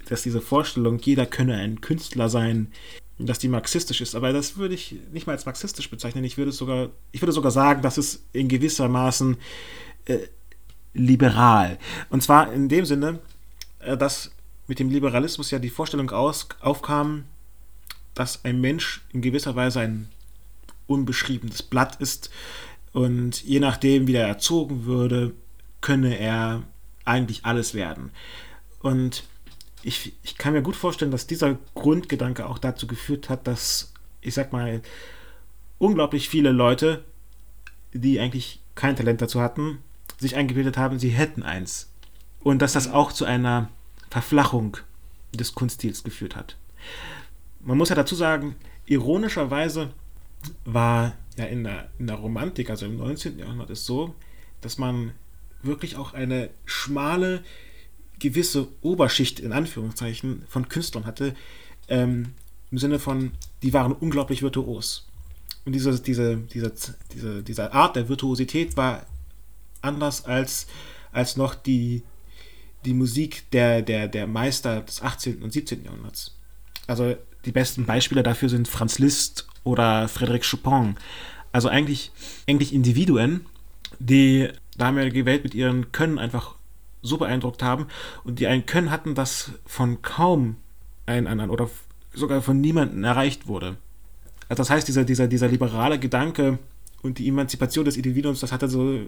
dass 0.09 0.23
diese 0.23 0.41
Vorstellung, 0.41 0.99
jeder 0.99 1.27
könne 1.27 1.57
ein 1.57 1.83
Künstler 1.83 2.31
sein, 2.31 2.73
dass 3.19 3.39
die 3.39 3.49
marxistisch 3.49 4.01
ist. 4.01 4.15
Aber 4.15 4.33
das 4.33 4.57
würde 4.57 4.75
ich 4.75 4.97
nicht 5.13 5.27
mal 5.27 5.35
als 5.35 5.45
marxistisch 5.45 5.91
bezeichnen. 5.91 6.25
Ich 6.25 6.39
würde 6.39 6.51
sogar, 6.51 6.89
ich 7.13 7.21
würde 7.21 7.33
sogar 7.33 7.51
sagen, 7.51 7.83
dass 7.83 7.99
es 7.99 8.25
in 8.33 8.49
gewisser 8.49 8.89
Maßen 8.89 9.37
äh, 10.07 10.19
liberal. 10.95 11.79
Und 12.09 12.23
zwar 12.23 12.51
in 12.51 12.71
dem 12.71 12.87
Sinne, 12.87 13.19
äh, 13.81 13.97
dass 13.97 14.31
mit 14.67 14.79
dem 14.79 14.91
Liberalismus 14.91 15.51
ja 15.51 15.59
die 15.59 15.71
Vorstellung 15.71 16.11
aus, 16.11 16.49
aufkam, 16.61 17.25
dass 18.15 18.45
ein 18.45 18.61
Mensch 18.61 19.03
in 19.13 19.23
gewisser 19.23 19.57
Weise 19.57 19.81
ein 19.81 20.09
unbeschriebenes 20.87 21.63
Blatt 21.63 22.01
ist 22.01 22.31
und 22.93 23.43
je 23.43 23.61
nachdem, 23.61 24.07
wie 24.07 24.15
er 24.15 24.29
erzogen 24.29 24.85
würde, 24.85 25.33
könne 25.81 26.17
er 26.19 26.63
eigentlich 27.05 27.45
alles 27.45 27.75
werden. 27.75 28.11
Und 28.81 29.25
ich, 29.83 30.15
ich 30.23 30.39
kann 30.39 30.53
mir 30.53 30.63
gut 30.63 30.77
vorstellen, 30.77 31.11
dass 31.11 31.27
dieser 31.27 31.59
Grundgedanke 31.75 32.47
auch 32.47 32.59
dazu 32.59 32.87
geführt 32.87 33.29
hat, 33.29 33.47
dass, 33.47 33.93
ich 34.21 34.35
sag 34.35 34.53
mal, 34.53 34.81
unglaublich 35.79 36.29
viele 36.29 36.53
Leute, 36.53 37.05
die 37.93 38.21
eigentlich 38.21 38.61
kein 38.75 38.97
Talent 38.97 39.21
dazu 39.21 39.41
hatten, 39.41 39.79
sich 40.19 40.37
eingebildet 40.37 40.77
haben, 40.77 40.99
sie 40.99 41.11
hätten 41.11 41.43
eins. 41.43 41.91
Und 42.41 42.63
dass 42.63 42.73
das 42.73 42.91
auch 42.91 43.13
zu 43.13 43.25
einer 43.25 43.69
Verflachung 44.15 44.77
des 45.33 45.55
Kunststils 45.55 46.05
geführt 46.05 46.37
hat 46.37 46.57
man 47.65 47.79
muss 47.79 47.89
ja 47.89 47.95
dazu 47.95 48.15
sagen, 48.15 48.57
ironischerweise 48.87 49.91
war 50.65 51.15
ja 51.37 51.47
in 51.47 51.65
der, 51.65 51.91
in 51.99 52.07
der 52.07 52.17
Romantik, 52.17 52.71
also 52.71 52.87
im 52.87 52.99
19. 52.99 53.39
Jahrhundert, 53.39 53.71
es 53.71 53.87
so, 53.87 54.15
dass 54.61 54.79
man 54.79 55.13
wirklich 55.63 55.97
auch 55.97 56.13
eine 56.13 56.51
schmale, 56.67 57.43
gewisse 58.19 58.69
Oberschicht 58.83 59.41
in 59.41 59.53
Anführungszeichen 59.53 60.45
von 60.49 60.69
Künstlern 60.69 61.07
hatte, 61.07 61.35
ähm, 61.89 62.33
im 62.71 62.79
Sinne 62.79 62.99
von, 62.99 63.33
die 63.63 63.73
waren 63.73 63.93
unglaublich 63.93 64.43
virtuos. 64.43 65.07
Und 65.65 65.73
diese, 65.73 65.99
diese, 66.01 66.37
diese, 66.37 66.73
diese, 67.13 67.43
diese 67.43 67.73
Art 67.73 67.97
der 67.97 68.09
Virtuosität 68.09 68.77
war 68.77 69.07
anders 69.81 70.27
als, 70.27 70.67
als 71.13 71.37
noch 71.37 71.55
die, 71.55 72.03
die 72.85 72.95
Musik 72.95 73.51
der, 73.53 73.83
der, 73.83 74.09
der 74.09 74.27
Meister 74.27 74.81
des 74.83 75.03
18. 75.03 75.43
und 75.43 75.53
17. 75.53 75.85
Jahrhunderts. 75.85 76.37
Also 76.87 77.17
die 77.45 77.53
besten 77.53 77.87
Beispiele 77.87 78.23
dafür 78.23 78.49
sind 78.49 78.69
Franz 78.69 78.99
Liszt 78.99 79.47
oder 79.65 80.07
Frédéric 80.07 80.49
Chopin. 80.49 80.97
Also 81.53 81.69
eigentlich, 81.69 82.11
eigentlich 82.49 82.75
Individuen, 82.75 83.47
die 83.99 84.49
damalige 84.77 85.25
Welt 85.25 85.45
mit 85.45 85.55
ihren 85.55 85.93
Können 85.93 86.19
einfach 86.19 86.57
so 87.03 87.19
beeindruckt 87.19 87.63
haben 87.63 87.87
und 88.25 88.39
die 88.39 88.47
ein 88.47 88.67
Können 88.67 88.91
hatten, 88.91 89.15
das 89.15 89.53
von 89.67 90.03
kaum 90.03 90.57
einem 91.07 91.27
anderen 91.27 91.51
oder 91.51 91.69
sogar 92.15 92.43
von 92.43 92.61
niemandem 92.61 93.05
erreicht 93.05 93.47
wurde. 93.47 93.77
Also 94.49 94.63
das 94.63 94.71
heißt, 94.71 94.89
dieser, 94.89 95.05
dieser, 95.05 95.29
dieser 95.29 95.49
liberale 95.49 95.99
Gedanke 95.99 96.59
und 97.03 97.19
die 97.19 97.29
Emanzipation 97.29 97.85
des 97.85 97.97
Individuums, 97.97 98.41
das 98.41 98.53
hatte 98.53 98.69
so 98.69 99.01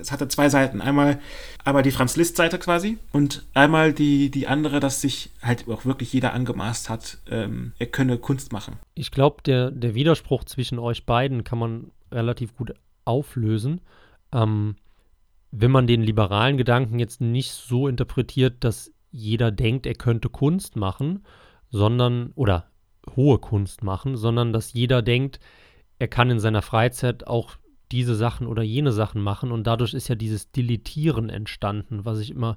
es 0.00 0.12
hatte 0.12 0.28
zwei 0.28 0.48
Seiten. 0.48 0.80
Einmal, 0.80 1.20
einmal 1.64 1.82
die 1.82 1.90
Franz 1.90 2.16
Liszt-Seite 2.16 2.58
quasi 2.58 2.98
und 3.12 3.46
einmal 3.54 3.92
die, 3.92 4.30
die 4.30 4.46
andere, 4.46 4.80
dass 4.80 5.00
sich 5.00 5.30
halt 5.42 5.68
auch 5.68 5.84
wirklich 5.84 6.12
jeder 6.12 6.32
angemaßt 6.32 6.88
hat, 6.88 7.18
ähm, 7.30 7.72
er 7.78 7.86
könne 7.86 8.18
Kunst 8.18 8.52
machen. 8.52 8.78
Ich 8.94 9.10
glaube, 9.10 9.42
der, 9.44 9.70
der 9.70 9.94
Widerspruch 9.94 10.44
zwischen 10.44 10.78
euch 10.78 11.06
beiden 11.06 11.44
kann 11.44 11.58
man 11.58 11.90
relativ 12.10 12.56
gut 12.56 12.74
auflösen. 13.04 13.80
Ähm, 14.32 14.76
wenn 15.52 15.70
man 15.70 15.86
den 15.86 16.02
liberalen 16.02 16.56
Gedanken 16.56 16.98
jetzt 16.98 17.20
nicht 17.20 17.50
so 17.50 17.88
interpretiert, 17.88 18.62
dass 18.64 18.92
jeder 19.10 19.50
denkt, 19.50 19.86
er 19.86 19.94
könnte 19.94 20.28
Kunst 20.28 20.76
machen, 20.76 21.24
sondern, 21.70 22.32
oder 22.34 22.66
hohe 23.16 23.38
Kunst 23.38 23.82
machen, 23.82 24.16
sondern 24.16 24.52
dass 24.52 24.72
jeder 24.72 25.02
denkt, 25.02 25.40
er 25.98 26.08
kann 26.08 26.30
in 26.30 26.40
seiner 26.40 26.62
Freizeit 26.62 27.26
auch 27.26 27.56
diese 27.92 28.14
Sachen 28.14 28.46
oder 28.46 28.62
jene 28.62 28.92
Sachen 28.92 29.22
machen 29.22 29.52
und 29.52 29.66
dadurch 29.66 29.94
ist 29.94 30.08
ja 30.08 30.14
dieses 30.14 30.50
Deletieren 30.50 31.28
entstanden, 31.28 32.04
was 32.04 32.20
ich 32.20 32.30
immer 32.30 32.56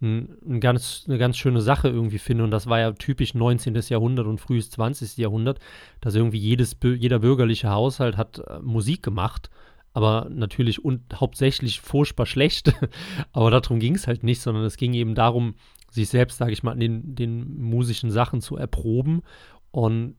ein, 0.00 0.36
ein 0.46 0.60
ganz, 0.60 1.04
eine 1.06 1.18
ganz 1.18 1.36
schöne 1.36 1.60
Sache 1.60 1.88
irgendwie 1.88 2.18
finde 2.18 2.44
und 2.44 2.50
das 2.50 2.66
war 2.66 2.80
ja 2.80 2.92
typisch 2.92 3.34
19. 3.34 3.74
Jahrhundert 3.88 4.26
und 4.26 4.38
frühes 4.38 4.70
20. 4.70 5.16
Jahrhundert, 5.16 5.60
dass 6.00 6.14
irgendwie 6.14 6.38
jedes, 6.38 6.76
jeder 6.82 7.20
bürgerliche 7.20 7.70
Haushalt 7.70 8.16
hat 8.16 8.38
äh, 8.38 8.58
Musik 8.60 9.02
gemacht, 9.02 9.50
aber 9.94 10.28
natürlich 10.30 10.84
und 10.84 11.20
hauptsächlich 11.20 11.80
furchtbar 11.80 12.26
schlecht, 12.26 12.74
aber 13.32 13.50
darum 13.50 13.78
ging 13.78 13.94
es 13.94 14.06
halt 14.06 14.24
nicht, 14.24 14.40
sondern 14.40 14.64
es 14.64 14.76
ging 14.76 14.94
eben 14.94 15.14
darum, 15.14 15.54
sich 15.90 16.08
selbst, 16.08 16.38
sage 16.38 16.52
ich 16.52 16.62
mal, 16.62 16.72
an 16.72 16.80
den, 16.80 17.14
den 17.14 17.60
musischen 17.60 18.10
Sachen 18.10 18.40
zu 18.40 18.56
erproben 18.56 19.22
und 19.70 20.16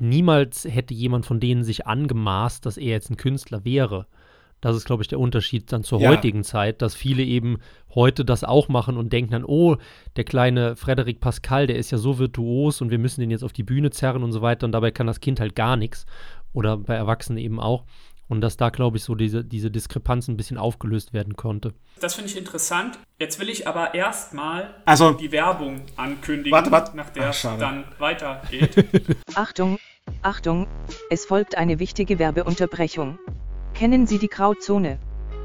niemals 0.00 0.64
hätte 0.64 0.94
jemand 0.94 1.26
von 1.26 1.40
denen 1.40 1.64
sich 1.64 1.86
angemaßt, 1.86 2.64
dass 2.64 2.76
er 2.76 2.90
jetzt 2.90 3.10
ein 3.10 3.16
Künstler 3.16 3.64
wäre. 3.64 4.06
Das 4.62 4.76
ist, 4.76 4.84
glaube 4.84 5.02
ich, 5.02 5.08
der 5.08 5.18
Unterschied 5.18 5.72
dann 5.72 5.82
zur 5.82 6.00
ja. 6.00 6.08
heutigen 6.08 6.44
Zeit, 6.44 6.82
dass 6.82 6.94
viele 6.94 7.24
eben 7.24 7.58
heute 7.94 8.24
das 8.24 8.44
auch 8.44 8.68
machen 8.68 8.96
und 8.96 9.12
denken 9.12 9.32
dann, 9.32 9.44
oh, 9.44 9.76
der 10.14 10.22
kleine 10.22 10.76
Frederic 10.76 11.20
Pascal, 11.20 11.66
der 11.66 11.76
ist 11.76 11.90
ja 11.90 11.98
so 11.98 12.18
virtuos 12.18 12.80
und 12.80 12.90
wir 12.90 12.98
müssen 12.98 13.20
den 13.20 13.32
jetzt 13.32 13.42
auf 13.42 13.52
die 13.52 13.64
Bühne 13.64 13.90
zerren 13.90 14.22
und 14.22 14.30
so 14.30 14.40
weiter 14.40 14.64
und 14.64 14.72
dabei 14.72 14.92
kann 14.92 15.08
das 15.08 15.18
Kind 15.18 15.40
halt 15.40 15.56
gar 15.56 15.76
nichts. 15.76 16.06
Oder 16.52 16.76
bei 16.76 16.94
Erwachsenen 16.94 17.38
eben 17.38 17.58
auch. 17.58 17.84
Und 18.32 18.40
dass 18.40 18.56
da, 18.56 18.70
glaube 18.70 18.96
ich, 18.96 19.04
so 19.04 19.14
diese, 19.14 19.44
diese 19.44 19.70
Diskrepanz 19.70 20.26
ein 20.26 20.38
bisschen 20.38 20.56
aufgelöst 20.56 21.12
werden 21.12 21.36
konnte. 21.36 21.74
Das 22.00 22.14
finde 22.14 22.30
ich 22.30 22.38
interessant. 22.38 22.98
Jetzt 23.18 23.38
will 23.38 23.50
ich 23.50 23.68
aber 23.68 23.92
erstmal 23.92 24.72
also, 24.86 25.12
die 25.12 25.32
Werbung 25.32 25.82
ankündigen, 25.96 26.50
warte, 26.50 26.70
warte. 26.70 26.96
nach 26.96 27.10
der 27.10 27.28
es 27.28 27.42
dann 27.42 27.84
weitergeht. 27.98 28.86
Achtung, 29.34 29.78
Achtung, 30.22 30.66
es 31.10 31.26
folgt 31.26 31.58
eine 31.58 31.78
wichtige 31.78 32.18
Werbeunterbrechung. 32.18 33.18
Kennen 33.74 34.06
Sie 34.06 34.18
die 34.18 34.30
Grauzone? 34.30 34.98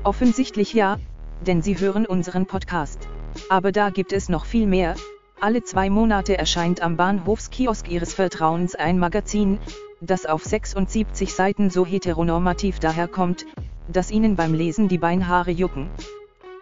Offensichtlich 0.06 0.72
ja, 0.72 0.98
denn 1.46 1.62
Sie 1.62 1.78
hören 1.78 2.06
unseren 2.06 2.46
Podcast. 2.46 3.10
Aber 3.50 3.74
da 3.74 3.90
gibt 3.90 4.14
es 4.14 4.30
noch 4.30 4.46
viel 4.46 4.66
mehr. 4.66 4.96
Alle 5.42 5.62
zwei 5.62 5.90
Monate 5.90 6.38
erscheint 6.38 6.82
am 6.82 6.96
Bahnhofskiosk 6.96 7.90
Ihres 7.90 8.14
Vertrauens 8.14 8.76
ein 8.76 8.98
Magazin, 8.98 9.60
das 10.02 10.26
auf 10.26 10.44
76 10.44 11.34
Seiten 11.34 11.70
so 11.70 11.86
heteronormativ 11.86 12.80
daherkommt, 12.80 13.46
dass 13.88 14.12
Ihnen 14.12 14.36
beim 14.36 14.54
Lesen 14.54 14.88
die 14.88 14.98
Beinhaare 14.98 15.52
jucken. 15.52 15.90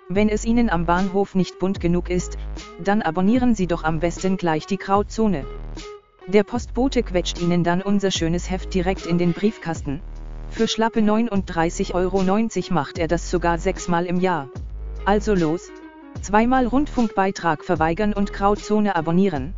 Wenn 0.07 0.29
es 0.29 0.45
Ihnen 0.45 0.69
am 0.69 0.85
Bahnhof 0.85 1.35
nicht 1.35 1.59
bunt 1.59 1.79
genug 1.79 2.09
ist, 2.09 2.37
dann 2.83 3.01
abonnieren 3.01 3.55
Sie 3.55 3.67
doch 3.67 3.83
am 3.83 3.99
besten 3.99 4.37
gleich 4.37 4.67
die 4.67 4.77
Grauzone. 4.77 5.45
Der 6.27 6.43
Postbote 6.43 7.03
quetscht 7.03 7.41
Ihnen 7.41 7.63
dann 7.63 7.81
unser 7.81 8.11
schönes 8.11 8.49
Heft 8.49 8.73
direkt 8.73 9.05
in 9.05 9.17
den 9.17 9.33
Briefkasten. 9.33 10.01
Für 10.49 10.67
schlappe 10.67 10.99
39,90 10.99 11.93
Euro 11.93 12.73
macht 12.73 12.97
er 12.97 13.07
das 13.07 13.29
sogar 13.29 13.57
sechsmal 13.57 14.05
im 14.05 14.19
Jahr. 14.19 14.49
Also 15.05 15.33
los! 15.33 15.69
Zweimal 16.21 16.65
Rundfunkbeitrag 16.65 17.63
verweigern 17.63 18.13
und 18.13 18.31
Grauzone 18.31 18.95
abonnieren. 18.95 19.53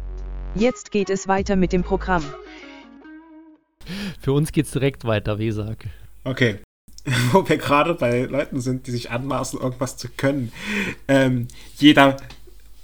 Jetzt 0.56 0.92
geht 0.92 1.10
es 1.10 1.28
weiter 1.28 1.56
mit 1.56 1.72
dem 1.72 1.84
Programm. 1.84 2.24
Für 4.20 4.34
uns 4.34 4.52
geht's 4.52 4.72
direkt 4.72 5.06
weiter, 5.06 5.40
Wesak. 5.40 5.86
Okay. 6.24 6.60
Wo 7.32 7.48
wir 7.48 7.58
gerade 7.58 7.94
bei 7.94 8.24
Leuten 8.24 8.60
sind, 8.60 8.88
die 8.88 8.92
sich 8.92 9.12
anmaßen, 9.12 9.60
irgendwas 9.60 9.98
zu 9.98 10.10
können. 10.10 10.52
Ähm, 11.08 11.48
jeder 11.78 12.18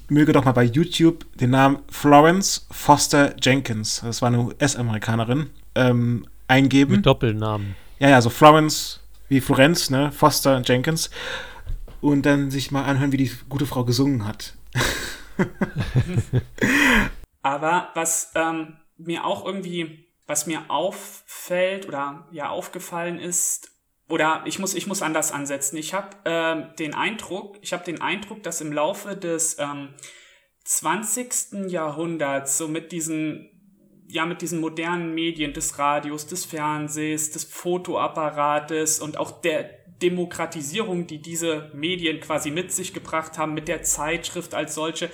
möge 0.09 0.31
doch 0.31 0.45
mal 0.45 0.53
bei 0.53 0.63
YouTube 0.63 1.25
den 1.37 1.49
Namen 1.49 1.79
Florence 1.89 2.67
Foster 2.71 3.35
Jenkins, 3.41 4.01
das 4.01 4.21
war 4.21 4.27
eine 4.27 4.39
US-Amerikanerin, 4.39 5.49
ähm, 5.75 6.25
eingeben. 6.47 6.95
Mit 6.95 7.05
Doppelnamen. 7.05 7.75
Ja, 7.99 8.09
ja, 8.09 8.21
so 8.21 8.29
Florence 8.29 9.01
wie 9.29 9.41
Florenz, 9.41 9.89
ne? 9.89 10.11
Foster 10.11 10.61
Jenkins. 10.63 11.09
Und 12.01 12.25
dann 12.25 12.51
sich 12.51 12.71
mal 12.71 12.83
anhören, 12.83 13.11
wie 13.11 13.17
die 13.17 13.31
gute 13.49 13.65
Frau 13.65 13.85
gesungen 13.85 14.25
hat. 14.25 14.53
Aber 17.41 17.89
was 17.93 18.31
ähm, 18.35 18.77
mir 18.97 19.25
auch 19.25 19.45
irgendwie, 19.45 20.02
was 20.27 20.47
mir 20.47 20.69
auffällt 20.69 21.87
oder 21.87 22.27
ja 22.31 22.49
aufgefallen 22.49 23.19
ist, 23.19 23.73
oder 24.09 24.43
ich 24.45 24.59
muss, 24.59 24.75
ich 24.75 24.85
muss 24.85 25.01
anders 25.01 25.31
ansetzen. 25.31 25.77
Ich 25.77 25.93
habe 25.93 26.09
ähm, 26.25 26.67
den 26.77 26.93
Eindruck, 26.93 27.57
ich 27.61 27.73
habe 27.73 27.83
den 27.83 28.01
Eindruck, 28.01 28.43
dass 28.43 28.61
im 28.61 28.73
Laufe 28.73 29.15
des 29.15 29.57
ähm, 29.59 29.93
20. 30.65 31.69
Jahrhunderts 31.69 32.57
so 32.57 32.67
mit 32.67 32.91
diesen 32.91 33.49
ja 34.07 34.25
mit 34.25 34.41
diesen 34.41 34.59
modernen 34.59 35.15
Medien 35.15 35.53
des 35.53 35.79
Radios, 35.79 36.27
des 36.27 36.45
Fernsehs, 36.45 37.31
des 37.31 37.45
Fotoapparates 37.45 38.99
und 38.99 39.17
auch 39.17 39.41
der 39.41 39.69
Demokratisierung, 40.01 41.07
die 41.07 41.19
diese 41.19 41.71
Medien 41.73 42.19
quasi 42.19 42.51
mit 42.51 42.71
sich 42.71 42.93
gebracht 42.93 43.37
haben, 43.37 43.53
mit 43.53 43.67
der 43.67 43.81
Zeitschrift 43.81 44.53
als 44.53 44.75
solche, 44.75 45.09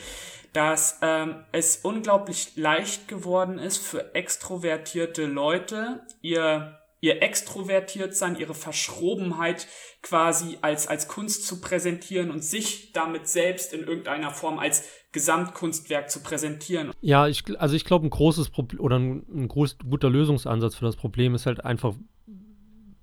dass 0.53 0.99
ähm, 1.01 1.43
es 1.51 1.77
unglaublich 1.77 2.55
leicht 2.55 3.07
geworden 3.07 3.59
ist 3.59 3.77
für 3.77 4.15
extrovertierte 4.15 5.25
Leute, 5.25 6.01
ihr 6.21 6.79
ihr 7.01 7.21
extrovertiert 7.21 8.13
ihre 8.37 8.53
Verschrobenheit 8.53 9.67
quasi 10.01 10.57
als, 10.61 10.87
als 10.87 11.07
Kunst 11.07 11.47
zu 11.47 11.61
präsentieren 11.61 12.31
und 12.31 12.43
sich 12.43 12.91
damit 12.91 13.27
selbst 13.27 13.73
in 13.73 13.81
irgendeiner 13.81 14.31
Form 14.31 14.59
als 14.59 14.83
Gesamtkunstwerk 15.11 16.09
zu 16.09 16.21
präsentieren. 16.21 16.91
Ja, 17.01 17.27
ich, 17.27 17.43
also 17.59 17.75
ich 17.75 17.85
glaube, 17.85 18.05
ein 18.05 18.11
großes 18.11 18.49
Problem 18.49 18.79
oder 18.81 18.99
ein, 18.99 19.25
ein 19.33 19.47
groß, 19.47 19.77
guter 19.79 20.09
Lösungsansatz 20.09 20.75
für 20.75 20.85
das 20.85 20.95
Problem 20.95 21.35
ist 21.35 21.45
halt 21.45 21.63
einfach 21.63 21.95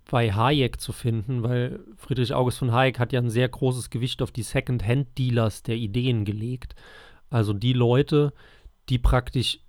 bei 0.08 0.32
Hayek 0.32 0.80
zu 0.80 0.92
finden, 0.92 1.42
weil 1.42 1.80
Friedrich 1.96 2.32
August 2.32 2.58
von 2.58 2.72
Hayek 2.72 3.00
hat 3.00 3.12
ja 3.12 3.20
ein 3.20 3.30
sehr 3.30 3.48
großes 3.48 3.90
Gewicht 3.90 4.22
auf 4.22 4.30
die 4.30 4.44
Second-Hand-Dealers 4.44 5.64
der 5.64 5.76
Ideen 5.76 6.24
gelegt. 6.24 6.76
Also 7.30 7.52
die 7.52 7.72
Leute, 7.72 8.32
die 8.88 8.98
praktisch 8.98 9.60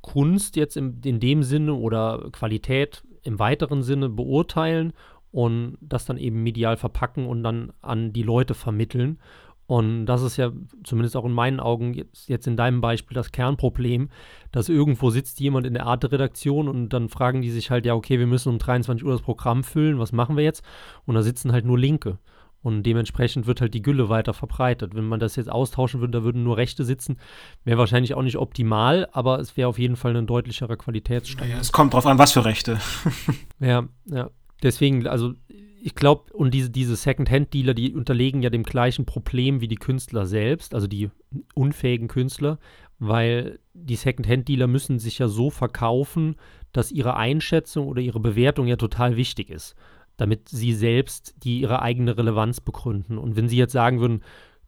Kunst 0.00 0.56
jetzt 0.56 0.76
in, 0.76 1.00
in 1.04 1.20
dem 1.20 1.42
Sinne 1.42 1.74
oder 1.74 2.28
Qualität 2.32 3.04
im 3.22 3.38
weiteren 3.38 3.82
Sinne 3.82 4.08
beurteilen 4.08 4.92
und 5.30 5.76
das 5.80 6.06
dann 6.06 6.16
eben 6.16 6.42
medial 6.42 6.76
verpacken 6.76 7.26
und 7.26 7.42
dann 7.42 7.72
an 7.82 8.12
die 8.12 8.22
Leute 8.22 8.54
vermitteln. 8.54 9.18
Und 9.66 10.04
das 10.06 10.22
ist 10.22 10.36
ja 10.36 10.52
zumindest 10.84 11.16
auch 11.16 11.24
in 11.24 11.32
meinen 11.32 11.58
Augen 11.58 11.94
jetzt, 11.94 12.28
jetzt 12.28 12.46
in 12.46 12.56
deinem 12.56 12.82
Beispiel 12.82 13.14
das 13.14 13.32
Kernproblem, 13.32 14.10
dass 14.52 14.68
irgendwo 14.68 15.08
sitzt 15.08 15.40
jemand 15.40 15.66
in 15.66 15.72
der 15.72 15.86
Arte-Redaktion 15.86 16.68
und 16.68 16.90
dann 16.90 17.08
fragen 17.08 17.40
die 17.40 17.50
sich 17.50 17.70
halt, 17.70 17.86
ja, 17.86 17.94
okay, 17.94 18.18
wir 18.18 18.26
müssen 18.26 18.50
um 18.50 18.58
23 18.58 19.04
Uhr 19.04 19.12
das 19.12 19.22
Programm 19.22 19.64
füllen, 19.64 19.98
was 19.98 20.12
machen 20.12 20.36
wir 20.36 20.44
jetzt? 20.44 20.62
Und 21.06 21.14
da 21.14 21.22
sitzen 21.22 21.52
halt 21.52 21.64
nur 21.64 21.78
Linke. 21.78 22.18
Und 22.64 22.82
dementsprechend 22.84 23.46
wird 23.46 23.60
halt 23.60 23.74
die 23.74 23.82
Gülle 23.82 24.08
weiter 24.08 24.32
verbreitet. 24.32 24.94
Wenn 24.94 25.04
man 25.04 25.20
das 25.20 25.36
jetzt 25.36 25.52
austauschen 25.52 26.00
würde, 26.00 26.18
da 26.18 26.24
würden 26.24 26.44
nur 26.44 26.56
Rechte 26.56 26.82
sitzen, 26.82 27.18
wäre 27.62 27.76
wahrscheinlich 27.76 28.14
auch 28.14 28.22
nicht 28.22 28.38
optimal, 28.38 29.06
aber 29.12 29.38
es 29.38 29.58
wäre 29.58 29.68
auf 29.68 29.78
jeden 29.78 29.96
Fall 29.96 30.16
ein 30.16 30.26
deutlicherer 30.26 30.78
Qualitätsstand. 30.78 31.50
Ja, 31.50 31.58
es 31.58 31.72
kommt 31.72 31.92
drauf 31.92 32.06
an, 32.06 32.16
was 32.16 32.32
für 32.32 32.46
Rechte. 32.46 32.80
ja, 33.60 33.86
ja. 34.06 34.30
Deswegen, 34.62 35.06
also 35.06 35.34
ich 35.82 35.94
glaube, 35.94 36.32
und 36.32 36.54
diese, 36.54 36.70
diese 36.70 36.96
Second-Hand-Dealer, 36.96 37.74
die 37.74 37.92
unterlegen 37.92 38.40
ja 38.40 38.48
dem 38.48 38.62
gleichen 38.62 39.04
Problem 39.04 39.60
wie 39.60 39.68
die 39.68 39.76
Künstler 39.76 40.24
selbst, 40.24 40.74
also 40.74 40.86
die 40.86 41.10
unfähigen 41.52 42.08
Künstler, 42.08 42.58
weil 42.98 43.58
die 43.74 43.96
Second-Hand-Dealer 43.96 44.68
müssen 44.68 44.98
sich 44.98 45.18
ja 45.18 45.28
so 45.28 45.50
verkaufen, 45.50 46.36
dass 46.72 46.92
ihre 46.92 47.16
Einschätzung 47.16 47.88
oder 47.88 48.00
ihre 48.00 48.20
Bewertung 48.20 48.66
ja 48.68 48.76
total 48.76 49.18
wichtig 49.18 49.50
ist 49.50 49.76
damit 50.16 50.48
sie 50.48 50.72
selbst 50.74 51.34
die 51.42 51.60
ihre 51.60 51.82
eigene 51.82 52.16
Relevanz 52.16 52.60
begründen. 52.60 53.18
Und 53.18 53.36
wenn 53.36 53.48
sie 53.48 53.56
jetzt 53.56 53.72
sagen 53.72 54.00
würden, 54.00 54.22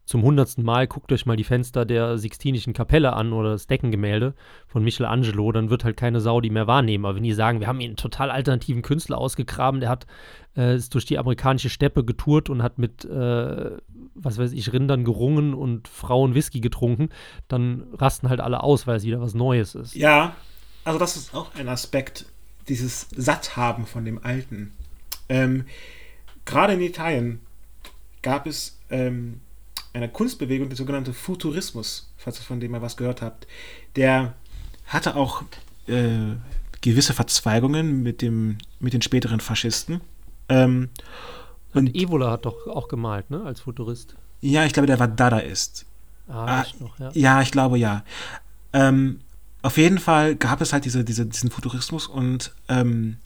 zum 0.06 0.22
hundertsten 0.22 0.64
Mal 0.64 0.86
guckt 0.86 1.10
euch 1.10 1.26
mal 1.26 1.36
die 1.36 1.44
Fenster 1.44 1.84
der 1.84 2.16
Sixtinischen 2.16 2.72
Kapelle 2.72 3.12
an 3.12 3.32
oder 3.32 3.50
das 3.50 3.66
Deckengemälde 3.66 4.34
von 4.68 4.84
Michelangelo, 4.84 5.50
dann 5.50 5.68
wird 5.68 5.82
halt 5.82 5.96
keine 5.96 6.20
Sau 6.20 6.40
die 6.40 6.50
mehr 6.50 6.68
wahrnehmen. 6.68 7.04
Aber 7.04 7.16
wenn 7.16 7.24
die 7.24 7.32
sagen, 7.32 7.58
wir 7.58 7.66
haben 7.66 7.80
einen 7.80 7.96
total 7.96 8.30
alternativen 8.30 8.82
Künstler 8.82 9.18
ausgegraben, 9.18 9.80
der 9.80 9.88
hat 9.88 10.06
äh, 10.56 10.76
ist 10.76 10.94
durch 10.94 11.04
die 11.04 11.18
amerikanische 11.18 11.70
Steppe 11.70 12.04
getourt 12.04 12.48
und 12.48 12.62
hat 12.62 12.78
mit, 12.78 13.04
äh, 13.04 13.70
was 14.14 14.38
weiß 14.38 14.52
ich, 14.52 14.72
Rindern 14.72 15.04
gerungen 15.04 15.54
und 15.54 15.88
Frauen 15.88 16.34
Whisky 16.34 16.60
getrunken, 16.60 17.10
dann 17.48 17.84
rasten 17.92 18.28
halt 18.28 18.40
alle 18.40 18.62
aus, 18.62 18.86
weil 18.86 18.96
es 18.96 19.04
wieder 19.04 19.20
was 19.20 19.34
Neues 19.34 19.74
ist. 19.74 19.94
Ja, 19.96 20.36
also 20.84 20.98
das 21.00 21.16
ist 21.16 21.34
auch 21.34 21.54
ein 21.56 21.68
Aspekt, 21.68 22.26
dieses 22.68 23.08
Satthaben 23.14 23.86
von 23.86 24.04
dem 24.04 24.24
Alten. 24.24 24.72
Ähm, 25.28 25.64
Gerade 26.44 26.74
in 26.74 26.80
Italien 26.80 27.40
gab 28.22 28.46
es 28.46 28.78
ähm, 28.88 29.40
eine 29.92 30.08
Kunstbewegung, 30.08 30.68
der 30.68 30.76
sogenannte 30.76 31.12
Futurismus, 31.12 32.12
falls 32.16 32.38
ihr 32.38 32.44
von 32.44 32.60
dem 32.60 32.70
mal 32.70 32.82
was 32.82 32.96
gehört 32.96 33.20
habt. 33.20 33.46
Der 33.96 34.34
hatte 34.86 35.16
auch 35.16 35.42
äh, 35.88 36.36
gewisse 36.80 37.12
Verzweigungen 37.12 38.02
mit, 38.02 38.22
dem, 38.22 38.58
mit 38.78 38.92
den 38.92 39.02
späteren 39.02 39.40
Faschisten. 39.40 40.00
Ähm, 40.48 40.88
und, 41.74 41.88
und 41.88 41.96
Evola 41.96 42.30
hat 42.30 42.46
doch 42.46 42.68
auch 42.68 42.88
gemalt, 42.88 43.30
ne, 43.30 43.42
als 43.44 43.62
Futurist. 43.62 44.14
Ja, 44.40 44.64
ich 44.64 44.72
glaube, 44.72 44.86
der 44.86 45.00
war 45.00 45.08
Dadaist. 45.08 45.84
Ah, 46.28 46.60
ah 46.60 46.66
noch, 46.78 46.98
ja. 46.98 47.10
ja, 47.14 47.42
ich 47.42 47.50
glaube 47.50 47.78
ja. 47.78 48.04
Ähm, 48.72 49.20
auf 49.62 49.78
jeden 49.78 49.98
Fall 49.98 50.36
gab 50.36 50.60
es 50.60 50.72
halt 50.72 50.84
diese, 50.84 51.04
diese, 51.04 51.26
diesen 51.26 51.50
Futurismus 51.50 52.06
und 52.06 52.54
ähm, 52.68 53.16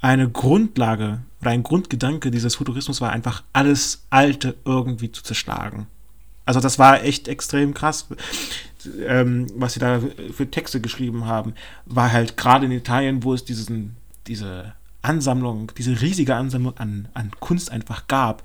eine 0.00 0.28
Grundlage 0.28 1.20
oder 1.40 1.50
ein 1.50 1.62
Grundgedanke 1.62 2.30
dieses 2.30 2.56
Futurismus 2.56 3.00
war 3.00 3.12
einfach, 3.12 3.42
alles 3.52 4.04
Alte 4.10 4.56
irgendwie 4.64 5.12
zu 5.12 5.22
zerschlagen. 5.22 5.86
Also 6.44 6.60
das 6.60 6.78
war 6.78 7.04
echt 7.04 7.28
extrem 7.28 7.74
krass. 7.74 8.08
Ähm, 9.06 9.46
was 9.54 9.74
sie 9.74 9.80
da 9.80 10.00
für 10.32 10.50
Texte 10.50 10.80
geschrieben 10.80 11.26
haben, 11.26 11.54
war 11.84 12.12
halt 12.12 12.36
gerade 12.36 12.66
in 12.66 12.72
Italien, 12.72 13.22
wo 13.22 13.34
es 13.34 13.44
diesen, 13.44 13.96
diese 14.26 14.74
Ansammlung, 15.02 15.72
diese 15.76 16.00
riesige 16.00 16.34
Ansammlung 16.34 16.76
an, 16.78 17.08
an 17.14 17.30
Kunst 17.40 17.70
einfach 17.70 18.06
gab 18.08 18.42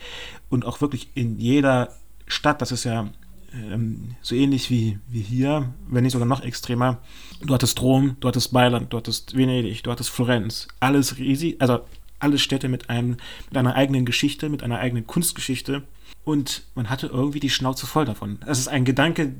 und 0.50 0.66
auch 0.66 0.82
wirklich 0.82 1.10
in 1.16 1.40
jeder 1.40 1.94
Stadt, 2.28 2.62
das 2.62 2.72
ist 2.72 2.84
ja 2.84 3.10
ähm, 3.54 4.16
so 4.22 4.36
ähnlich 4.36 4.70
wie, 4.70 5.00
wie 5.08 5.22
hier, 5.22 5.74
wenn 5.88 6.04
nicht 6.04 6.14
sogar 6.14 6.28
noch 6.28 6.44
extremer. 6.44 7.00
Du 7.46 7.54
hattest 7.54 7.82
Rom, 7.82 8.18
du 8.20 8.28
hattest 8.28 8.54
Mailand, 8.54 8.92
du 8.92 8.98
hattest 8.98 9.36
Venedig, 9.36 9.84
du 9.84 9.92
hattest 9.92 10.10
Florenz. 10.10 10.68
Alles 10.80 11.18
riesig, 11.18 11.62
also 11.62 11.82
alle 12.20 12.40
Städte 12.40 12.70
mit, 12.70 12.90
einem, 12.90 13.18
mit 13.50 13.58
einer 13.58 13.76
eigenen 13.76 14.06
Geschichte, 14.06 14.50
mit 14.50 14.64
einer 14.64 14.80
eigenen 14.80 15.06
Kunstgeschichte. 15.06 15.84
Und 16.24 16.64
man 16.74 16.90
hatte 16.90 17.08
irgendwie 17.08 17.40
die 17.40 17.50
Schnauze 17.50 17.86
voll 17.86 18.06
davon. 18.06 18.40
Das 18.46 18.58
ist 18.58 18.68
ein 18.68 18.84
Gedanke, 18.84 19.34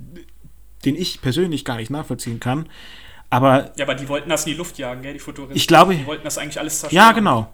den 0.86 0.96
ich 0.96 1.22
persönlich 1.22 1.66
gar 1.66 1.78
nicht 1.78 1.90
nachvollziehen 1.90 2.40
kann. 2.40 2.70
Aber. 3.30 3.72
Ja, 3.76 3.86
aber 3.86 3.96
die 3.96 4.08
wollten 4.08 4.30
das 4.30 4.46
in 4.46 4.54
die 4.54 4.58
Luft 4.58 4.78
jagen, 4.78 5.02
gell, 5.02 5.14
die 5.14 5.20
Futuristen. 5.20 5.58
Ich 5.58 5.68
glaube. 5.68 5.96
Die 5.96 6.06
wollten 6.06 6.24
das 6.24 6.38
eigentlich 6.38 6.60
alles 6.60 6.80
zerstören. 6.80 7.04
Ja, 7.04 7.12
genau. 7.12 7.54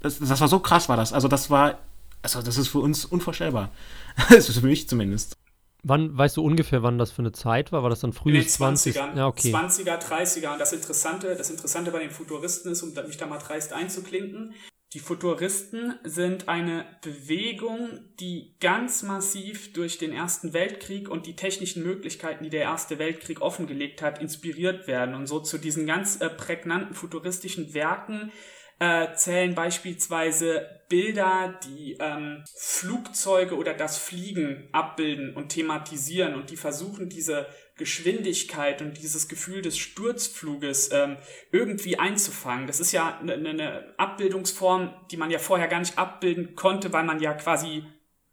Das, 0.00 0.18
das 0.18 0.40
war 0.40 0.48
so 0.48 0.60
krass, 0.60 0.88
war 0.88 0.96
das. 0.96 1.12
Also, 1.12 1.26
das 1.26 1.50
war. 1.50 1.78
Also, 2.22 2.40
das 2.40 2.56
ist 2.56 2.68
für 2.68 2.78
uns 2.78 3.04
unvorstellbar. 3.04 3.70
das 4.30 4.48
ist 4.48 4.58
für 4.58 4.66
mich 4.66 4.88
zumindest. 4.88 5.36
Wann, 5.84 6.16
weißt 6.16 6.36
du 6.36 6.42
ungefähr, 6.42 6.82
wann 6.82 6.98
das 6.98 7.12
für 7.12 7.22
eine 7.22 7.32
Zeit 7.32 7.70
war? 7.70 7.82
War 7.82 7.90
das 7.90 8.00
dann 8.00 8.12
früh 8.12 8.44
20 8.44 8.96
er 8.96 9.14
Ja, 9.14 9.26
okay. 9.28 9.54
20er, 9.54 9.98
30er. 10.00 10.52
Und 10.52 10.58
das 10.58 10.72
Interessante, 10.72 11.36
das 11.36 11.50
Interessante 11.50 11.90
bei 11.92 12.00
den 12.00 12.10
Futuristen 12.10 12.72
ist, 12.72 12.82
um 12.82 12.92
mich 13.06 13.16
da 13.16 13.26
mal 13.26 13.38
dreist 13.38 13.72
einzuklinken, 13.72 14.54
die 14.94 15.00
Futuristen 15.00 15.96
sind 16.02 16.48
eine 16.48 16.86
Bewegung, 17.02 18.00
die 18.20 18.56
ganz 18.58 19.02
massiv 19.02 19.74
durch 19.74 19.98
den 19.98 20.12
Ersten 20.12 20.54
Weltkrieg 20.54 21.10
und 21.10 21.26
die 21.26 21.36
technischen 21.36 21.82
Möglichkeiten, 21.82 22.44
die 22.44 22.50
der 22.50 22.62
Erste 22.62 22.98
Weltkrieg 22.98 23.42
offengelegt 23.42 24.00
hat, 24.00 24.18
inspiriert 24.18 24.86
werden 24.86 25.14
und 25.14 25.26
so 25.26 25.40
zu 25.40 25.58
diesen 25.58 25.86
ganz 25.86 26.22
äh, 26.22 26.30
prägnanten 26.30 26.94
futuristischen 26.94 27.74
Werken 27.74 28.32
äh, 28.78 29.12
zählen 29.14 29.54
beispielsweise 29.54 30.66
Bilder, 30.88 31.58
die 31.64 31.96
ähm, 32.00 32.44
Flugzeuge 32.56 33.56
oder 33.56 33.74
das 33.74 33.98
Fliegen 33.98 34.68
abbilden 34.72 35.34
und 35.34 35.50
thematisieren 35.50 36.34
und 36.34 36.50
die 36.50 36.56
versuchen, 36.56 37.08
diese 37.08 37.46
Geschwindigkeit 37.76 38.80
und 38.80 38.98
dieses 38.98 39.28
Gefühl 39.28 39.62
des 39.62 39.78
Sturzfluges 39.78 40.90
ähm, 40.92 41.16
irgendwie 41.52 41.98
einzufangen. 41.98 42.66
Das 42.66 42.80
ist 42.80 42.92
ja 42.92 43.18
eine, 43.18 43.34
eine 43.34 43.94
Abbildungsform, 43.98 44.94
die 45.10 45.16
man 45.16 45.30
ja 45.30 45.38
vorher 45.38 45.68
gar 45.68 45.80
nicht 45.80 45.98
abbilden 45.98 46.54
konnte, 46.54 46.92
weil 46.92 47.04
man 47.04 47.20
ja 47.20 47.34
quasi 47.34 47.84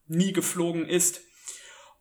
nie 0.08 0.34
geflogen 0.34 0.88
ist. 0.88 1.22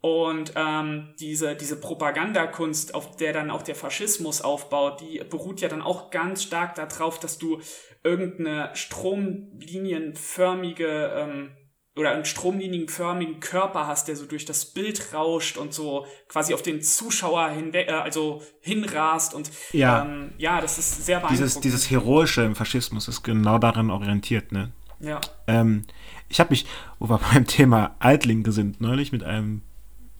Und 0.05 0.52
ähm, 0.55 1.14
diese, 1.18 1.57
diese 1.57 1.80
Propagandakunst, 1.80 2.94
auf 2.94 3.16
der 3.16 3.32
dann 3.32 3.50
auch 3.50 3.62
der 3.62 3.74
Faschismus 3.74 4.42
aufbaut, 4.42 5.00
die 5.00 5.22
beruht 5.30 5.62
ja 5.62 5.68
dann 5.70 5.80
auch 5.80 6.11
ganz 6.11 6.42
stark 6.42 6.74
darauf, 6.74 7.18
dass 7.18 7.38
du 7.38 7.62
irgendeine 8.02 8.68
stromlinienförmige 8.74 11.11
ähm, 11.16 11.52
oder 11.96 12.11
einen 12.11 12.26
stromlinienförmigen 12.26 13.40
Körper 13.40 13.86
hast, 13.86 14.09
der 14.09 14.16
so 14.16 14.26
durch 14.26 14.44
das 14.44 14.66
Bild 14.66 15.14
rauscht 15.14 15.57
und 15.57 15.72
so 15.72 16.05
quasi 16.28 16.52
auf 16.52 16.61
den 16.61 16.82
Zuschauer 16.82 17.48
hinweg, 17.48 17.88
äh, 17.88 17.92
also 17.92 18.42
hinrast 18.61 19.32
und 19.32 19.50
ja, 19.72 20.05
ähm, 20.05 20.34
ja 20.36 20.61
das 20.61 20.76
ist 20.76 21.07
sehr 21.07 21.20
beeindruckend. 21.20 21.46
Dieses, 21.46 21.61
dieses 21.62 21.90
Heroische 21.90 22.42
im 22.42 22.55
Faschismus 22.55 23.09
ist 23.09 23.22
genau 23.22 23.57
daran 23.57 23.90
orientiert, 23.90 24.52
ne? 24.52 24.70
Ja. 25.00 25.22
Ähm, 25.46 25.86
ich 26.28 26.40
habe 26.40 26.50
mich, 26.50 26.66
wo 26.98 27.09
wir 27.09 27.18
beim 27.32 27.46
Thema 27.46 27.96
Altlinke 28.00 28.52
sind, 28.52 28.82
neulich 28.82 29.11
mit 29.11 29.22
einem 29.22 29.62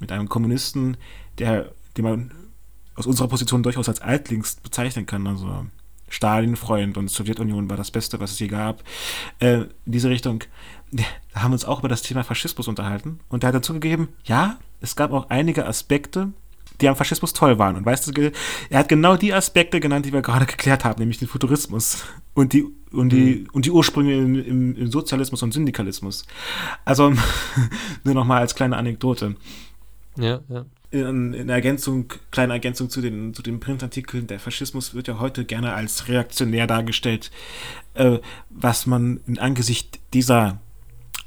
mit 0.05 0.13
einem 0.13 0.29
Kommunisten, 0.29 0.99
der, 1.39 1.73
den 1.97 2.05
man 2.05 2.31
aus 2.95 3.07
unserer 3.07 3.29
Position 3.29 3.63
durchaus 3.63 3.89
als 3.89 4.03
Altlings 4.03 4.57
bezeichnen 4.57 5.07
kann. 5.07 5.27
Also 5.27 5.65
Stalin-Freund 6.11 6.99
und 6.99 7.11
Sowjetunion 7.11 7.71
war 7.71 7.79
das 7.79 7.91
Beste, 7.91 8.21
was 8.21 8.33
es 8.33 8.39
je 8.39 8.49
gab. 8.49 8.85
Äh, 9.39 9.63
in 9.63 9.69
diese 9.87 10.11
Richtung. 10.11 10.45
Da 10.93 11.03
haben 11.35 11.51
wir 11.51 11.55
uns 11.55 11.65
auch 11.65 11.79
über 11.79 11.89
das 11.89 12.03
Thema 12.03 12.23
Faschismus 12.23 12.69
unterhalten. 12.69 13.21
Und 13.29 13.43
er 13.43 13.49
hat 13.49 13.55
dazu 13.55 13.73
gegeben, 13.73 14.09
ja, 14.25 14.59
es 14.83 14.95
gab 14.95 15.11
auch 15.11 15.31
einige 15.31 15.67
Aspekte, 15.67 16.33
die 16.81 16.89
am 16.89 16.97
Faschismus 16.97 17.33
toll 17.33 17.59
waren. 17.59 17.77
Und 17.77 17.87
weißt 17.87 18.17
du, 18.17 18.33
er 18.69 18.79
hat 18.79 18.89
genau 18.89 19.17
die 19.17 19.33
Aspekte 19.33 19.81
genannt, 19.81 20.05
die 20.05 20.13
wir 20.13 20.23
gerade 20.23 20.45
geklärt 20.47 20.85
haben, 20.85 21.01
nämlich 21.01 21.19
den 21.19 21.29
Futurismus 21.29 22.05
und 22.35 22.53
die, 22.53 22.67
und 22.93 23.11
die, 23.11 23.37
mhm. 23.37 23.49
und 23.53 23.65
die 23.65 23.71
Ursprünge 23.71 24.15
im, 24.15 24.77
im 24.77 24.91
Sozialismus 24.91 25.43
und 25.43 25.53
Syndikalismus. 25.53 26.27
Also 26.85 27.13
nur 28.05 28.15
nochmal 28.15 28.41
als 28.41 28.55
kleine 28.55 28.77
Anekdote. 28.77 29.37
Ja, 30.17 30.41
ja. 30.49 30.65
In, 30.91 31.33
in 31.33 31.49
Ergänzung, 31.49 32.13
kleine 32.31 32.53
Ergänzung 32.53 32.89
zu 32.89 33.01
den, 33.01 33.35
zu 33.35 33.43
den 33.43 33.59
Printartikeln, 33.59 34.29
der 34.29 34.39
Faschismus 34.39 34.95
wird 34.95 35.09
ja 35.09 35.19
heute 35.19 35.45
gerne 35.45 35.73
als 35.73 36.07
reaktionär 36.09 36.69
dargestellt, 36.69 37.33
äh, 37.95 38.19
was 38.49 38.87
man 38.87 39.21
in 39.27 39.39
Angesicht 39.41 39.99
dieser 40.13 40.61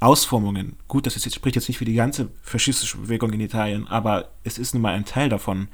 Ausformungen, 0.00 0.76
gut, 0.86 1.04
das 1.04 1.16
ist, 1.16 1.34
spricht 1.34 1.56
jetzt 1.56 1.68
nicht 1.68 1.78
für 1.78 1.84
die 1.84 1.94
ganze 1.94 2.30
faschistische 2.40 2.96
Bewegung 2.96 3.32
in 3.32 3.40
Italien, 3.40 3.86
aber 3.88 4.30
es 4.42 4.56
ist 4.56 4.72
nun 4.72 4.82
mal 4.82 4.94
ein 4.94 5.04
Teil 5.04 5.28
davon, 5.28 5.68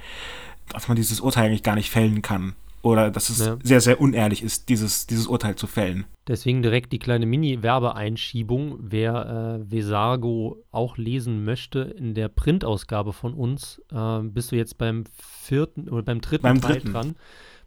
dass 0.71 0.89
man 0.89 0.97
dieses 0.97 1.21
Urteil 1.21 1.47
eigentlich 1.47 1.63
gar 1.63 1.77
nicht 1.77 1.91
fällen 1.91 2.23
kann 2.23 2.55
oder 2.85 3.11
dass 3.11 3.31
es 3.31 3.39
ja. 3.45 3.57
sehr, 3.63 3.81
sehr 3.81 4.01
unehrlich 4.01 4.43
ist, 4.43 4.69
dieses, 4.69 5.07
dieses 5.07 5.27
Urteil 5.27 5.57
zu 5.57 5.67
fällen. 5.67 6.05
Deswegen 6.29 6.63
direkt 6.63 6.93
die 6.93 6.99
kleine 6.99 7.25
Mini-Werbeeinschiebung. 7.25 8.79
Wer 8.79 9.61
äh, 9.65 9.71
Vesargo 9.71 10.63
auch 10.71 10.99
lesen 10.99 11.45
möchte, 11.45 11.81
in 11.81 12.15
der 12.15 12.29
Printausgabe 12.29 13.15
von 13.15 13.33
uns, 13.33 13.81
äh, 13.91 14.21
bist 14.21 14.53
du 14.53 14.57
jetzt 14.57 14.77
beim 14.77 15.05
vierten 15.17 15.89
oder 15.89 16.03
beim 16.03 16.21
dritten 16.21 16.43
beim 16.43 16.61
Teil 16.61 16.73
dritten. 16.75 16.93
dran. 16.93 17.17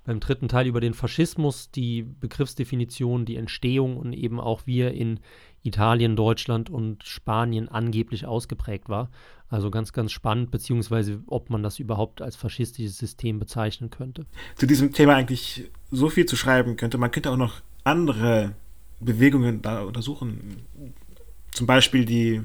Beim 0.05 0.19
dritten 0.21 0.47
Teil 0.47 0.67
über 0.67 0.79
den 0.79 0.93
Faschismus, 0.93 1.69
die 1.71 2.03
Begriffsdefinition, 2.03 3.25
die 3.25 3.35
Entstehung 3.35 3.97
und 3.97 4.13
eben 4.13 4.39
auch 4.39 4.61
wie 4.65 4.79
er 4.79 4.93
in 4.93 5.19
Italien, 5.67 6.15
Deutschland 6.15 6.69
und 6.69 7.03
Spanien 7.03 7.69
angeblich 7.69 8.25
ausgeprägt 8.25 8.89
war. 8.89 9.09
Also 9.49 9.71
ganz, 9.71 9.93
ganz 9.93 10.11
spannend, 10.11 10.51
beziehungsweise 10.51 11.21
ob 11.27 11.49
man 11.49 11.63
das 11.63 11.79
überhaupt 11.79 12.21
als 12.21 12.35
faschistisches 12.35 12.97
System 12.97 13.39
bezeichnen 13.39 13.89
könnte. 13.89 14.25
Zu 14.55 14.65
diesem 14.65 14.91
Thema 14.91 15.15
eigentlich 15.15 15.69
so 15.89 16.09
viel 16.09 16.25
zu 16.25 16.35
schreiben 16.35 16.75
könnte. 16.75 16.97
Man 16.97 17.11
könnte 17.11 17.31
auch 17.31 17.37
noch 17.37 17.61
andere 17.83 18.53
Bewegungen 18.99 19.61
da 19.61 19.83
untersuchen. 19.83 20.65
Zum 21.51 21.65
Beispiel 21.65 22.03
die, 22.03 22.41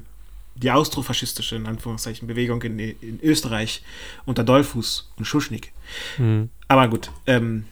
die 0.55 0.71
austrofaschistische, 0.71 1.57
in 1.57 1.67
Anführungszeichen, 1.67 2.29
Bewegung 2.29 2.63
in, 2.63 2.79
in 2.79 3.21
Österreich 3.21 3.83
unter 4.25 4.45
Dollfuß 4.45 5.13
und 5.17 5.25
Schuschnigg. 5.25 5.73
Mhm. 6.19 6.51
Aber 6.69 6.89
gut. 6.89 7.11
Ähm, 7.27 7.65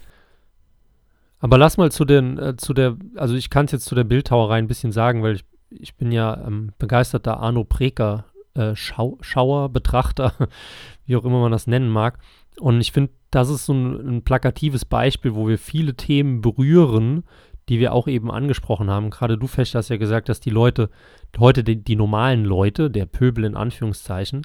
aber 1.40 1.58
lass 1.58 1.78
mal 1.78 1.90
zu 1.90 2.04
den, 2.04 2.38
äh, 2.38 2.56
zu 2.56 2.74
der, 2.74 2.96
also 3.16 3.34
ich 3.34 3.50
kann 3.50 3.64
es 3.64 3.72
jetzt 3.72 3.86
zu 3.86 3.94
der 3.94 4.04
Bildhauerei 4.04 4.58
ein 4.58 4.68
bisschen 4.68 4.92
sagen, 4.92 5.22
weil 5.22 5.36
ich, 5.36 5.44
ich 5.70 5.96
bin 5.96 6.12
ja 6.12 6.42
ähm, 6.46 6.72
begeisterter 6.78 7.40
Arno 7.40 7.64
Preker 7.64 8.26
äh, 8.54 8.74
Schau 8.74 9.18
Schauer, 9.20 9.70
Betrachter, 9.70 10.34
wie 11.06 11.16
auch 11.16 11.24
immer 11.24 11.40
man 11.40 11.52
das 11.52 11.66
nennen 11.66 11.88
mag. 11.88 12.18
Und 12.58 12.80
ich 12.80 12.92
finde, 12.92 13.12
das 13.30 13.48
ist 13.48 13.66
so 13.66 13.72
ein, 13.72 14.16
ein, 14.16 14.22
plakatives 14.22 14.84
Beispiel, 14.84 15.34
wo 15.34 15.48
wir 15.48 15.58
viele 15.58 15.94
Themen 15.94 16.40
berühren, 16.42 17.24
die 17.68 17.78
wir 17.78 17.92
auch 17.92 18.08
eben 18.08 18.30
angesprochen 18.30 18.90
haben. 18.90 19.10
Gerade 19.10 19.38
du, 19.38 19.46
Fecht, 19.46 19.74
hast 19.74 19.88
ja 19.88 19.96
gesagt, 19.96 20.28
dass 20.28 20.40
die 20.40 20.50
Leute, 20.50 20.90
heute 21.38 21.62
die, 21.62 21.82
die 21.82 21.96
normalen 21.96 22.44
Leute, 22.44 22.90
der 22.90 23.06
Pöbel 23.06 23.44
in 23.44 23.56
Anführungszeichen, 23.56 24.42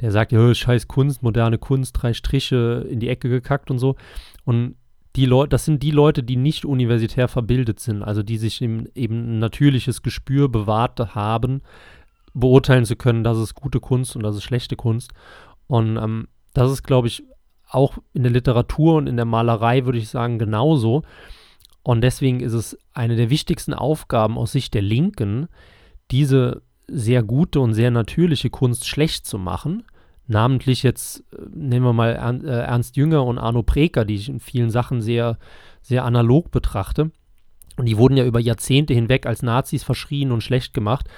der 0.00 0.10
sagt, 0.10 0.32
ja, 0.32 0.52
scheiß 0.52 0.88
Kunst, 0.88 1.22
moderne 1.22 1.58
Kunst, 1.58 1.92
drei 1.92 2.12
Striche 2.12 2.84
in 2.90 2.98
die 2.98 3.08
Ecke 3.08 3.28
gekackt 3.28 3.70
und 3.70 3.78
so. 3.78 3.94
Und 4.44 4.74
die 5.16 5.26
Leute, 5.26 5.50
das 5.50 5.64
sind 5.64 5.82
die 5.82 5.92
Leute, 5.92 6.22
die 6.22 6.36
nicht 6.36 6.64
universitär 6.64 7.28
verbildet 7.28 7.78
sind, 7.78 8.02
also 8.02 8.22
die 8.22 8.36
sich 8.36 8.60
eben, 8.60 8.86
eben 8.94 9.36
ein 9.36 9.38
natürliches 9.38 10.02
Gespür 10.02 10.48
bewahrt 10.48 11.14
haben, 11.14 11.62
beurteilen 12.32 12.84
zu 12.84 12.96
können, 12.96 13.22
das 13.22 13.38
ist 13.38 13.54
gute 13.54 13.80
Kunst 13.80 14.16
und 14.16 14.22
das 14.22 14.36
ist 14.36 14.42
schlechte 14.42 14.74
Kunst. 14.74 15.12
Und 15.68 15.96
ähm, 15.96 16.28
das 16.52 16.72
ist, 16.72 16.82
glaube 16.82 17.08
ich, 17.08 17.24
auch 17.68 17.98
in 18.12 18.22
der 18.24 18.32
Literatur 18.32 18.96
und 18.96 19.06
in 19.06 19.16
der 19.16 19.24
Malerei, 19.24 19.84
würde 19.84 19.98
ich 19.98 20.08
sagen, 20.08 20.38
genauso. 20.38 21.02
Und 21.82 22.00
deswegen 22.00 22.40
ist 22.40 22.52
es 22.52 22.78
eine 22.92 23.16
der 23.16 23.30
wichtigsten 23.30 23.74
Aufgaben 23.74 24.36
aus 24.36 24.52
Sicht 24.52 24.74
der 24.74 24.82
Linken, 24.82 25.48
diese 26.10 26.62
sehr 26.86 27.22
gute 27.22 27.60
und 27.60 27.74
sehr 27.74 27.90
natürliche 27.90 28.50
Kunst 28.50 28.86
schlecht 28.86 29.26
zu 29.26 29.38
machen. 29.38 29.84
Namentlich 30.26 30.82
jetzt 30.82 31.24
äh, 31.32 31.42
nehmen 31.52 31.84
wir 31.84 31.92
mal 31.92 32.10
äh, 32.44 32.48
Ernst 32.48 32.96
Jünger 32.96 33.24
und 33.24 33.38
Arno 33.38 33.62
Preker, 33.62 34.04
die 34.04 34.16
ich 34.16 34.28
in 34.28 34.40
vielen 34.40 34.70
Sachen 34.70 35.00
sehr, 35.00 35.38
sehr 35.82 36.04
analog 36.04 36.50
betrachte. 36.50 37.10
Und 37.76 37.86
die 37.86 37.98
wurden 37.98 38.16
ja 38.16 38.24
über 38.24 38.38
Jahrzehnte 38.38 38.94
hinweg 38.94 39.26
als 39.26 39.42
Nazis 39.42 39.82
verschrien 39.82 40.30
und 40.30 40.42
schlecht 40.42 40.74
gemacht 40.74 41.08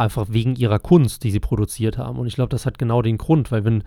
einfach 0.00 0.26
wegen 0.30 0.56
ihrer 0.56 0.78
Kunst, 0.78 1.22
die 1.22 1.30
sie 1.30 1.40
produziert 1.40 1.98
haben. 1.98 2.18
Und 2.18 2.26
ich 2.26 2.34
glaube, 2.34 2.48
das 2.48 2.66
hat 2.66 2.78
genau 2.78 3.02
den 3.02 3.18
Grund, 3.18 3.52
weil 3.52 3.64
wenn 3.64 3.84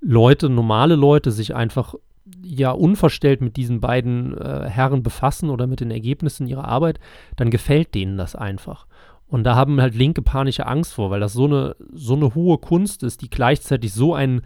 Leute, 0.00 0.48
normale 0.48 0.94
Leute 0.94 1.32
sich 1.32 1.54
einfach 1.54 1.94
ja 2.42 2.70
unverstellt 2.70 3.40
mit 3.40 3.56
diesen 3.56 3.80
beiden 3.80 4.36
äh, 4.38 4.68
Herren 4.68 5.02
befassen 5.02 5.50
oder 5.50 5.66
mit 5.66 5.80
den 5.80 5.90
Ergebnissen 5.90 6.46
ihrer 6.46 6.66
Arbeit, 6.66 6.98
dann 7.36 7.50
gefällt 7.50 7.94
denen 7.94 8.16
das 8.16 8.34
einfach. 8.34 8.86
Und 9.28 9.44
da 9.44 9.56
haben 9.56 9.80
halt 9.80 9.94
Linke 9.94 10.22
panische 10.22 10.66
Angst 10.66 10.94
vor, 10.94 11.10
weil 11.10 11.20
das 11.20 11.32
so 11.32 11.46
eine, 11.46 11.76
so 11.92 12.14
eine 12.14 12.34
hohe 12.34 12.58
Kunst 12.58 13.02
ist, 13.02 13.22
die 13.22 13.30
gleichzeitig 13.30 13.92
so 13.92 14.14
einen 14.14 14.42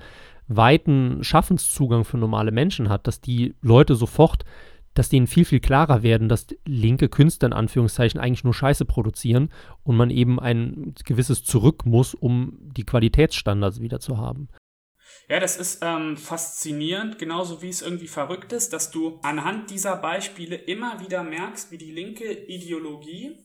weiten 0.49 1.23
Schaffenszugang 1.23 2.05
für 2.05 2.19
normale 2.19 2.51
Menschen 2.51 2.89
hat, 2.89 3.07
dass 3.07 3.21
die 3.21 3.55
Leute 3.61 3.95
sofort 3.95 4.45
dass 4.95 5.09
denen 5.09 5.27
viel, 5.27 5.45
viel 5.45 5.61
klarer 5.61 6.03
werden, 6.03 6.29
dass 6.29 6.49
linke 6.67 7.09
Künstler 7.09 7.47
in 7.47 7.53
Anführungszeichen 7.53 8.21
eigentlich 8.21 8.45
nur 8.45 8.55
Scheiße 8.55 8.85
produzieren 8.85 9.51
und 9.85 9.97
man 9.97 10.11
eben 10.11 10.41
ein 10.41 10.95
gewisses 11.05 11.45
Zurück 11.45 11.87
muss, 11.87 12.15
um 12.15 12.59
die 12.61 12.85
Qualitätsstandards 12.85 13.81
wieder 13.81 14.01
zu 14.01 14.19
haben. 14.19 14.49
Ja, 15.29 15.39
das 15.39 15.57
ist 15.57 15.81
ähm, 15.83 16.17
faszinierend, 16.17 17.19
genauso 17.19 17.63
wie 17.63 17.69
es 17.69 17.83
irgendwie 17.83 18.09
verrückt 18.09 18.53
ist, 18.53 18.73
dass 18.73 18.91
du 18.91 19.21
anhand 19.23 19.71
dieser 19.71 19.97
Beispiele 19.97 20.57
immer 20.57 21.01
wieder 21.01 21.23
merkst, 21.23 21.71
wie 21.71 21.79
die 21.79 21.93
linke 21.93 22.33
Ideologie, 22.33 23.39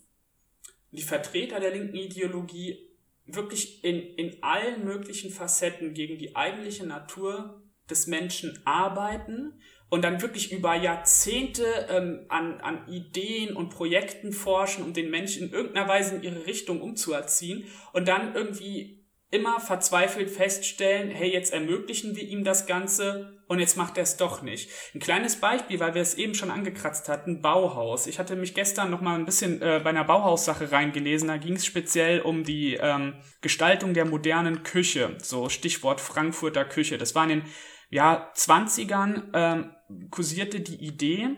die 0.96 1.04
Vertreter 1.04 1.60
der 1.60 1.72
linken 1.72 1.96
Ideologie 1.96 2.78
wirklich 3.26 3.84
in, 3.84 4.02
in 4.16 4.44
allen 4.44 4.86
möglichen 4.86 5.32
Facetten 5.32 5.94
gegen 5.94 6.18
die 6.18 6.36
eigentliche 6.36 6.86
Natur 6.86 7.62
des 7.90 8.08
Menschen 8.08 8.60
arbeiten 8.66 9.60
und 9.90 10.04
dann 10.04 10.22
wirklich 10.22 10.52
über 10.52 10.76
Jahrzehnte 10.76 11.64
ähm, 11.90 12.26
an, 12.30 12.60
an 12.62 12.88
Ideen 12.88 13.56
und 13.56 13.70
Projekten 13.70 14.32
forschen, 14.32 14.84
um 14.84 14.94
den 14.94 15.10
Menschen 15.10 15.48
in 15.48 15.54
irgendeiner 15.54 15.88
Weise 15.88 16.16
in 16.16 16.24
ihre 16.24 16.46
Richtung 16.46 16.82
umzuerziehen 16.82 17.66
und 17.94 18.08
dann 18.08 18.36
irgendwie 18.36 19.06
immer 19.32 19.60
verzweifelt 19.60 20.30
feststellen, 20.30 21.10
hey, 21.10 21.32
jetzt 21.32 21.54
ermöglichen 21.54 22.16
wir 22.16 22.24
ihm 22.24 22.44
das 22.44 22.66
Ganze 22.66 23.35
und 23.48 23.60
jetzt 23.60 23.78
macht 23.78 23.98
er 23.98 24.04
es 24.04 24.18
doch 24.18 24.42
nicht. 24.42 24.70
Ein 24.94 25.00
kleines 25.00 25.40
Beispiel, 25.40 25.80
weil 25.80 25.94
wir 25.94 26.02
es 26.02 26.16
eben 26.16 26.34
schon 26.34 26.52
angekratzt 26.52 27.10
hatten, 27.10 27.42
Bauhaus. 27.42 28.08
Ich 28.08 28.20
hatte 28.20 28.36
mich 28.36 28.54
gestern 28.54 28.90
noch 28.90 29.02
mal 29.02 29.16
ein 29.16 29.26
bisschen 29.26 29.62
äh, 29.62 29.82
bei 29.84 29.92
einer 29.92 30.04
Bauhaussache 30.04 30.72
reingelesen, 30.72 31.28
da 31.28 31.38
ging 31.38 31.56
es 31.56 31.66
speziell 31.66 32.22
um 32.22 32.44
die 32.44 32.76
ähm, 32.76 33.16
Gestaltung 33.42 33.94
der 33.94 34.06
modernen 34.06 34.64
Küche, 34.64 35.18
so 35.22 35.50
Stichwort 35.50 36.02
Frankfurter 36.02 36.66
Küche. 36.66 36.98
Das 36.98 37.16
war 37.16 37.24
in 37.24 37.30
den 37.30 37.44
ja, 37.90 38.32
20ern 38.36 39.24
ähm, 39.34 39.76
kursierte 40.10 40.60
die 40.60 40.84
Idee, 40.84 41.30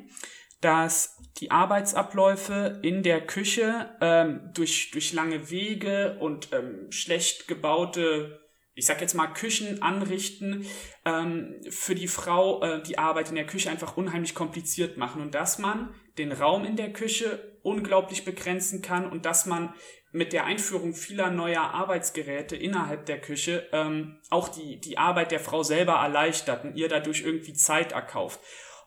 dass 0.61 1.17
die 1.39 1.51
Arbeitsabläufe 1.51 2.79
in 2.81 3.03
der 3.03 3.25
Küche 3.25 3.91
ähm, 4.01 4.49
durch, 4.53 4.91
durch 4.91 5.13
lange 5.13 5.51
Wege 5.51 6.17
und 6.19 6.49
ähm, 6.51 6.91
schlecht 6.91 7.47
gebaute, 7.47 8.46
ich 8.77 8.85
sag 8.85 9.01
jetzt 9.01 9.15
mal, 9.15 9.27
Küchen 9.27 9.81
anrichten, 9.81 10.65
ähm, 11.03 11.55
für 11.69 11.95
die 11.95 12.07
Frau 12.07 12.61
äh, 12.61 12.81
die 12.83 12.99
Arbeit 12.99 13.29
in 13.29 13.35
der 13.35 13.47
Küche 13.47 13.71
einfach 13.71 13.97
unheimlich 13.97 14.35
kompliziert 14.35 14.97
machen 14.97 15.21
und 15.21 15.33
dass 15.33 15.57
man 15.57 15.93
den 16.19 16.31
Raum 16.31 16.63
in 16.63 16.75
der 16.75 16.93
Küche 16.93 17.57
unglaublich 17.63 18.23
begrenzen 18.23 18.81
kann 18.81 19.09
und 19.09 19.25
dass 19.25 19.47
man 19.47 19.73
mit 20.11 20.31
der 20.31 20.45
Einführung 20.45 20.93
vieler 20.93 21.31
neuer 21.31 21.61
Arbeitsgeräte 21.61 22.55
innerhalb 22.55 23.07
der 23.07 23.19
Küche 23.19 23.67
ähm, 23.71 24.19
auch 24.29 24.47
die, 24.47 24.79
die 24.79 24.97
Arbeit 24.97 25.31
der 25.31 25.39
Frau 25.39 25.63
selber 25.63 25.93
erleichtert 25.93 26.63
und 26.63 26.75
ihr 26.75 26.87
dadurch 26.87 27.21
irgendwie 27.21 27.53
Zeit 27.53 27.91
erkauft. 27.91 28.39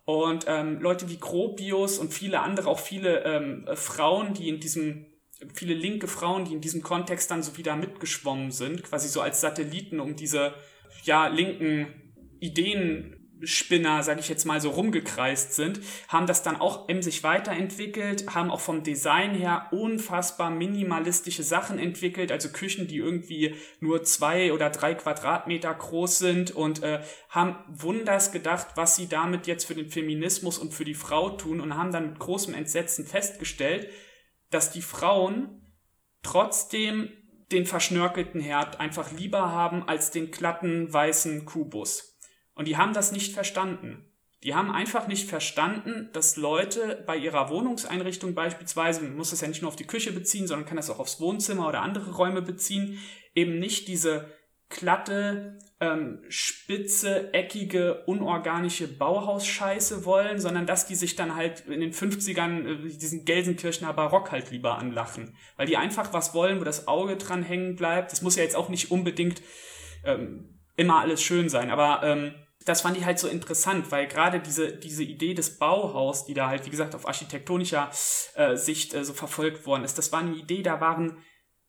Und 0.04 0.46
ähm, 0.48 0.80
Leute 0.80 1.08
wie 1.08 1.18
Gropius 1.18 1.98
und 1.98 2.14
viele 2.14 2.40
andere, 2.40 2.68
auch 2.68 2.78
viele 2.78 3.24
ähm, 3.24 3.68
Frauen, 3.74 4.34
die 4.34 4.48
in 4.48 4.60
diesem, 4.60 5.06
viele 5.54 5.74
linke 5.74 6.08
Frauen, 6.08 6.44
die 6.44 6.52
in 6.52 6.60
diesem 6.60 6.82
Kontext 6.82 7.30
dann 7.30 7.42
so 7.42 7.56
wieder 7.56 7.76
mitgeschwommen 7.76 8.50
sind, 8.50 8.82
quasi 8.82 9.08
so 9.08 9.20
als 9.20 9.40
Satelliten, 9.40 10.00
um 10.00 10.16
diese 10.16 10.54
ja, 11.04 11.28
linken 11.28 11.86
Ideen 12.40 13.20
Spinner, 13.42 14.02
sage 14.02 14.20
ich 14.20 14.28
jetzt 14.28 14.44
mal, 14.44 14.60
so 14.60 14.70
rumgekreist 14.70 15.54
sind, 15.54 15.80
haben 16.08 16.26
das 16.26 16.42
dann 16.42 16.56
auch 16.56 16.88
sich 17.00 17.22
weiterentwickelt, 17.22 18.34
haben 18.34 18.50
auch 18.50 18.60
vom 18.60 18.82
Design 18.82 19.34
her 19.34 19.68
unfassbar 19.70 20.50
minimalistische 20.50 21.42
Sachen 21.42 21.78
entwickelt, 21.78 22.32
also 22.32 22.50
Küchen, 22.50 22.86
die 22.86 22.98
irgendwie 22.98 23.54
nur 23.80 24.02
zwei 24.02 24.52
oder 24.52 24.70
drei 24.70 24.94
Quadratmeter 24.94 25.72
groß 25.72 26.18
sind 26.18 26.50
und 26.50 26.82
äh, 26.82 27.00
haben 27.28 27.56
wunders 27.68 28.32
gedacht, 28.32 28.68
was 28.74 28.96
sie 28.96 29.08
damit 29.08 29.46
jetzt 29.46 29.64
für 29.64 29.74
den 29.74 29.88
Feminismus 29.88 30.58
und 30.58 30.74
für 30.74 30.84
die 30.84 30.94
Frau 30.94 31.30
tun 31.30 31.60
und 31.60 31.76
haben 31.76 31.92
dann 31.92 32.10
mit 32.10 32.18
großem 32.18 32.54
Entsetzen 32.54 33.06
festgestellt, 33.06 33.88
dass 34.50 34.72
die 34.72 34.82
Frauen 34.82 35.62
trotzdem 36.22 37.10
den 37.52 37.66
verschnörkelten 37.66 38.40
Herd 38.40 38.78
einfach 38.78 39.10
lieber 39.12 39.50
haben 39.50 39.88
als 39.88 40.10
den 40.10 40.30
glatten 40.30 40.92
weißen 40.92 41.44
Kubus. 41.44 42.18
Und 42.54 42.68
die 42.68 42.76
haben 42.76 42.92
das 42.92 43.12
nicht 43.12 43.32
verstanden. 43.32 44.06
Die 44.42 44.54
haben 44.54 44.70
einfach 44.70 45.06
nicht 45.06 45.28
verstanden, 45.28 46.08
dass 46.12 46.36
Leute 46.36 47.02
bei 47.06 47.16
ihrer 47.16 47.50
Wohnungseinrichtung 47.50 48.34
beispielsweise, 48.34 49.02
man 49.02 49.16
muss 49.16 49.30
das 49.30 49.42
ja 49.42 49.48
nicht 49.48 49.60
nur 49.60 49.68
auf 49.68 49.76
die 49.76 49.86
Küche 49.86 50.12
beziehen, 50.12 50.46
sondern 50.46 50.66
kann 50.66 50.76
das 50.76 50.88
auch 50.88 50.98
aufs 50.98 51.20
Wohnzimmer 51.20 51.68
oder 51.68 51.82
andere 51.82 52.12
Räume 52.12 52.40
beziehen, 52.40 52.98
eben 53.34 53.58
nicht 53.58 53.86
diese 53.86 54.32
glatte, 54.70 55.58
ähm, 55.80 56.22
spitze, 56.28 57.32
eckige, 57.32 58.04
unorganische 58.04 58.86
Bauhausscheiße 58.86 60.04
wollen, 60.04 60.38
sondern 60.38 60.66
dass 60.66 60.86
die 60.86 60.94
sich 60.94 61.16
dann 61.16 61.34
halt 61.34 61.66
in 61.66 61.80
den 61.80 61.92
50ern 61.92 62.66
äh, 62.66 62.88
diesen 62.88 63.24
Gelsenkirchener 63.24 63.94
Barock 63.94 64.30
halt 64.30 64.50
lieber 64.50 64.76
anlachen. 64.76 65.34
Weil 65.56 65.66
die 65.66 65.78
einfach 65.78 66.12
was 66.12 66.34
wollen, 66.34 66.60
wo 66.60 66.64
das 66.64 66.86
Auge 66.86 67.16
dran 67.16 67.42
hängen 67.42 67.76
bleibt. 67.76 68.12
Das 68.12 68.20
muss 68.20 68.36
ja 68.36 68.42
jetzt 68.42 68.56
auch 68.56 68.68
nicht 68.68 68.90
unbedingt 68.90 69.40
ähm, 70.04 70.60
immer 70.76 71.00
alles 71.00 71.22
schön 71.22 71.48
sein, 71.48 71.70
aber 71.70 72.02
ähm, 72.02 72.34
das 72.66 72.82
fand 72.82 72.96
ich 72.98 73.04
halt 73.06 73.18
so 73.18 73.26
interessant, 73.26 73.90
weil 73.90 74.06
gerade 74.06 74.38
diese, 74.38 74.76
diese 74.76 75.02
Idee 75.02 75.32
des 75.32 75.58
Bauhaus, 75.58 76.26
die 76.26 76.34
da 76.34 76.48
halt, 76.48 76.66
wie 76.66 76.70
gesagt, 76.70 76.94
auf 76.94 77.08
architektonischer 77.08 77.90
äh, 78.34 78.54
Sicht 78.56 78.92
äh, 78.92 79.04
so 79.04 79.14
verfolgt 79.14 79.64
worden 79.66 79.84
ist, 79.84 79.96
das 79.96 80.12
war 80.12 80.20
eine 80.20 80.34
Idee, 80.34 80.62
da 80.62 80.80
waren 80.80 81.18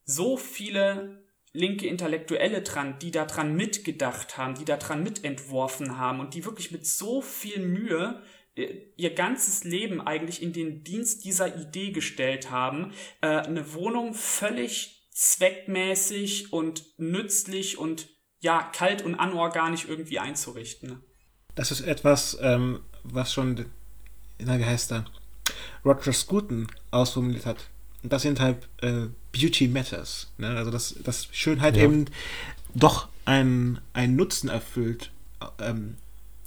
so 0.04 0.36
viele 0.36 1.24
linke 1.54 1.88
Intellektuelle 1.88 2.62
dran, 2.62 2.98
die 3.00 3.12
da 3.12 3.26
dran 3.26 3.56
mitgedacht 3.56 4.38
haben, 4.38 4.56
die 4.56 4.66
da 4.66 4.78
dran 4.78 5.04
mitentworfen 5.04 5.98
haben 5.98 6.20
und 6.20 6.34
die 6.34 6.46
wirklich 6.46 6.72
mit 6.72 6.86
so 6.86 7.22
viel 7.22 7.60
Mühe 7.60 8.22
äh, 8.56 8.68
ihr 8.96 9.14
ganzes 9.14 9.64
Leben 9.64 10.02
eigentlich 10.02 10.42
in 10.42 10.54
den 10.54 10.84
Dienst 10.84 11.26
dieser 11.26 11.58
Idee 11.58 11.92
gestellt 11.92 12.52
haben, 12.52 12.94
äh, 13.22 13.28
eine 13.28 13.74
Wohnung 13.74 14.14
völlig 14.14 15.08
zweckmäßig 15.12 16.54
und 16.54 16.86
nützlich 16.98 17.78
und 17.78 18.10
ja, 18.40 18.64
kalt 18.64 19.04
und 19.04 19.16
anorganisch 19.16 19.86
irgendwie 19.88 20.20
einzurichten. 20.20 21.04
Das 21.54 21.70
ist 21.72 21.82
etwas, 21.82 22.38
ähm, 22.42 22.80
was 23.04 23.34
schon, 23.34 23.66
na, 24.40 24.58
wie 24.58 24.66
heißt 24.66 24.94
er, 24.94 25.06
Roger 25.84 26.14
Scruton 26.14 26.68
ausformuliert 26.92 27.46
hat. 27.46 27.71
Und 28.04 28.12
das 28.12 28.24
sind 28.24 28.40
halt 28.40 28.68
äh, 28.82 29.08
Beauty 29.32 29.68
Matters. 29.68 30.32
Ne? 30.38 30.50
Also, 30.50 30.72
dass, 30.72 30.96
dass 31.04 31.28
Schönheit 31.32 31.78
ja. 31.78 31.84
eben 31.84 32.06
doch 32.74 33.10
einen 33.26 33.80
Nutzen 33.96 34.50
erfüllt, 34.50 35.12
ähm, 35.60 35.96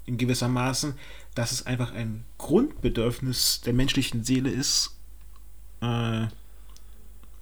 in 0.07 0.19
gewisser 0.19 0.49
Maßen, 0.49 0.95
dass 1.35 1.53
es 1.53 1.67
einfach 1.67 1.93
ein 1.93 2.25
Grundbedürfnis 2.39 3.61
der 3.63 3.73
menschlichen 3.73 4.25
Seele 4.25 4.51
ist, 4.51 4.97
äh, 5.81 6.27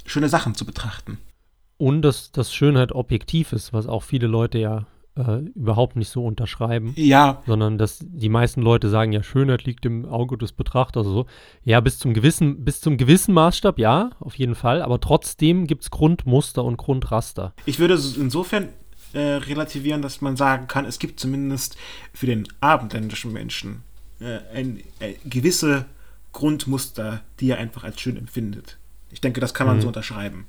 schöne 0.07 0.29
Sachen 0.29 0.55
zu 0.55 0.65
betrachten. 0.65 1.19
Und 1.79 2.03
dass, 2.03 2.31
dass 2.33 2.55
Schönheit 2.55 2.93
objektiv 2.93 3.53
ist, 3.53 3.73
was 3.73 3.87
auch 3.87 4.03
viele 4.03 4.27
Leute 4.27 4.59
ja 4.59 4.87
äh, 5.17 5.39
überhaupt 5.55 5.97
nicht 5.97 6.09
so 6.09 6.25
unterschreiben. 6.25 6.93
Ja. 6.97 7.43
Sondern 7.47 7.79
dass 7.79 7.99
die 8.03 8.29
meisten 8.29 8.63
Leute 8.63 8.89
sagen, 8.89 9.13
ja, 9.13 9.23
Schönheit 9.23 9.65
liegt 9.65 9.85
im 9.85 10.07
Auge 10.07 10.39
des 10.39 10.53
Betrachters. 10.53 11.07
Also 11.07 11.23
so. 11.23 11.27
Ja, 11.65 11.81
bis 11.81 11.99
zum 11.99 12.15
gewissen, 12.15 12.65
bis 12.65 12.81
zum 12.81 12.97
gewissen 12.97 13.35
Maßstab, 13.35 13.79
ja, 13.79 14.11
auf 14.21 14.35
jeden 14.37 14.55
Fall. 14.55 14.83
Aber 14.83 15.01
trotzdem 15.01 15.67
gibt 15.67 15.83
es 15.83 15.91
Grundmuster 15.91 16.65
und 16.65 16.77
Grundraster. 16.77 17.53
Ich 17.67 17.79
würde 17.79 17.95
insofern 17.95 18.69
äh, 19.13 19.21
relativieren, 19.21 20.03
dass 20.03 20.21
man 20.21 20.37
sagen 20.37 20.67
kann, 20.69 20.85
es 20.87 20.99
gibt 20.99 21.21
zumindest 21.21 21.77
für 22.15 22.27
den 22.27 22.49
abendländischen 22.61 23.33
Menschen 23.33 23.83
äh, 24.21 24.39
ein, 24.55 24.83
äh, 25.01 25.15
gewisse 25.25 25.87
Grundmuster, 26.33 27.21
die 27.41 27.51
er 27.51 27.59
einfach 27.59 27.85
als 27.85 28.01
schön 28.01 28.17
empfindet. 28.17 28.79
Ich 29.11 29.21
denke, 29.21 29.41
das 29.41 29.53
kann 29.53 29.67
man 29.67 29.77
mhm. 29.77 29.83
so 29.83 29.89
unterschreiben. 29.89 30.47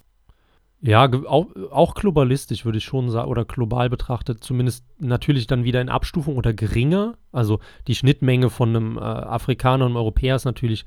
Ja, 0.86 1.09
auch, 1.27 1.47
auch 1.71 1.95
globalistisch 1.95 2.65
würde 2.65 2.77
ich 2.77 2.84
schon 2.84 3.09
sagen, 3.09 3.29
oder 3.31 3.45
global 3.45 3.89
betrachtet, 3.89 4.43
zumindest 4.43 4.86
natürlich 4.99 5.47
dann 5.47 5.63
wieder 5.63 5.79
in 5.79 5.88
Abstufung 5.88 6.36
oder 6.36 6.53
geringer. 6.53 7.13
Also 7.31 7.59
die 7.88 7.95
Schnittmenge 7.95 8.49
von 8.49 8.75
einem 8.75 8.97
äh, 8.97 8.99
Afrikaner 8.99 9.86
und 9.86 9.91
einem 9.91 9.95
Europäer 9.95 10.36
ist 10.36 10.43
natürlich 10.43 10.86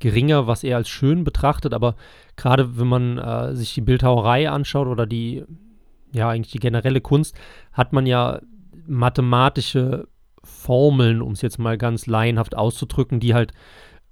geringer, 0.00 0.46
was 0.46 0.64
er 0.64 0.76
als 0.76 0.90
schön 0.90 1.24
betrachtet, 1.24 1.72
aber 1.72 1.96
gerade 2.36 2.78
wenn 2.78 2.88
man 2.88 3.16
äh, 3.16 3.56
sich 3.56 3.72
die 3.72 3.80
Bildhauerei 3.80 4.50
anschaut 4.50 4.86
oder 4.86 5.06
die, 5.06 5.44
ja, 6.12 6.28
eigentlich 6.28 6.52
die 6.52 6.60
generelle 6.60 7.00
Kunst, 7.00 7.34
hat 7.72 7.94
man 7.94 8.04
ja 8.04 8.40
mathematische 8.86 10.08
Formeln, 10.44 11.22
um 11.22 11.32
es 11.32 11.40
jetzt 11.40 11.58
mal 11.58 11.78
ganz 11.78 12.06
laienhaft 12.06 12.54
auszudrücken, 12.54 13.18
die 13.18 13.32
halt 13.32 13.54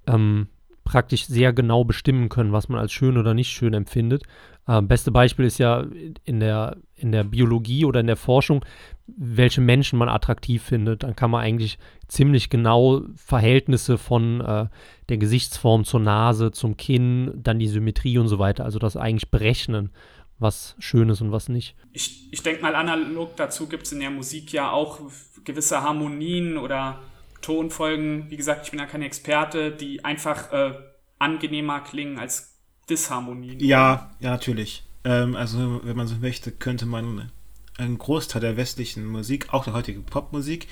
ähm, 0.06 0.48
praktisch 0.84 1.26
sehr 1.26 1.52
genau 1.52 1.84
bestimmen 1.84 2.30
können, 2.30 2.52
was 2.52 2.70
man 2.70 2.80
als 2.80 2.92
schön 2.92 3.18
oder 3.18 3.34
nicht 3.34 3.50
schön 3.50 3.74
empfindet. 3.74 4.22
Äh, 4.66 4.82
beste 4.82 5.10
Beispiel 5.10 5.44
ist 5.44 5.58
ja 5.58 5.86
in 6.24 6.40
der, 6.40 6.76
in 6.96 7.12
der 7.12 7.24
Biologie 7.24 7.84
oder 7.84 8.00
in 8.00 8.06
der 8.06 8.16
Forschung, 8.16 8.64
welche 9.06 9.60
Menschen 9.60 9.98
man 9.98 10.08
attraktiv 10.08 10.62
findet. 10.62 11.02
Dann 11.02 11.14
kann 11.14 11.30
man 11.30 11.42
eigentlich 11.42 11.78
ziemlich 12.08 12.50
genau 12.50 13.02
Verhältnisse 13.14 13.98
von 13.98 14.40
äh, 14.40 14.66
der 15.08 15.18
Gesichtsform 15.18 15.84
zur 15.84 16.00
Nase, 16.00 16.50
zum 16.50 16.76
Kinn, 16.76 17.32
dann 17.36 17.58
die 17.58 17.68
Symmetrie 17.68 18.18
und 18.18 18.28
so 18.28 18.38
weiter. 18.38 18.64
Also 18.64 18.78
das 18.78 18.96
eigentlich 18.96 19.30
berechnen, 19.30 19.90
was 20.38 20.74
schön 20.78 21.08
ist 21.08 21.20
und 21.20 21.32
was 21.32 21.48
nicht. 21.48 21.76
Ich, 21.92 22.32
ich 22.32 22.42
denke 22.42 22.62
mal, 22.62 22.74
analog 22.74 23.36
dazu 23.36 23.68
gibt 23.68 23.84
es 23.86 23.92
in 23.92 24.00
der 24.00 24.10
Musik 24.10 24.52
ja 24.52 24.70
auch 24.70 25.00
gewisse 25.44 25.82
Harmonien 25.82 26.58
oder 26.58 27.00
Tonfolgen, 27.40 28.28
wie 28.30 28.36
gesagt, 28.36 28.64
ich 28.64 28.72
bin 28.72 28.80
ja 28.80 28.86
kein 28.86 29.02
Experte, 29.02 29.70
die 29.70 30.04
einfach 30.04 30.52
äh, 30.52 30.72
angenehmer 31.18 31.80
klingen 31.80 32.18
als 32.18 32.55
Disharmonien. 32.88 33.60
Ja, 33.60 34.10
ja, 34.20 34.30
natürlich. 34.30 34.84
Ähm, 35.04 35.36
also, 35.36 35.80
wenn 35.84 35.96
man 35.96 36.06
so 36.06 36.16
möchte, 36.16 36.50
könnte 36.52 36.86
man 36.86 37.30
einen 37.78 37.98
Großteil 37.98 38.40
der 38.40 38.56
westlichen 38.56 39.06
Musik, 39.06 39.52
auch 39.52 39.64
der 39.64 39.74
heutigen 39.74 40.04
Popmusik, 40.04 40.66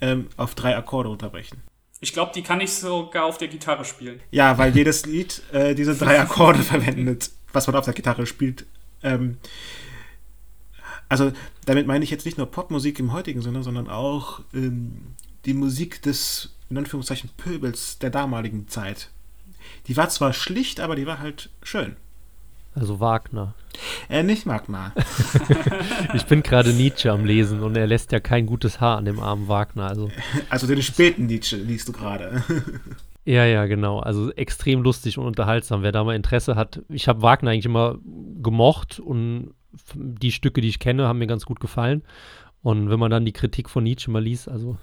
ähm, 0.00 0.28
auf 0.36 0.54
drei 0.54 0.76
Akkorde 0.76 1.08
unterbrechen. 1.08 1.62
Ich 2.00 2.12
glaube, 2.12 2.32
die 2.34 2.42
kann 2.42 2.60
ich 2.60 2.72
sogar 2.72 3.24
auf 3.24 3.38
der 3.38 3.48
Gitarre 3.48 3.84
spielen. 3.84 4.20
Ja, 4.30 4.58
weil 4.58 4.74
jedes 4.76 5.06
Lied 5.06 5.42
äh, 5.52 5.74
diese 5.74 5.94
drei 5.96 6.20
Akkorde 6.20 6.60
verwendet, 6.60 7.30
was 7.52 7.66
man 7.66 7.76
auf 7.76 7.84
der 7.84 7.94
Gitarre 7.94 8.26
spielt. 8.26 8.66
Ähm, 9.02 9.38
also 11.08 11.32
damit 11.64 11.86
meine 11.86 12.04
ich 12.04 12.10
jetzt 12.10 12.26
nicht 12.26 12.38
nur 12.38 12.50
Popmusik 12.50 12.98
im 12.98 13.12
heutigen 13.12 13.40
Sinne, 13.40 13.62
sondern 13.62 13.88
auch 13.88 14.40
ähm, 14.52 15.14
die 15.44 15.54
Musik 15.54 16.02
des, 16.02 16.56
in 16.68 16.78
Anführungszeichen, 16.78 17.30
Pöbels 17.36 17.98
der 17.98 18.10
damaligen 18.10 18.68
Zeit. 18.68 19.10
Die 19.86 19.96
war 19.96 20.08
zwar 20.08 20.32
schlicht, 20.32 20.80
aber 20.80 20.96
die 20.96 21.06
war 21.06 21.18
halt 21.18 21.50
schön. 21.62 21.96
Also 22.74 23.00
Wagner. 23.00 23.54
Äh, 24.08 24.22
nicht 24.22 24.46
Wagner. 24.46 24.92
ich 26.14 26.26
bin 26.26 26.42
gerade 26.42 26.74
Nietzsche 26.74 27.10
am 27.10 27.24
Lesen 27.24 27.62
und 27.62 27.76
er 27.76 27.86
lässt 27.86 28.12
ja 28.12 28.20
kein 28.20 28.46
gutes 28.46 28.80
Haar 28.80 28.98
an 28.98 29.06
dem 29.06 29.18
armen 29.18 29.48
Wagner. 29.48 29.86
Also, 29.86 30.10
also 30.50 30.66
den 30.66 30.82
späten 30.82 31.26
Nietzsche 31.26 31.56
liest 31.56 31.88
du 31.88 31.92
gerade. 31.92 32.44
ja, 33.24 33.46
ja, 33.46 33.64
genau. 33.64 34.00
Also 34.00 34.30
extrem 34.32 34.82
lustig 34.82 35.16
und 35.16 35.24
unterhaltsam. 35.24 35.82
Wer 35.82 35.92
da 35.92 36.04
mal 36.04 36.14
Interesse 36.14 36.54
hat. 36.54 36.82
Ich 36.90 37.08
habe 37.08 37.22
Wagner 37.22 37.50
eigentlich 37.50 37.64
immer 37.64 37.96
gemocht 38.42 39.00
und 39.00 39.54
die 39.94 40.32
Stücke, 40.32 40.60
die 40.60 40.68
ich 40.68 40.78
kenne, 40.78 41.08
haben 41.08 41.18
mir 41.18 41.26
ganz 41.26 41.46
gut 41.46 41.60
gefallen. 41.60 42.02
Und 42.66 42.90
wenn 42.90 42.98
man 42.98 43.12
dann 43.12 43.24
die 43.24 43.32
Kritik 43.32 43.70
von 43.70 43.84
Nietzsche 43.84 44.10
mal 44.10 44.20
liest, 44.20 44.48
also 44.48 44.76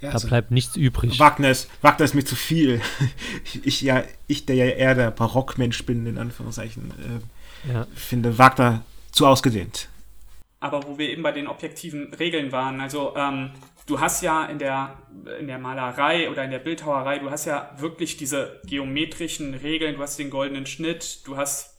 ja, 0.00 0.08
da 0.08 0.14
also 0.14 0.26
bleibt 0.26 0.50
nichts 0.50 0.74
übrig. 0.74 1.20
Wagner 1.20 1.50
ist, 1.50 1.70
Wagner 1.82 2.04
ist 2.04 2.16
mir 2.16 2.24
zu 2.24 2.34
viel. 2.34 2.80
Ich, 3.62 3.80
ja, 3.80 4.02
ich, 4.26 4.44
der 4.44 4.56
ja 4.56 4.64
eher 4.64 4.96
der 4.96 5.12
Barockmensch 5.12 5.86
bin, 5.86 6.04
in 6.06 6.18
Anführungszeichen, 6.18 6.92
äh, 6.98 7.72
ja. 7.72 7.86
finde 7.94 8.38
Wagner 8.38 8.82
zu 9.12 9.24
ausgedehnt. 9.24 9.88
Aber 10.58 10.84
wo 10.84 10.98
wir 10.98 11.10
eben 11.10 11.22
bei 11.22 11.30
den 11.30 11.46
objektiven 11.46 12.12
Regeln 12.14 12.50
waren, 12.50 12.80
also 12.80 13.14
ähm, 13.16 13.52
du 13.86 14.00
hast 14.00 14.20
ja 14.22 14.46
in 14.46 14.58
der, 14.58 14.98
in 15.38 15.46
der 15.46 15.60
Malerei 15.60 16.28
oder 16.28 16.42
in 16.42 16.50
der 16.50 16.58
Bildhauerei, 16.58 17.20
du 17.20 17.30
hast 17.30 17.44
ja 17.44 17.70
wirklich 17.78 18.16
diese 18.16 18.60
geometrischen 18.66 19.54
Regeln, 19.54 19.94
du 19.94 20.02
hast 20.02 20.18
den 20.18 20.30
goldenen 20.30 20.66
Schnitt, 20.66 21.20
du 21.24 21.36
hast, 21.36 21.78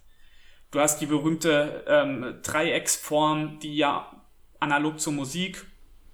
du 0.71 0.79
hast 0.79 1.01
die 1.01 1.05
berühmte 1.05 1.83
ähm, 1.85 2.35
Dreiecksform, 2.43 3.59
die 3.59 3.75
ja 3.75 4.09
analog 4.59 4.99
zur 4.99 5.13
Musik 5.13 5.65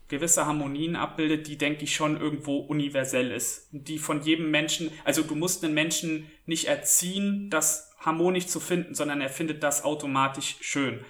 gewisse 0.08 0.46
Harmonien 0.46 0.96
abbildet, 0.96 1.48
die, 1.48 1.58
denke 1.58 1.84
ich, 1.84 1.96
schon 1.96 2.20
irgendwo 2.20 2.58
universell 2.58 3.32
ist. 3.32 3.68
Die 3.72 3.98
von 3.98 4.22
jedem 4.22 4.52
Menschen, 4.52 4.92
also 5.04 5.24
du 5.24 5.36
musst 5.36 5.64
einen 5.64 5.74
Menschen 5.74 6.30
nicht 6.46 6.68
erziehen, 6.68 7.50
das 7.50 7.92
harmonisch 8.00 8.46
zu 8.48 8.60
finden, 8.60 8.94
sondern 8.94 9.22
er 9.22 9.30
findet 9.30 9.64
das 9.64 9.84
automatisch 9.84 10.58
schön. 10.62 11.04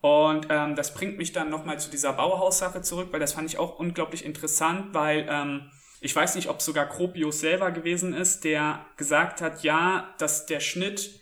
Und 0.00 0.46
ähm, 0.50 0.76
das 0.76 0.94
bringt 0.94 1.18
mich 1.18 1.32
dann 1.32 1.50
nochmal 1.50 1.80
zu 1.80 1.90
dieser 1.90 2.12
Bauhaus-Sache 2.12 2.82
zurück, 2.82 3.08
weil 3.10 3.18
das 3.18 3.32
fand 3.32 3.50
ich 3.50 3.58
auch 3.58 3.80
unglaublich 3.80 4.24
interessant, 4.24 4.94
weil 4.94 5.26
ähm, 5.28 5.70
ich 6.00 6.14
weiß 6.14 6.36
nicht, 6.36 6.48
ob 6.48 6.62
sogar 6.62 6.86
Gropius 6.86 7.40
selber 7.40 7.72
gewesen 7.72 8.14
ist, 8.14 8.44
der 8.44 8.86
gesagt 8.96 9.40
hat, 9.40 9.64
ja, 9.64 10.14
dass 10.18 10.46
der 10.46 10.60
Schnitt 10.60 11.20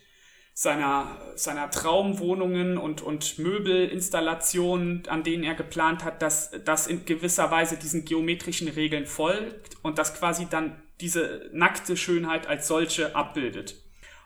seiner, 0.57 1.17
seiner 1.35 1.69
Traumwohnungen 1.69 2.77
und, 2.77 3.01
und 3.01 3.37
Möbelinstallationen, 3.37 5.03
an 5.09 5.23
denen 5.23 5.43
er 5.43 5.53
geplant 5.53 6.05
hat, 6.05 6.21
dass 6.21 6.51
das 6.63 6.87
in 6.87 7.03
gewisser 7.03 7.51
Weise 7.51 7.75
diesen 7.75 8.05
geometrischen 8.05 8.69
Regeln 8.69 9.05
folgt 9.05 9.75
und 9.83 9.97
das 9.97 10.17
quasi 10.17 10.47
dann 10.49 10.81
diese 11.01 11.49
nackte 11.51 11.97
Schönheit 11.97 12.47
als 12.47 12.69
solche 12.69 13.17
abbildet. 13.17 13.75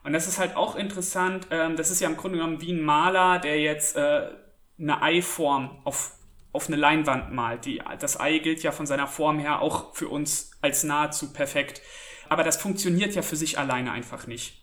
Und 0.03 0.13
das 0.13 0.27
ist 0.27 0.37
halt 0.37 0.55
auch 0.55 0.75
interessant. 0.75 1.47
Ähm, 1.49 1.75
das 1.75 1.89
ist 1.89 1.99
ja 1.99 2.07
im 2.07 2.15
Grunde 2.15 2.37
genommen 2.37 2.61
wie 2.61 2.73
ein 2.73 2.81
Maler, 2.83 3.39
der 3.39 3.59
jetzt 3.59 3.95
äh, 3.95 4.29
eine 4.79 5.01
Eiform 5.01 5.81
auf, 5.83 6.11
auf 6.53 6.67
eine 6.67 6.77
Leinwand 6.77 7.33
malt. 7.33 7.65
Die, 7.65 7.81
das 7.99 8.19
Ei 8.19 8.37
gilt 8.37 8.61
ja 8.61 8.71
von 8.71 8.85
seiner 8.85 9.07
Form 9.07 9.39
her 9.39 9.61
auch 9.63 9.95
für 9.95 10.09
uns 10.09 10.51
als 10.61 10.83
nahezu 10.83 11.33
perfekt. 11.33 11.81
Aber 12.29 12.43
das 12.43 12.57
funktioniert 12.57 13.15
ja 13.15 13.23
für 13.23 13.35
sich 13.35 13.57
alleine 13.57 13.91
einfach 13.91 14.27
nicht. 14.27 14.59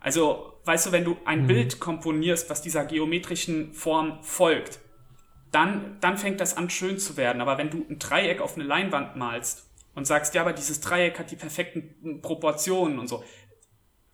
Also, 0.00 0.54
weißt 0.70 0.86
du, 0.86 0.92
wenn 0.92 1.04
du 1.04 1.16
ein 1.24 1.42
mhm. 1.42 1.46
Bild 1.48 1.80
komponierst, 1.80 2.48
was 2.48 2.62
dieser 2.62 2.84
geometrischen 2.84 3.72
Form 3.72 4.22
folgt, 4.22 4.78
dann, 5.50 5.96
dann 6.00 6.16
fängt 6.16 6.38
das 6.38 6.56
an 6.56 6.70
schön 6.70 6.96
zu 6.96 7.16
werden. 7.16 7.42
Aber 7.42 7.58
wenn 7.58 7.70
du 7.70 7.84
ein 7.90 7.98
Dreieck 7.98 8.40
auf 8.40 8.54
eine 8.54 8.62
Leinwand 8.62 9.16
malst 9.16 9.68
und 9.96 10.06
sagst, 10.06 10.32
ja, 10.36 10.42
aber 10.42 10.52
dieses 10.52 10.80
Dreieck 10.80 11.18
hat 11.18 11.32
die 11.32 11.36
perfekten 11.36 12.22
Proportionen 12.22 13.00
und 13.00 13.08
so, 13.08 13.24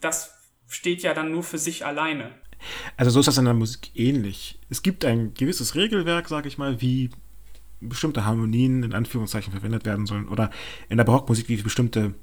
das 0.01 0.33
steht 0.67 1.03
ja 1.03 1.13
dann 1.13 1.31
nur 1.31 1.43
für 1.43 1.59
sich 1.59 1.85
alleine. 1.85 2.31
Also 2.97 3.11
so 3.11 3.21
ist 3.21 3.27
das 3.27 3.37
in 3.37 3.45
der 3.45 3.53
Musik 3.53 3.91
ähnlich. 3.95 4.59
Es 4.71 4.83
gibt 4.83 5.05
ein 5.05 5.35
gewisses 5.35 5.75
Regelwerk, 5.75 6.27
sage 6.27 6.49
ich 6.49 6.57
mal, 6.57 6.81
wie 6.81 7.11
bestimmte 7.81 8.25
Harmonien 8.25 8.83
in 8.83 8.95
Anführungszeichen 8.95 9.53
verwendet 9.53 9.85
werden 9.85 10.07
sollen 10.07 10.27
oder 10.27 10.51
in 10.89 10.97
der 10.97 11.05
Barockmusik 11.05 11.51
wie 11.51 11.61
bestimmte, 11.61 12.15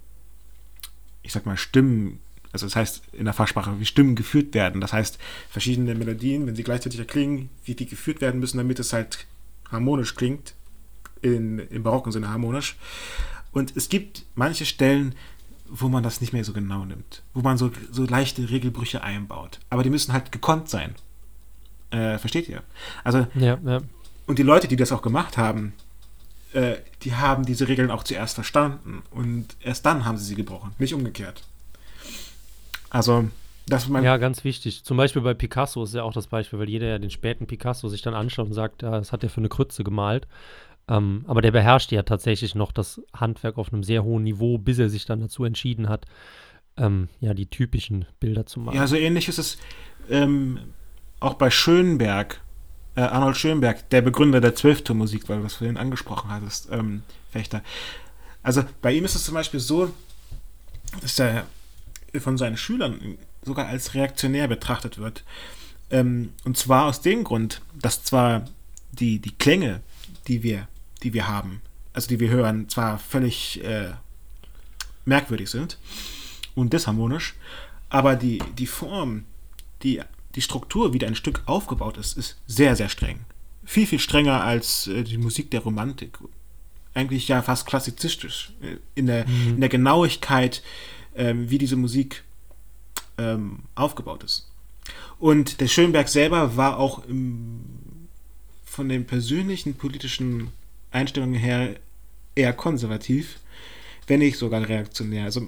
ich 1.22 1.34
sag 1.34 1.46
mal, 1.46 1.56
Stimmen, 1.56 2.20
also 2.54 2.68
das 2.68 2.76
heißt 2.76 3.02
in 3.14 3.26
der 3.26 3.34
Fachsprache, 3.34 3.80
wie 3.80 3.86
Stimmen 3.86 4.16
geführt 4.16 4.54
werden. 4.54 4.80
Das 4.80 4.94
heißt, 4.94 5.18
verschiedene 5.50 5.96
Melodien, 5.96 6.46
wenn 6.48 6.56
sie 6.56 6.64
gleichzeitig 6.64 7.00
erklingen, 7.00 7.50
wie 7.66 7.74
die 7.74 7.88
geführt 7.88 8.22
werden 8.22 8.40
müssen, 8.40 8.58
damit 8.58 8.80
es 8.80 8.94
halt 8.94 9.26
harmonisch 9.72 10.16
klingt, 10.16 10.54
in, 11.22 11.60
im 11.60 11.84
barocken 11.84 12.12
Sinne 12.12 12.30
harmonisch. 12.30 12.78
Und 13.52 13.76
es 13.76 13.90
gibt 13.90 14.26
manche 14.36 14.66
Stellen, 14.66 15.16
wo 15.68 15.90
man 15.90 16.04
das 16.04 16.22
nicht 16.22 16.34
mehr 16.34 16.44
so 16.44 16.54
genau 16.54 16.86
nimmt, 16.86 17.24
wo 17.34 17.42
man 17.42 17.58
so, 17.58 17.72
so 17.92 18.06
leichte 18.06 18.50
Regelbrüche 18.50 19.02
einbaut. 19.02 19.60
Aber 19.72 19.82
die 19.82 19.90
müssen 19.90 20.14
halt 20.14 20.32
gekonnt 20.32 20.70
sein. 20.70 20.94
Äh, 21.90 22.20
versteht 22.20 22.48
ihr? 22.48 22.62
Also, 23.04 23.26
ja, 23.34 23.58
ja. 23.66 23.82
und 24.28 24.38
die 24.38 24.44
Leute, 24.44 24.68
die 24.68 24.76
das 24.76 24.92
auch 24.92 25.02
gemacht 25.02 25.38
haben, 25.38 25.74
äh, 26.54 26.76
die 27.02 27.16
haben 27.16 27.46
diese 27.46 27.68
Regeln 27.68 27.90
auch 27.90 28.04
zuerst 28.04 28.36
verstanden 28.36 29.02
und 29.10 29.56
erst 29.62 29.86
dann 29.88 30.06
haben 30.06 30.18
sie 30.18 30.26
sie 30.26 30.36
gebrochen, 30.36 30.74
nicht 30.78 30.94
umgekehrt. 30.94 31.44
Also, 32.94 33.26
das 33.68 33.90
mein 33.90 34.04
Ja, 34.04 34.18
ganz 34.18 34.44
wichtig. 34.44 34.84
Zum 34.86 34.96
Beispiel 34.96 35.22
bei 35.22 35.34
Picasso 35.34 35.84
ist 35.84 35.96
ja 35.96 36.04
auch 36.04 36.14
das 36.14 36.28
Beispiel, 36.28 36.60
weil 36.60 36.70
jeder 36.70 36.88
ja 36.88 37.00
den 37.00 37.10
späten 37.10 37.48
Picasso 37.48 37.90
sich 37.90 38.02
dann 38.02 38.14
anschaut 38.14 38.48
und 38.48 38.54
sagt, 38.54 38.84
ja, 38.84 38.92
das 38.92 39.12
hat 39.12 39.24
er 39.24 39.30
für 39.30 39.42
eine 39.42 39.50
Krütze 39.50 39.84
gemalt. 39.84 40.28
Ähm, 40.88 41.26
aber 41.28 41.42
der 41.42 41.52
beherrschte 41.52 41.96
ja 41.96 42.04
tatsächlich 42.04 42.56
noch 42.56 42.72
das 42.72 43.02
Handwerk 43.14 43.58
auf 43.58 43.74
einem 43.74 43.84
sehr 43.84 44.04
hohen 44.04 44.24
Niveau, 44.24 44.58
bis 44.58 44.80
er 44.80 44.90
sich 44.90 45.06
dann 45.06 45.22
dazu 45.22 45.44
entschieden 45.44 45.90
hat, 45.90 46.06
ähm, 46.78 47.10
ja, 47.20 47.34
die 47.34 47.48
typischen 47.48 48.06
Bilder 48.20 48.46
zu 48.46 48.60
machen. 48.60 48.76
Ja, 48.76 48.86
so 48.86 48.96
ähnlich 48.96 49.28
ist 49.28 49.40
es 49.40 49.58
ähm, 50.10 50.60
auch 51.20 51.34
bei 51.36 51.50
Schönberg, 51.50 52.42
äh, 52.96 53.02
Arnold 53.02 53.38
Schönberg, 53.38 53.90
der 53.90 54.02
Begründer 54.02 54.40
der 54.40 54.56
Zwölftonmusik, 54.56 55.30
weil 55.30 55.38
du 55.38 55.44
das 55.44 55.56
vorhin 55.56 55.78
angesprochen 55.78 56.30
hattest, 56.30 56.70
ähm, 56.72 57.04
Fechter. 57.32 57.62
Also 58.44 58.64
bei 58.82 58.92
ihm 58.92 59.06
ist 59.06 59.16
es 59.16 59.24
zum 59.24 59.34
Beispiel 59.34 59.62
so, 59.62 59.90
dass 61.02 61.18
er 61.18 61.46
von 62.20 62.38
seinen 62.38 62.58
Schülern 62.58 63.18
sogar 63.44 63.68
als 63.68 63.94
reaktionär 63.94 64.48
betrachtet 64.48 64.98
wird. 64.98 65.24
Ähm, 65.90 66.30
und 66.44 66.58
zwar 66.58 66.86
aus 66.86 67.02
dem 67.02 67.24
Grund, 67.24 67.62
dass 67.80 68.04
zwar 68.04 68.46
die, 68.92 69.20
die 69.20 69.36
Klänge, 69.36 69.82
die 70.28 70.44
wir 70.44 70.68
die 71.04 71.14
wir 71.14 71.28
haben, 71.28 71.62
also 71.94 72.08
die 72.08 72.20
wir 72.20 72.30
hören, 72.30 72.70
zwar 72.70 72.98
völlig 72.98 73.64
äh, 73.64 73.92
merkwürdig 75.06 75.50
sind 75.50 75.78
und 76.56 76.74
disharmonisch, 76.74 77.36
aber 77.90 78.16
die, 78.16 78.42
die 78.58 78.66
Form, 78.66 79.26
die, 79.84 80.02
die 80.36 80.42
Struktur, 80.42 80.94
wie 80.94 81.06
ein 81.06 81.16
Stück 81.16 81.44
aufgebaut 81.46 81.98
ist, 81.98 82.18
ist 82.18 82.38
sehr, 82.48 82.76
sehr 82.76 82.90
streng. 82.90 83.20
Viel, 83.66 83.86
viel 83.86 84.00
strenger 84.00 84.44
als 84.44 84.88
äh, 84.88 85.04
die 85.04 85.18
Musik 85.18 85.52
der 85.52 85.62
Romantik. 85.62 86.18
Eigentlich 86.96 87.28
ja 87.28 87.42
fast 87.42 87.66
klassizistisch 87.66 88.54
äh, 88.62 88.78
in 88.96 89.08
der, 89.08 89.28
mhm. 89.28 89.56
in 89.56 89.60
der 89.60 89.70
Genauigkeit, 89.70 90.64
ähm, 91.16 91.50
wie 91.50 91.58
diese 91.58 91.76
Musik 91.76 92.24
ähm, 93.18 93.60
aufgebaut 93.76 94.24
ist. 94.24 94.50
Und 95.20 95.62
der 95.62 95.68
Schönberg 95.68 96.10
selber 96.10 96.58
war 96.58 96.78
auch 96.78 97.06
im, 97.06 97.64
von 98.66 98.90
den 98.90 99.06
persönlichen 99.06 99.76
politischen 99.76 100.52
Einstellungen 100.92 101.36
her 101.36 101.76
eher 102.36 102.54
konservativ, 102.54 103.40
wenn 104.08 104.20
nicht 104.20 104.38
sogar 104.38 104.68
reaktionär. 104.68 105.26
Also 105.26 105.48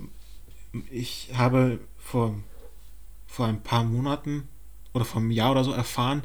ich 0.92 1.30
habe 1.34 1.80
vor, 1.98 2.36
vor 3.28 3.48
ein 3.48 3.62
paar 3.62 3.84
Monaten 3.84 4.48
oder 4.94 5.06
vor 5.06 5.22
einem 5.22 5.32
Jahr 5.32 5.52
oder 5.52 5.64
so 5.64 5.72
erfahren, 5.72 6.24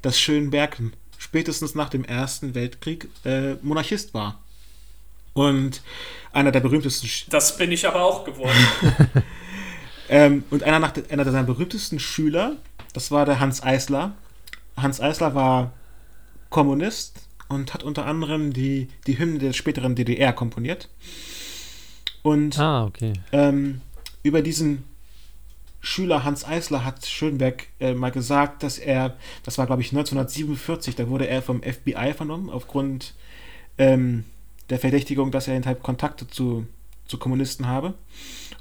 dass 0.00 0.20
Schönberg 0.20 0.80
spätestens 1.18 1.74
nach 1.74 1.88
dem 1.88 2.04
Ersten 2.04 2.54
Weltkrieg 2.54 3.08
äh, 3.24 3.54
Monarchist 3.62 4.14
war. 4.14 4.42
Und 5.34 5.82
einer 6.32 6.52
der 6.52 6.60
berühmtesten. 6.60 7.08
Sch 7.08 7.26
das 7.28 7.56
bin 7.56 7.72
ich 7.72 7.86
aber 7.86 8.02
auch 8.02 8.24
geworden. 8.24 8.56
ähm, 10.08 10.44
und 10.50 10.62
einer, 10.62 10.78
nach, 10.78 10.92
einer 11.10 11.24
seiner 11.24 11.44
berühmtesten 11.44 11.98
Schüler, 11.98 12.56
das 12.92 13.10
war 13.10 13.26
der 13.26 13.40
Hans 13.40 13.62
Eisler. 13.62 14.12
Hans 14.76 15.00
Eisler 15.00 15.34
war 15.34 15.72
Kommunist, 16.50 17.22
und 17.52 17.74
hat 17.74 17.82
unter 17.82 18.06
anderem 18.06 18.52
die, 18.52 18.88
die 19.06 19.18
Hymne 19.18 19.38
der 19.38 19.52
späteren 19.52 19.94
DDR 19.94 20.32
komponiert. 20.32 20.88
Und 22.22 22.58
ah, 22.58 22.84
okay. 22.84 23.12
ähm, 23.32 23.80
über 24.22 24.42
diesen 24.42 24.84
Schüler 25.80 26.24
Hans 26.24 26.44
Eisler 26.44 26.84
hat 26.84 27.04
Schönberg 27.04 27.66
äh, 27.80 27.94
mal 27.94 28.10
gesagt, 28.10 28.62
dass 28.62 28.78
er, 28.78 29.16
das 29.42 29.58
war 29.58 29.66
glaube 29.66 29.82
ich 29.82 29.88
1947, 29.88 30.94
da 30.94 31.08
wurde 31.08 31.26
er 31.26 31.42
vom 31.42 31.62
FBI 31.62 32.14
vernommen, 32.14 32.50
aufgrund 32.50 33.14
ähm, 33.78 34.24
der 34.72 34.80
Verdächtigung, 34.80 35.30
dass 35.30 35.48
er 35.48 35.62
halt 35.64 35.82
Kontakte 35.82 36.26
zu, 36.26 36.66
zu 37.06 37.18
Kommunisten 37.18 37.66
habe. 37.66 37.94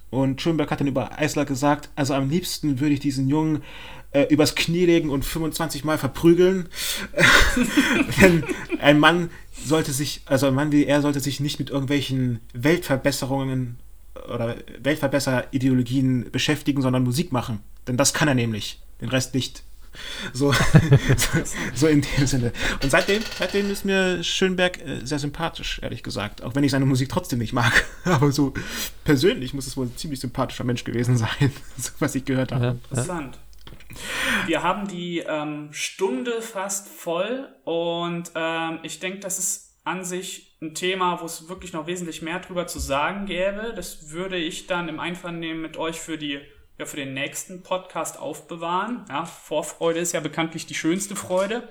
Und 0.10 0.42
Schönberg 0.42 0.70
hat 0.70 0.82
dann 0.82 0.88
über 0.88 1.18
Eisler 1.18 1.46
gesagt, 1.46 1.90
also 1.96 2.14
am 2.14 2.30
liebsten 2.30 2.82
würde 2.82 2.94
ich 2.94 3.00
diesen 3.00 3.30
Jungen 3.30 3.64
äh, 4.12 4.24
übers 4.24 4.56
Knie 4.56 4.86
legen 4.86 5.10
und 5.10 5.24
25 5.24 5.86
Mal 5.86 5.98
verprügeln. 5.98 6.68
Denn 8.22 8.44
ein 8.82 9.00
Mann 9.00 9.30
sollte 9.66 9.94
sich, 9.94 10.22
also 10.26 10.48
ein 10.48 10.54
Mann 10.54 10.74
wie 10.74 10.86
er 10.86 11.02
sollte 11.02 11.22
sich 11.22 11.40
nicht 11.40 11.60
mit 11.60 11.70
irgendwelchen 11.70 12.42
Weltverbesserungen 12.54 13.78
oder 14.34 14.58
Weltverbesserideologien 14.80 16.30
beschäftigen, 16.30 16.82
sondern 16.82 17.04
Musik 17.04 17.32
machen. 17.32 17.60
Denn 17.88 17.96
das 17.96 18.14
kann 18.14 18.28
er 18.28 18.36
nämlich, 18.36 18.82
den 19.00 19.08
Rest 19.08 19.34
nicht. 19.34 19.64
So, 20.34 20.52
so, 21.18 21.28
so, 21.74 21.88
in 21.88 22.02
dem 22.02 22.26
Sinne. 22.26 22.54
Und 22.82 22.90
seitdem, 22.90 23.22
seitdem 23.38 23.70
ist 23.70 23.86
mir 23.86 24.24
Schönberg 24.24 24.80
äh, 24.80 25.06
sehr 25.06 25.20
sympathisch, 25.20 25.80
ehrlich 25.82 26.04
gesagt. 26.04 26.42
Auch 26.44 26.56
wenn 26.56 26.64
ich 26.64 26.72
seine 26.72 26.86
Musik 26.86 27.10
trotzdem 27.10 27.40
nicht 27.40 27.54
mag. 27.54 27.86
Aber 28.06 28.32
so 28.32 28.54
persönlich 29.04 29.54
muss 29.54 29.68
es 29.68 29.76
wohl 29.76 29.88
ein 29.88 29.98
ziemlich 29.98 30.20
sympathischer 30.20 30.64
Mensch 30.64 30.84
gewesen 30.84 31.18
sein, 31.18 31.52
was 32.00 32.16
ich 32.16 32.26
gehört 32.26 32.52
habe. 32.52 32.80
Interessant. 32.90 33.40
Wir 34.46 34.64
haben 34.64 34.88
die 34.88 35.20
ähm, 35.20 35.70
Stunde 35.72 36.42
fast 36.42 36.88
voll 36.88 37.50
und 37.66 38.32
ähm, 38.36 38.80
ich 38.84 39.00
denke, 39.00 39.20
das 39.20 39.38
ist 39.38 39.76
an 39.84 40.06
sich 40.06 40.56
ein 40.62 40.76
Thema, 40.76 41.20
wo 41.22 41.26
es 41.26 41.50
wirklich 41.50 41.74
noch 41.74 41.88
wesentlich 41.88 42.22
mehr 42.22 42.40
drüber 42.40 42.68
zu 42.68 42.80
sagen 42.80 43.26
gäbe. 43.26 43.74
Das 43.76 44.12
würde 44.12 44.38
ich 44.38 44.68
dann 44.68 44.88
im 44.88 45.00
Einvernehmen 45.00 45.62
mit 45.62 45.76
euch 45.76 46.00
für 46.00 46.18
die 46.18 46.40
ja, 46.78 46.86
für 46.86 46.98
den 46.98 47.14
nächsten 47.14 47.64
Podcast 47.64 48.20
aufbewahren. 48.20 49.06
Ja, 49.10 49.26
Vorfreude 49.26 50.00
ist 50.00 50.14
ja 50.14 50.20
bekanntlich 50.20 50.66
die 50.66 50.76
schönste 50.76 51.16
Freude. 51.16 51.68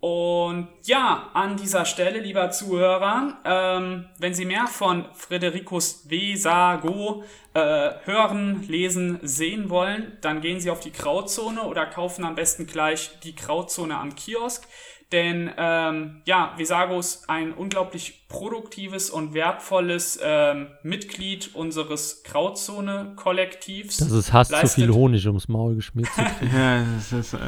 Und 0.00 0.68
ja, 0.82 1.30
an 1.32 1.56
dieser 1.56 1.86
Stelle, 1.86 2.20
lieber 2.20 2.50
Zuhörer, 2.50 3.38
ähm, 3.42 4.06
wenn 4.18 4.34
Sie 4.34 4.44
mehr 4.44 4.66
von 4.66 5.06
Fredericus 5.14 6.10
Vesago 6.10 7.24
äh, 7.54 7.92
hören, 8.04 8.62
lesen, 8.68 9.18
sehen 9.22 9.70
wollen, 9.70 10.18
dann 10.20 10.42
gehen 10.42 10.60
Sie 10.60 10.70
auf 10.70 10.80
die 10.80 10.92
Grauzone 10.92 11.62
oder 11.62 11.86
kaufen 11.86 12.26
am 12.26 12.34
besten 12.34 12.66
gleich 12.66 13.18
die 13.20 13.34
Grauzone 13.34 13.96
am 13.96 14.14
Kiosk. 14.14 14.68
Denn 15.12 15.50
ähm, 15.56 16.22
ja, 16.24 16.54
Visago 16.56 16.98
ist 16.98 17.28
ein 17.30 17.52
unglaublich 17.52 18.26
produktives 18.28 19.10
und 19.10 19.34
wertvolles 19.34 20.18
ähm, 20.22 20.68
Mitglied 20.82 21.54
unseres 21.54 22.22
Grauzone-Kollektivs. 22.24 23.98
Das 23.98 24.10
ist 24.10 24.32
Hass 24.32 24.48
zu 24.48 24.66
viel 24.66 24.90
Honig 24.90 25.26
ums 25.26 25.48
Maul 25.48 25.76
geschmiert. 25.76 26.08
ja, 26.52 26.84
das 26.96 27.12
ist. 27.12 27.34
Äh 27.34 27.38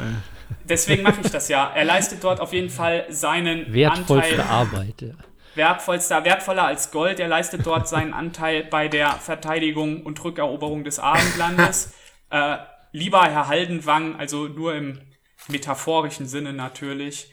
deswegen 0.63 1.03
mache 1.03 1.21
ich 1.23 1.31
das 1.31 1.49
ja. 1.49 1.71
Er 1.73 1.85
leistet 1.85 2.23
dort 2.23 2.39
auf 2.39 2.53
jeden 2.53 2.69
Fall 2.69 3.05
seinen 3.09 3.73
Wertvollste 3.73 4.43
Anteil. 4.43 4.49
Arbeit, 4.49 5.01
ja. 5.01 5.13
Wertvollster, 5.55 6.23
wertvoller 6.23 6.65
als 6.65 6.91
Gold. 6.91 7.19
Er 7.19 7.27
leistet 7.27 7.65
dort 7.65 7.87
seinen 7.87 8.13
Anteil 8.13 8.63
bei 8.63 8.87
der 8.87 9.13
Verteidigung 9.13 10.03
und 10.03 10.23
Rückeroberung 10.23 10.83
des 10.83 10.99
Abendlandes. 10.99 11.93
äh, 12.29 12.57
lieber 12.91 13.23
Herr 13.23 13.47
Haldenwang, 13.47 14.15
also 14.17 14.47
nur 14.47 14.75
im 14.75 14.99
metaphorischen 15.47 16.27
Sinne 16.27 16.53
natürlich. 16.53 17.31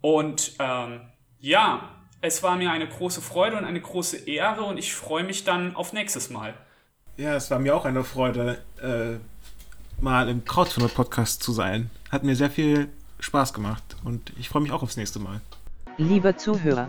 Und 0.00 0.54
ähm, 0.58 1.00
ja, 1.38 1.90
es 2.20 2.42
war 2.42 2.56
mir 2.56 2.70
eine 2.70 2.88
große 2.88 3.20
Freude 3.20 3.56
und 3.56 3.64
eine 3.64 3.80
große 3.80 4.28
Ehre 4.28 4.62
und 4.62 4.78
ich 4.78 4.94
freue 4.94 5.24
mich 5.24 5.44
dann 5.44 5.76
auf 5.76 5.92
nächstes 5.92 6.30
Mal. 6.30 6.54
Ja, 7.16 7.34
es 7.34 7.50
war 7.50 7.58
mir 7.58 7.74
auch 7.74 7.84
eine 7.84 8.04
Freude, 8.04 8.58
äh, 8.82 9.18
mal 10.02 10.28
im 10.28 10.44
Crowdfunder-Podcast 10.44 11.42
zu 11.42 11.52
sein. 11.52 11.90
Hat 12.10 12.24
mir 12.24 12.36
sehr 12.36 12.50
viel 12.50 12.88
Spaß 13.20 13.54
gemacht 13.54 13.96
und 14.04 14.32
ich 14.38 14.48
freue 14.48 14.62
mich 14.62 14.72
auch 14.72 14.82
aufs 14.82 14.96
nächste 14.96 15.18
Mal. 15.18 15.40
Liebe 15.96 16.36
Zuhörer, 16.36 16.86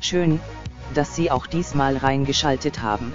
schön, 0.00 0.40
dass 0.94 1.16
Sie 1.16 1.30
auch 1.30 1.46
diesmal 1.46 1.96
reingeschaltet 1.96 2.80
haben. 2.80 3.12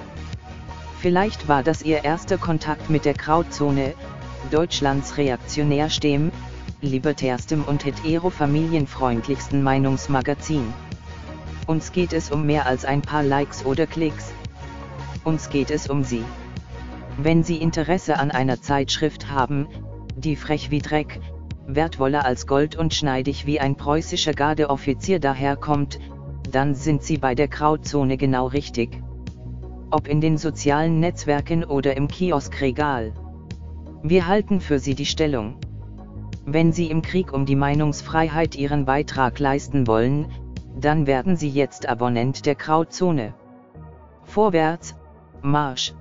Vielleicht 1.00 1.48
war 1.48 1.64
das 1.64 1.82
Ihr 1.82 2.04
erster 2.04 2.38
Kontakt 2.38 2.90
mit 2.90 3.06
der 3.06 3.14
Krautzone, 3.14 3.94
Deutschlands 4.52 5.16
reaktionärstem, 5.16 6.32
libertärstem 6.82 7.64
und 7.64 7.84
hetero-familienfreundlichsten 7.84 9.62
Meinungsmagazin. 9.62 10.74
Uns 11.68 11.92
geht 11.92 12.14
es 12.14 12.32
um 12.32 12.46
mehr 12.46 12.66
als 12.66 12.86
ein 12.86 13.02
paar 13.02 13.24
Likes 13.24 13.66
oder 13.66 13.86
Klicks. 13.86 14.32
Uns 15.24 15.50
geht 15.50 15.72
es 15.72 15.90
um 15.90 16.04
Sie. 16.04 16.24
Wenn 17.18 17.44
Sie 17.44 17.58
Interesse 17.58 18.18
an 18.18 18.32
einer 18.32 18.62
Zeitschrift 18.62 19.30
haben, 19.30 19.68
die 20.16 20.38
frech 20.38 20.72
wie 20.72 20.80
Dreck, 20.80 21.20
wertvoller 21.68 22.26
als 22.26 22.48
Gold 22.48 22.78
und 22.78 22.94
schneidig 22.94 23.46
wie 23.46 23.60
ein 23.60 23.76
preußischer 23.76 24.34
Gardeoffizier 24.34 25.20
daherkommt, 25.20 26.00
dann 26.50 26.76
sind 26.76 27.04
Sie 27.04 27.18
bei 27.18 27.36
der 27.36 27.50
Krautzone 27.50 28.16
genau 28.16 28.48
richtig. 28.48 29.02
Ob 29.92 30.08
in 30.08 30.22
den 30.22 30.38
sozialen 30.38 31.00
Netzwerken 31.00 31.66
oder 31.66 31.98
im 31.98 32.08
Kioskregal. 32.08 33.14
Wir 34.02 34.28
halten 34.28 34.62
für 34.62 34.80
Sie 34.80 34.96
die 34.96 35.06
Stellung. 35.06 35.58
Wenn 36.52 36.72
Sie 36.72 36.90
im 36.90 37.04
Krieg 37.04 37.32
um 37.32 37.46
die 37.46 37.56
Meinungsfreiheit 37.56 38.56
Ihren 38.56 38.86
Beitrag 38.86 39.38
leisten 39.38 39.86
wollen, 39.86 40.32
dann 40.76 41.06
werden 41.06 41.38
Sie 41.38 41.50
jetzt 41.50 41.88
Abonnent 41.88 42.48
der 42.48 42.56
Krautzone. 42.56 43.36
Vorwärts, 44.24 44.96
Marsch! 45.44 45.94